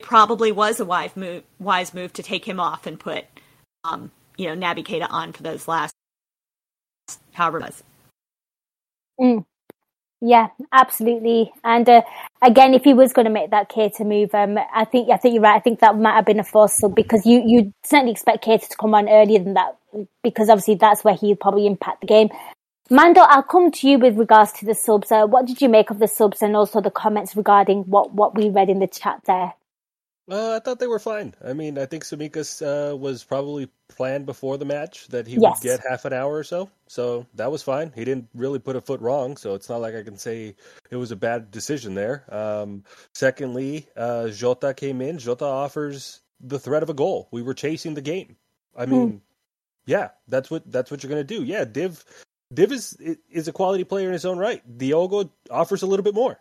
probably 0.00 0.52
was 0.52 0.80
a 0.80 0.84
wise 0.84 1.16
move, 1.16 1.44
wise 1.58 1.94
move 1.94 2.12
to 2.14 2.22
take 2.22 2.46
him 2.46 2.60
off 2.60 2.86
and 2.86 2.98
put, 2.98 3.24
um, 3.84 4.10
you 4.36 4.46
know, 4.54 4.66
Naby 4.66 4.84
Keita 4.84 5.06
on 5.10 5.32
for 5.32 5.42
those 5.42 5.68
last, 5.68 5.94
however 7.32 7.60
was. 7.60 7.82
Mm. 9.20 9.44
Yeah, 10.20 10.48
absolutely. 10.72 11.52
And 11.62 11.88
uh, 11.88 12.02
again, 12.42 12.74
if 12.74 12.82
he 12.82 12.92
was 12.92 13.12
going 13.12 13.26
to 13.26 13.30
make 13.30 13.50
that 13.50 13.70
Keita 13.70 14.04
move, 14.04 14.34
um, 14.34 14.58
I 14.74 14.84
think 14.84 15.10
I 15.10 15.16
think 15.16 15.34
you're 15.34 15.42
right. 15.42 15.56
I 15.56 15.60
think 15.60 15.78
that 15.80 15.96
might 15.96 16.14
have 16.16 16.26
been 16.26 16.40
a 16.40 16.44
force 16.44 16.82
because 16.94 17.24
you 17.24 17.42
you 17.46 17.72
certainly 17.84 18.12
expect 18.12 18.44
Keita 18.44 18.68
to 18.68 18.76
come 18.76 18.94
on 18.94 19.08
earlier 19.08 19.38
than 19.38 19.54
that 19.54 19.76
because 20.24 20.48
obviously 20.48 20.74
that's 20.74 21.04
where 21.04 21.14
he'd 21.14 21.38
probably 21.38 21.66
impact 21.66 22.00
the 22.00 22.08
game. 22.08 22.30
Mando, 22.90 23.20
I'll 23.20 23.42
come 23.44 23.70
to 23.70 23.88
you 23.88 23.98
with 23.98 24.16
regards 24.18 24.50
to 24.54 24.64
the 24.66 24.74
subs. 24.74 25.12
Uh, 25.12 25.26
what 25.26 25.46
did 25.46 25.60
you 25.60 25.68
make 25.68 25.90
of 25.90 26.00
the 26.00 26.08
subs 26.08 26.42
and 26.42 26.56
also 26.56 26.80
the 26.80 26.90
comments 26.90 27.36
regarding 27.36 27.84
what 27.84 28.12
what 28.12 28.34
we 28.34 28.48
read 28.48 28.70
in 28.70 28.80
the 28.80 28.88
chat 28.88 29.20
there? 29.26 29.52
Uh, 30.30 30.56
I 30.56 30.58
thought 30.58 30.78
they 30.78 30.86
were 30.86 30.98
fine. 30.98 31.34
I 31.42 31.54
mean, 31.54 31.78
I 31.78 31.86
think 31.86 32.04
Tsimikas 32.04 32.60
uh, 32.60 32.94
was 32.94 33.24
probably 33.24 33.70
planned 33.88 34.26
before 34.26 34.58
the 34.58 34.66
match 34.66 35.08
that 35.08 35.26
he 35.26 35.38
Yes. 35.40 35.42
would 35.42 35.62
get 35.62 35.80
half 35.88 36.04
an 36.04 36.12
hour 36.12 36.36
or 36.36 36.44
so. 36.44 36.68
So 36.86 37.26
that 37.34 37.50
was 37.50 37.62
fine. 37.62 37.92
He 37.94 38.04
didn't 38.04 38.28
really 38.34 38.58
put 38.58 38.76
a 38.76 38.80
foot 38.82 39.00
wrong. 39.00 39.38
So 39.38 39.54
it's 39.54 39.68
not 39.70 39.80
like 39.80 39.94
I 39.94 40.02
can 40.02 40.18
say 40.18 40.54
it 40.90 40.96
was 40.96 41.10
a 41.12 41.16
bad 41.16 41.50
decision 41.50 41.94
there. 41.94 42.24
Um, 42.28 42.84
secondly, 43.14 43.88
uh, 43.96 44.28
Jota 44.28 44.74
came 44.74 45.00
in. 45.00 45.18
Jota 45.18 45.46
offers 45.46 46.20
the 46.40 46.58
threat 46.58 46.82
of 46.82 46.90
a 46.90 46.94
goal. 46.94 47.28
We 47.30 47.42
were 47.42 47.54
chasing 47.54 47.94
the 47.94 48.02
game. 48.02 48.36
I 48.76 48.84
mean, 48.86 49.22
yeah, 49.86 50.10
that's 50.28 50.50
what 50.50 50.70
that's 50.70 50.90
what 50.90 51.02
you're 51.02 51.10
gonna 51.10 51.24
do. 51.24 51.42
Yeah, 51.42 51.64
Div 51.64 52.04
Div 52.52 52.70
is 52.70 52.96
is 53.30 53.48
a 53.48 53.52
quality 53.52 53.84
player 53.84 54.06
in 54.06 54.12
his 54.12 54.24
own 54.26 54.38
right. 54.38 54.62
Diogo 54.78 55.30
offers 55.50 55.82
a 55.82 55.86
little 55.86 56.04
bit 56.04 56.14
more. 56.14 56.38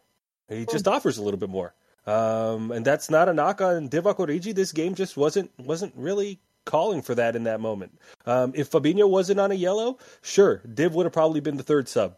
He 0.49 0.65
just 0.65 0.87
offers 0.87 1.17
a 1.17 1.23
little 1.23 1.39
bit 1.39 1.49
more. 1.49 1.73
Um, 2.07 2.71
and 2.71 2.85
that's 2.85 3.09
not 3.09 3.27
a 3.27 3.33
knock 3.33 3.61
on 3.61 3.89
Divock 3.89 4.17
Origi. 4.17 4.55
This 4.55 4.71
game 4.71 4.95
just 4.95 5.17
wasn't 5.17 5.51
wasn't 5.59 5.93
really 5.95 6.39
calling 6.65 7.01
for 7.01 7.13
that 7.15 7.35
in 7.35 7.43
that 7.43 7.59
moment. 7.59 7.99
Um, 8.25 8.53
if 8.55 8.71
Fabinho 8.71 9.09
wasn't 9.09 9.39
on 9.39 9.51
a 9.51 9.55
yellow, 9.55 9.97
sure, 10.21 10.61
Div 10.73 10.95
would 10.95 11.05
have 11.05 11.13
probably 11.13 11.41
been 11.41 11.57
the 11.57 11.63
third 11.63 11.89
sub, 11.89 12.15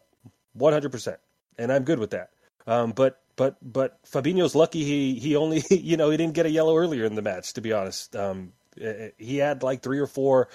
one 0.53 0.73
hundred 0.73 0.91
percent, 0.91 1.17
and 1.57 1.71
I'm 1.71 1.83
good 1.83 1.99
with 1.99 2.11
that. 2.11 2.29
Um, 2.67 2.91
but 2.91 3.21
but 3.35 3.57
but 3.61 3.99
Fabinho's 4.03 4.53
lucky 4.53 4.83
he 4.83 5.17
he 5.17 5.35
only 5.35 5.63
you 5.71 5.97
know 5.97 6.11
he 6.11 6.17
didn't 6.17 6.35
get 6.35 6.45
a 6.45 6.51
yellow 6.51 6.77
earlier 6.77 7.05
in 7.05 7.15
the 7.15 7.23
match. 7.23 7.53
To 7.53 7.61
be 7.61 7.73
honest, 7.73 8.15
um, 8.15 8.53
eh, 8.79 9.09
he 9.17 9.37
had 9.37 9.63
like 9.63 9.81
three 9.81 9.99
or 9.99 10.07
four 10.07 10.49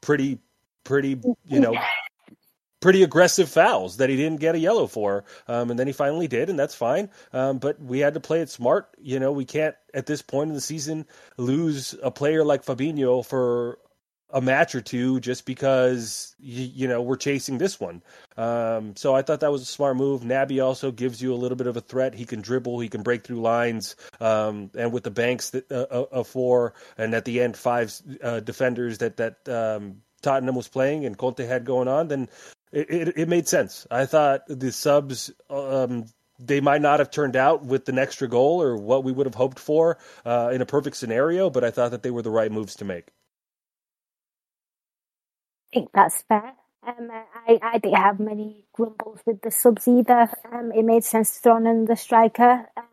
pretty 0.00 0.38
pretty 0.84 1.20
you 1.48 1.58
know 1.58 1.74
pretty 2.86 3.02
aggressive 3.02 3.48
fouls 3.48 3.96
that 3.96 4.08
he 4.08 4.16
didn't 4.16 4.38
get 4.38 4.54
a 4.54 4.60
yellow 4.60 4.86
for. 4.86 5.24
Um, 5.48 5.72
and 5.72 5.78
then 5.78 5.88
he 5.88 5.92
finally 5.92 6.28
did, 6.28 6.48
and 6.48 6.56
that's 6.56 6.76
fine. 6.76 7.10
Um, 7.32 7.58
but 7.58 7.82
we 7.82 7.98
had 7.98 8.14
to 8.14 8.20
play 8.20 8.42
it 8.42 8.48
smart. 8.48 8.90
You 8.96 9.18
know, 9.18 9.32
we 9.32 9.44
can't 9.44 9.74
at 9.92 10.06
this 10.06 10.22
point 10.22 10.50
in 10.50 10.54
the 10.54 10.60
season 10.60 11.04
lose 11.36 11.96
a 12.00 12.12
player 12.12 12.44
like 12.44 12.64
Fabinho 12.64 13.26
for 13.26 13.80
a 14.30 14.40
match 14.40 14.76
or 14.76 14.80
two 14.80 15.18
just 15.18 15.46
because 15.46 16.36
you, 16.38 16.62
you 16.62 16.86
know 16.86 17.02
we're 17.02 17.16
chasing 17.16 17.58
this 17.58 17.80
one. 17.80 18.04
Um, 18.36 18.94
so 18.94 19.16
I 19.16 19.22
thought 19.22 19.40
that 19.40 19.50
was 19.50 19.62
a 19.62 19.64
smart 19.64 19.96
move. 19.96 20.20
Naby 20.20 20.64
also 20.64 20.92
gives 20.92 21.20
you 21.20 21.34
a 21.34 21.40
little 21.42 21.56
bit 21.56 21.66
of 21.66 21.76
a 21.76 21.80
threat. 21.80 22.14
He 22.14 22.24
can 22.24 22.40
dribble, 22.40 22.78
he 22.78 22.88
can 22.88 23.02
break 23.02 23.24
through 23.24 23.40
lines, 23.40 23.96
um, 24.20 24.70
and 24.78 24.92
with 24.92 25.02
the 25.02 25.10
banks 25.10 25.50
that 25.50 25.72
uh, 25.72 25.86
uh, 25.90 26.04
of 26.12 26.28
four, 26.28 26.74
and 26.96 27.16
at 27.16 27.24
the 27.24 27.40
end 27.40 27.56
five 27.56 27.92
uh, 28.22 28.38
defenders 28.38 28.98
that 28.98 29.16
that 29.16 29.48
um, 29.48 30.02
Tottenham 30.22 30.54
was 30.54 30.68
playing 30.68 31.04
and 31.04 31.16
Conte 31.16 31.44
had 31.44 31.64
going 31.64 31.88
on, 31.88 32.08
then 32.08 32.28
it, 32.76 33.18
it, 33.18 33.28
made 33.28 33.48
sense. 33.48 33.86
I 33.90 34.06
thought 34.06 34.42
the 34.48 34.70
subs 34.70 35.30
um, 35.48 36.06
they 36.38 36.60
might 36.60 36.82
not 36.82 36.98
have 36.98 37.10
turned 37.10 37.36
out 37.36 37.64
with 37.64 37.88
an 37.88 37.98
extra 37.98 38.28
goal 38.28 38.62
or 38.62 38.76
what 38.76 39.04
we 39.04 39.12
would 39.12 39.26
have 39.26 39.34
hoped 39.34 39.58
for 39.58 39.98
uh, 40.24 40.50
in 40.52 40.60
a 40.60 40.66
perfect 40.66 40.96
scenario, 40.96 41.48
but 41.50 41.64
I 41.64 41.70
thought 41.70 41.92
that 41.92 42.02
they 42.02 42.10
were 42.10 42.22
the 42.22 42.30
right 42.30 42.52
moves 42.52 42.76
to 42.76 42.84
make. 42.84 43.08
I 45.72 45.78
think 45.78 45.90
that's 45.94 46.22
fair. 46.22 46.52
Um, 46.86 47.10
I, 47.10 47.58
I 47.62 47.78
didn't 47.78 47.96
have 47.96 48.20
many 48.20 48.64
grumbles 48.72 49.20
with 49.26 49.42
the 49.42 49.50
subs 49.50 49.88
either. 49.88 50.30
Um, 50.52 50.70
it 50.72 50.84
made 50.84 51.04
sense 51.04 51.34
to 51.34 51.40
throw 51.40 51.56
in 51.56 51.86
the 51.86 51.96
striker. 51.96 52.68
Um, 52.76 52.84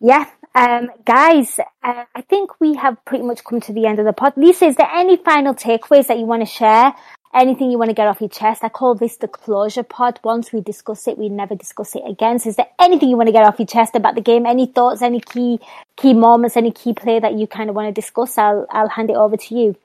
yeah, 0.00 0.26
um, 0.54 0.90
guys, 1.04 1.58
uh, 1.82 2.04
I 2.14 2.20
think 2.22 2.60
we 2.60 2.74
have 2.74 3.04
pretty 3.04 3.24
much 3.24 3.42
come 3.44 3.60
to 3.62 3.72
the 3.72 3.86
end 3.86 3.98
of 3.98 4.04
the 4.04 4.12
pod. 4.12 4.34
Lisa, 4.36 4.66
is 4.66 4.76
there 4.76 4.90
any 4.92 5.16
final 5.16 5.54
takeaways 5.54 6.08
that 6.08 6.18
you 6.18 6.26
want 6.26 6.42
to 6.42 6.46
share? 6.46 6.94
Anything 7.34 7.70
you 7.70 7.78
want 7.78 7.88
to 7.88 7.94
get 7.94 8.08
off 8.08 8.20
your 8.20 8.28
chest? 8.28 8.62
I 8.62 8.68
call 8.68 8.94
this 8.94 9.16
the 9.16 9.28
closure 9.28 9.84
pod. 9.84 10.20
Once 10.22 10.52
we 10.52 10.60
discuss 10.60 11.08
it, 11.08 11.16
we 11.16 11.30
never 11.30 11.54
discuss 11.54 11.94
it 11.96 12.02
again. 12.06 12.38
So 12.38 12.50
is 12.50 12.56
there 12.56 12.68
anything 12.78 13.08
you 13.08 13.16
want 13.16 13.28
to 13.28 13.32
get 13.32 13.44
off 13.46 13.58
your 13.58 13.66
chest 13.66 13.94
about 13.96 14.16
the 14.16 14.20
game? 14.20 14.44
Any 14.44 14.66
thoughts, 14.66 15.00
any 15.00 15.20
key, 15.20 15.58
key 15.96 16.12
moments, 16.12 16.58
any 16.58 16.72
key 16.72 16.92
play 16.92 17.20
that 17.20 17.34
you 17.34 17.46
kind 17.46 17.70
of 17.70 17.76
want 17.76 17.88
to 17.88 18.00
discuss? 18.00 18.36
I'll, 18.36 18.66
I'll 18.70 18.88
hand 18.90 19.10
it 19.10 19.16
over 19.16 19.36
to 19.38 19.54
you. 19.54 19.76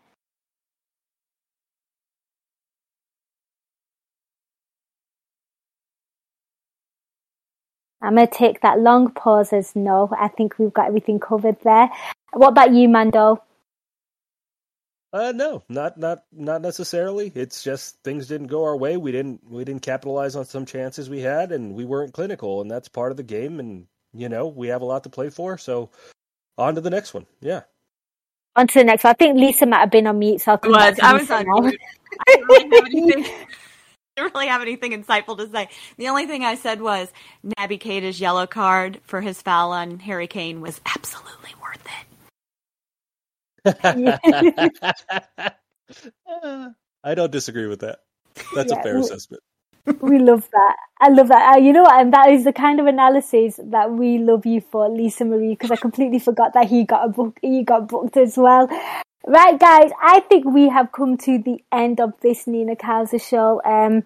I'm 8.02 8.16
going 8.16 8.28
to 8.28 8.34
take 8.34 8.62
that 8.62 8.80
long 8.80 9.12
pause 9.12 9.54
as 9.54 9.76
no. 9.76 10.10
I 10.20 10.28
think 10.28 10.60
we've 10.60 10.74
got 10.74 10.88
everything 10.88 11.20
covered 11.20 11.58
there. 11.64 11.90
What 12.34 12.50
about 12.50 12.74
you, 12.74 12.90
Mando? 12.90 13.42
Uh, 15.18 15.32
no, 15.32 15.64
not 15.68 15.98
not 15.98 16.26
not 16.32 16.62
necessarily. 16.62 17.32
It's 17.34 17.64
just 17.64 18.04
things 18.04 18.28
didn't 18.28 18.48
go 18.48 18.66
our 18.66 18.78
way. 18.78 18.98
We 18.98 19.12
didn't 19.12 19.42
we 19.50 19.66
didn't 19.66 19.82
capitalize 19.82 20.36
on 20.36 20.46
some 20.46 20.68
chances 20.68 21.10
we 21.10 21.22
had, 21.22 21.52
and 21.52 21.74
we 21.74 21.86
weren't 21.86 22.14
clinical, 22.14 22.62
and 22.62 22.70
that's 22.70 22.88
part 22.88 23.10
of 23.10 23.18
the 23.18 23.24
game. 23.24 23.60
And 23.60 23.88
you 24.14 24.30
know 24.30 24.48
we 24.48 24.68
have 24.68 24.84
a 24.84 24.86
lot 24.86 25.04
to 25.06 25.10
play 25.10 25.32
for. 25.32 25.58
So 25.58 25.90
on 26.56 26.76
to 26.76 26.82
the 26.82 26.92
next 26.92 27.16
one. 27.16 27.26
Yeah. 27.42 27.62
On 28.56 28.68
to 28.68 28.80
the 28.80 28.84
next 28.84 29.06
one. 29.06 29.12
I 29.12 29.14
think 29.16 29.40
Lisa 29.40 29.66
might 29.66 29.80
have 29.80 29.92
been 29.92 30.06
on 30.06 30.20
mute, 30.20 30.42
so 30.42 30.52
I'll 30.52 30.60
come 30.60 30.74
back 30.74 30.92
was. 30.92 31.00
to 31.00 31.06
I 31.06 31.14
was 31.14 31.22
Lisa 31.24 31.36
on 31.38 31.66
mute. 31.66 31.80
I 32.20 32.36
didn't 32.36 32.48
really 32.48 32.76
have 32.76 32.86
anything. 32.86 33.24
didn't 34.16 34.34
really 34.36 34.48
have 34.48 34.62
anything 34.62 35.04
insightful 35.04 35.38
to 35.40 35.50
say. 35.50 35.68
The 35.98 36.10
only 36.10 36.28
thing 36.28 36.44
I 36.44 36.54
said 36.54 36.80
was 36.80 37.12
Naby 37.44 37.80
Keita's 37.80 38.22
yellow 38.22 38.46
card 38.46 39.00
for 39.04 39.22
his 39.22 39.42
foul 39.42 39.72
on 39.72 39.98
Harry 39.98 40.28
Kane 40.28 40.62
was 40.62 40.80
absolutely 40.86 41.56
worth 41.60 41.84
it. 41.86 42.17
I 47.04 47.16
don't 47.16 47.32
disagree 47.32 47.68
with 47.68 47.80
that. 47.82 48.00
That's 48.56 48.72
Yeah, 48.72 48.80
a 48.80 48.84
fair 48.84 48.96
we- 48.96 49.02
assessment. 49.02 49.44
we 50.02 50.20
love 50.20 50.48
that. 50.52 50.76
I 51.00 51.10
love 51.10 51.30
that. 51.30 51.56
Uh, 51.56 51.60
you 51.60 51.72
know 51.72 51.84
what? 51.84 52.00
And 52.02 52.14
that 52.14 52.30
is 52.30 52.44
the 52.44 52.52
kind 52.52 52.80
of 52.80 52.88
analysis 52.88 53.58
that 53.64 53.90
we 53.92 54.18
love 54.18 54.46
you 54.46 54.60
for, 54.60 54.90
Lisa 54.90 55.24
Marie, 55.24 55.50
because 55.52 55.72
I 55.72 55.78
completely 55.78 56.20
forgot 56.20 56.54
that 56.56 56.68
he 56.68 56.84
got 56.84 57.06
a 57.06 57.10
book. 57.10 57.38
He 57.42 57.64
got 57.64 57.88
booked 57.88 58.18
as 58.18 58.36
well. 58.38 58.68
Right, 59.26 59.58
guys. 59.60 59.92
I 60.02 60.20
think 60.22 60.46
we 60.46 60.68
have 60.70 60.92
come 60.92 61.16
to 61.20 61.38
the 61.38 61.64
end 61.72 62.02
of 62.02 62.14
this 62.22 62.48
Nina 62.48 62.76
Kauser 62.76 63.22
show. 63.22 63.62
Um, 63.64 64.04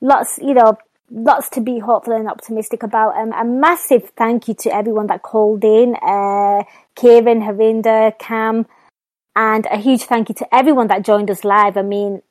lots, 0.00 0.38
you 0.42 0.52
know, 0.54 0.76
lots 1.10 1.48
to 1.50 1.60
be 1.60 1.78
hopeful 1.78 2.14
and 2.14 2.28
optimistic 2.28 2.82
about. 2.82 3.16
Um, 3.16 3.32
a 3.32 3.44
massive 3.44 4.10
thank 4.16 4.48
you 4.48 4.54
to 4.54 4.74
everyone 4.74 5.06
that 5.08 5.22
called 5.22 5.62
in, 5.64 5.94
uh, 6.02 6.64
Kieran, 6.96 7.40
Harinder, 7.40 8.18
Cam, 8.18 8.66
and 9.36 9.66
a 9.70 9.76
huge 9.76 10.02
thank 10.02 10.28
you 10.28 10.34
to 10.36 10.54
everyone 10.54 10.88
that 10.88 11.04
joined 11.04 11.30
us 11.30 11.44
live. 11.44 11.76
I 11.76 11.82
mean, 11.82 12.22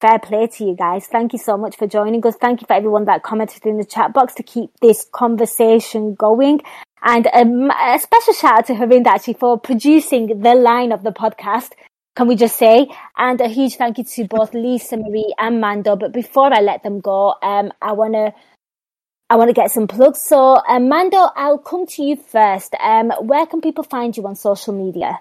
fair 0.00 0.18
play 0.18 0.46
to 0.46 0.64
you 0.64 0.76
guys. 0.76 1.06
Thank 1.06 1.32
you 1.32 1.38
so 1.38 1.56
much 1.56 1.76
for 1.76 1.86
joining 1.86 2.24
us. 2.26 2.36
Thank 2.36 2.60
you 2.60 2.66
for 2.66 2.74
everyone 2.74 3.04
that 3.06 3.22
commented 3.22 3.66
in 3.66 3.78
the 3.78 3.84
chat 3.84 4.12
box 4.12 4.34
to 4.34 4.42
keep 4.42 4.70
this 4.80 5.06
conversation 5.12 6.14
going. 6.14 6.60
And 7.02 7.26
um, 7.32 7.70
a 7.70 7.98
special 7.98 8.34
shout 8.34 8.58
out 8.58 8.66
to 8.66 8.74
Harinder 8.74 9.06
actually 9.06 9.34
for 9.34 9.58
producing 9.58 10.40
the 10.40 10.54
line 10.54 10.92
of 10.92 11.02
the 11.02 11.12
podcast. 11.12 11.70
Can 12.16 12.26
we 12.26 12.34
just 12.34 12.56
say? 12.56 12.88
And 13.16 13.40
a 13.40 13.48
huge 13.48 13.76
thank 13.76 13.98
you 13.98 14.04
to 14.04 14.26
both 14.26 14.52
Lisa 14.52 14.96
Marie 14.96 15.32
and 15.38 15.60
Mando. 15.60 15.94
But 15.94 16.12
before 16.12 16.52
I 16.52 16.60
let 16.60 16.82
them 16.82 16.98
go, 16.98 17.34
um, 17.42 17.72
I 17.80 17.92
want 17.92 18.14
to 18.14 18.34
I 19.30 19.36
want 19.36 19.50
to 19.50 19.52
get 19.52 19.70
some 19.70 19.86
plugs. 19.86 20.22
So, 20.22 20.56
um, 20.66 20.88
Mando, 20.88 21.28
I'll 21.36 21.58
come 21.58 21.86
to 21.86 22.02
you 22.02 22.16
first. 22.16 22.74
Um, 22.80 23.10
where 23.20 23.44
can 23.46 23.60
people 23.60 23.84
find 23.84 24.16
you 24.16 24.26
on 24.26 24.34
social 24.34 24.72
media? 24.72 25.20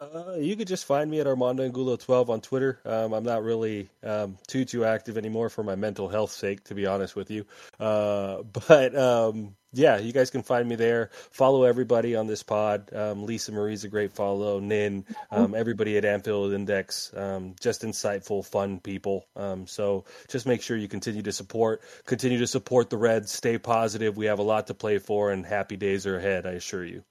Uh, 0.00 0.36
you 0.38 0.54
could 0.54 0.68
just 0.68 0.84
find 0.84 1.10
me 1.10 1.18
at 1.18 1.26
Armando 1.26 1.64
Angulo 1.64 1.96
12 1.96 2.30
on 2.30 2.40
Twitter. 2.40 2.78
Um, 2.84 3.12
I'm 3.12 3.24
not 3.24 3.42
really 3.42 3.88
um, 4.04 4.38
too 4.46 4.64
too 4.64 4.84
active 4.84 5.18
anymore 5.18 5.48
for 5.48 5.64
my 5.64 5.74
mental 5.74 6.08
health 6.08 6.30
sake, 6.30 6.62
to 6.64 6.74
be 6.74 6.86
honest 6.86 7.16
with 7.16 7.32
you. 7.32 7.46
Uh, 7.80 8.42
but 8.68 8.96
um, 8.96 9.56
yeah, 9.72 9.98
you 9.98 10.12
guys 10.12 10.30
can 10.30 10.44
find 10.44 10.68
me 10.68 10.76
there. 10.76 11.10
Follow 11.32 11.64
everybody 11.64 12.14
on 12.14 12.28
this 12.28 12.44
pod. 12.44 12.94
Um, 12.94 13.26
Lisa 13.26 13.50
Marie's 13.50 13.82
a 13.82 13.88
great 13.88 14.12
follow. 14.12 14.60
Nin, 14.60 15.04
um, 15.32 15.52
everybody 15.52 15.98
at 15.98 16.04
Anfield 16.04 16.52
Index, 16.52 17.12
um, 17.16 17.56
just 17.60 17.82
insightful, 17.82 18.46
fun 18.46 18.78
people. 18.78 19.26
so 19.66 20.04
just 20.28 20.46
make 20.46 20.62
sure 20.62 20.76
you 20.76 20.88
continue 20.88 21.22
to 21.22 21.32
support, 21.32 21.82
continue 22.06 22.38
to 22.38 22.46
support 22.46 22.88
the 22.88 22.96
Reds. 22.96 23.32
Stay 23.32 23.58
positive. 23.58 24.16
We 24.16 24.26
have 24.26 24.38
a 24.38 24.42
lot 24.44 24.68
to 24.68 24.74
play 24.74 24.98
for, 24.98 25.32
and 25.32 25.44
happy 25.44 25.76
days 25.76 26.06
are 26.06 26.16
ahead. 26.16 26.46
I 26.46 26.52
assure 26.52 26.84
you. 26.84 27.02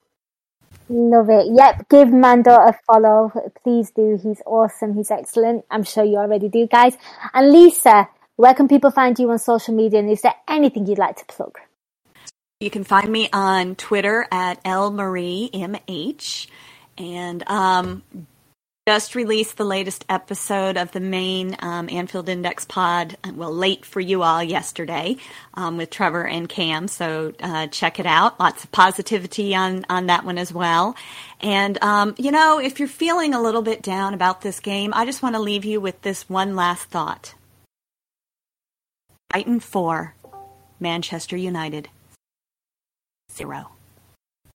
Love 0.90 1.30
it. 1.30 1.48
Yep, 1.54 1.90
give 1.90 2.14
Mando 2.14 2.52
a 2.52 2.74
follow. 2.86 3.32
Please 3.64 3.92
do. 3.92 4.18
He's 4.22 4.42
awesome. 4.46 4.94
He's 4.94 5.12
excellent. 5.12 5.66
I'm 5.70 5.84
sure 5.84 6.04
you 6.04 6.18
already 6.18 6.48
do, 6.48 6.66
guys. 6.66 6.98
And 7.34 7.52
Lisa, 7.52 8.08
where 8.38 8.54
can 8.54 8.68
people 8.68 8.92
find 8.92 9.18
you 9.20 9.30
on 9.32 9.40
social 9.40 9.76
media? 9.76 10.00
And 10.00 10.10
is 10.10 10.22
there 10.22 10.36
anything 10.48 10.86
you'd 10.86 10.98
like 10.98 11.18
to 11.18 11.26
plug? 11.26 11.58
You 12.60 12.70
can 12.70 12.84
find 12.84 13.10
me 13.10 13.30
on 13.34 13.76
Twitter 13.76 14.28
at 14.32 14.64
lmariemh. 14.64 16.48
And 16.98 17.44
um, 17.48 18.04
just 18.88 19.16
released 19.16 19.58
the 19.58 19.66
latest 19.66 20.06
episode 20.08 20.78
of 20.78 20.94
the 20.94 21.02
main 21.02 21.58
um, 21.60 21.90
Anfield 21.92 22.30
Index 22.30 22.64
pod, 22.64 23.18
well, 23.34 23.54
late 23.54 23.84
for 23.84 24.00
you 24.00 24.24
all 24.24 24.42
yesterday 24.42 25.18
um, 25.56 25.76
with 25.76 25.90
Trevor 25.90 26.26
and 26.26 26.48
Cam. 26.48 26.88
So 26.88 27.34
uh, 27.42 27.68
check 27.68 28.00
it 28.00 28.06
out. 28.06 28.40
Lots 28.40 28.64
of 28.64 28.72
positivity 28.72 29.54
on, 29.54 29.86
on 29.90 30.06
that 30.06 30.24
one 30.24 30.38
as 30.38 30.54
well. 30.54 30.96
And, 31.42 31.78
um, 31.84 32.16
you 32.18 32.32
know, 32.32 32.60
if 32.60 32.80
you're 32.80 32.88
feeling 32.88 33.34
a 33.34 33.42
little 33.42 33.62
bit 33.62 33.82
down 33.82 34.14
about 34.14 34.40
this 34.40 34.62
game, 34.62 34.94
I 34.94 35.04
just 35.04 35.22
want 35.22 35.36
to 35.36 35.42
leave 35.42 35.66
you 35.66 35.82
with 35.82 36.02
this 36.04 36.30
one 36.30 36.56
last 36.56 36.86
thought 36.86 37.34
Brighton 39.30 39.60
4, 39.60 40.16
Manchester 40.80 41.36
United 41.36 41.90
0. 43.34 43.68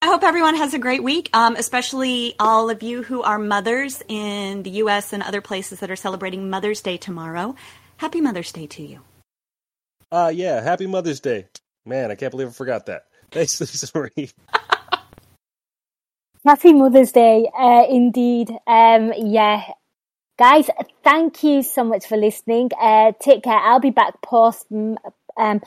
I 0.03 0.07
hope 0.07 0.25
everyone 0.25 0.57
has 0.57 0.75
a 0.75 0.81
great 0.81 1.05
week, 1.05 1.31
um, 1.33 1.55
especially 1.55 2.35
all 2.41 2.71
of 2.71 2.83
you 2.83 3.05
who 3.05 3.23
are 3.23 3.39
mothers 3.39 4.03
in 4.09 4.65
the 4.65 4.71
U.S. 4.71 5.13
and 5.13 5.23
other 5.23 5.41
places 5.41 5.79
that 5.79 5.93
are 5.93 5.97
celebrating 5.97 6.51
Mother's 6.51 6.81
Day 6.81 6.97
tomorrow. 6.97 7.55
Happy 7.99 8.21
Mother's 8.21 8.51
Day 8.51 8.67
to 8.67 8.83
you. 8.83 9.01
Uh, 10.11 10.33
yeah, 10.35 10.61
happy 10.61 10.89
Mother's 10.89 11.21
Day. 11.21 11.47
Man, 11.87 12.11
I 12.11 12.17
can't 12.17 12.33
believe 12.33 12.49
I 12.49 12.51
forgot 12.51 12.87
that. 12.87 13.05
Thanks, 13.31 13.61
Lisa 13.61 13.87
Marie. 13.95 14.31
happy 16.45 16.73
Mother's 16.73 17.13
Day, 17.13 17.49
uh, 17.57 17.85
indeed. 17.89 18.51
Um, 18.67 19.13
yeah. 19.17 19.63
Guys, 20.37 20.69
thank 21.05 21.45
you 21.45 21.63
so 21.63 21.85
much 21.85 22.07
for 22.07 22.17
listening. 22.17 22.71
Uh, 22.77 23.13
take 23.21 23.45
care. 23.45 23.57
I'll 23.57 23.79
be 23.79 23.91
back 23.91 24.21
post 24.21 24.67
um, 24.73 25.61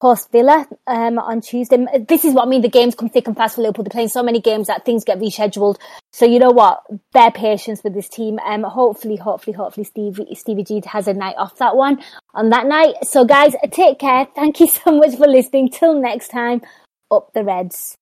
post 0.00 0.32
Villa 0.32 0.66
um, 0.86 1.18
on 1.18 1.40
Tuesday. 1.40 1.84
This 2.08 2.24
is 2.24 2.34
what 2.34 2.46
I 2.46 2.48
mean. 2.48 2.62
The 2.62 2.68
games 2.68 2.94
come 2.94 3.08
thick 3.08 3.26
and 3.26 3.36
fast 3.36 3.56
for 3.56 3.62
Liverpool. 3.62 3.84
They're 3.84 3.90
playing 3.90 4.08
so 4.08 4.22
many 4.22 4.40
games 4.40 4.68
that 4.68 4.84
things 4.84 5.04
get 5.04 5.18
rescheduled. 5.18 5.76
So 6.12 6.24
you 6.24 6.38
know 6.38 6.50
what? 6.50 6.82
Bear 7.12 7.30
patience 7.30 7.82
with 7.84 7.94
this 7.94 8.08
team. 8.08 8.38
Um, 8.40 8.62
hopefully, 8.62 9.16
hopefully, 9.16 9.54
hopefully, 9.54 9.84
Stevie 9.84 10.34
Stevie 10.34 10.64
G 10.64 10.82
has 10.86 11.06
a 11.06 11.14
night 11.14 11.36
off 11.36 11.56
that 11.56 11.76
one 11.76 12.02
on 12.34 12.50
that 12.50 12.66
night. 12.66 12.94
So 13.02 13.24
guys, 13.24 13.54
take 13.70 13.98
care. 13.98 14.26
Thank 14.34 14.60
you 14.60 14.68
so 14.68 14.92
much 14.92 15.16
for 15.16 15.26
listening. 15.26 15.70
Till 15.70 16.00
next 16.00 16.28
time, 16.28 16.62
up 17.10 17.32
the 17.34 17.44
Reds. 17.44 17.96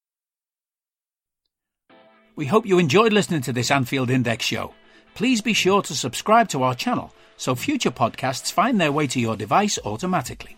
We 2.37 2.47
hope 2.47 2.67
you 2.67 2.79
enjoyed 2.79 3.13
listening 3.13 3.41
to 3.43 3.53
this 3.53 3.71
Anfield 3.71 4.11
Index 4.11 4.45
show. 4.45 4.73
Please 5.15 5.41
be 5.41 5.53
sure 5.53 5.83
to 5.83 5.95
subscribe 5.95 6.49
to 6.51 6.63
our 6.63 6.75
channel 6.75 7.13
so 7.37 7.57
future 7.57 7.91
podcasts 7.91 8.53
find 8.53 8.81
their 8.81 8.93
way 8.93 9.09
to 9.09 9.19
your 9.19 9.37
device 9.37 9.79
automatically. 9.85 10.58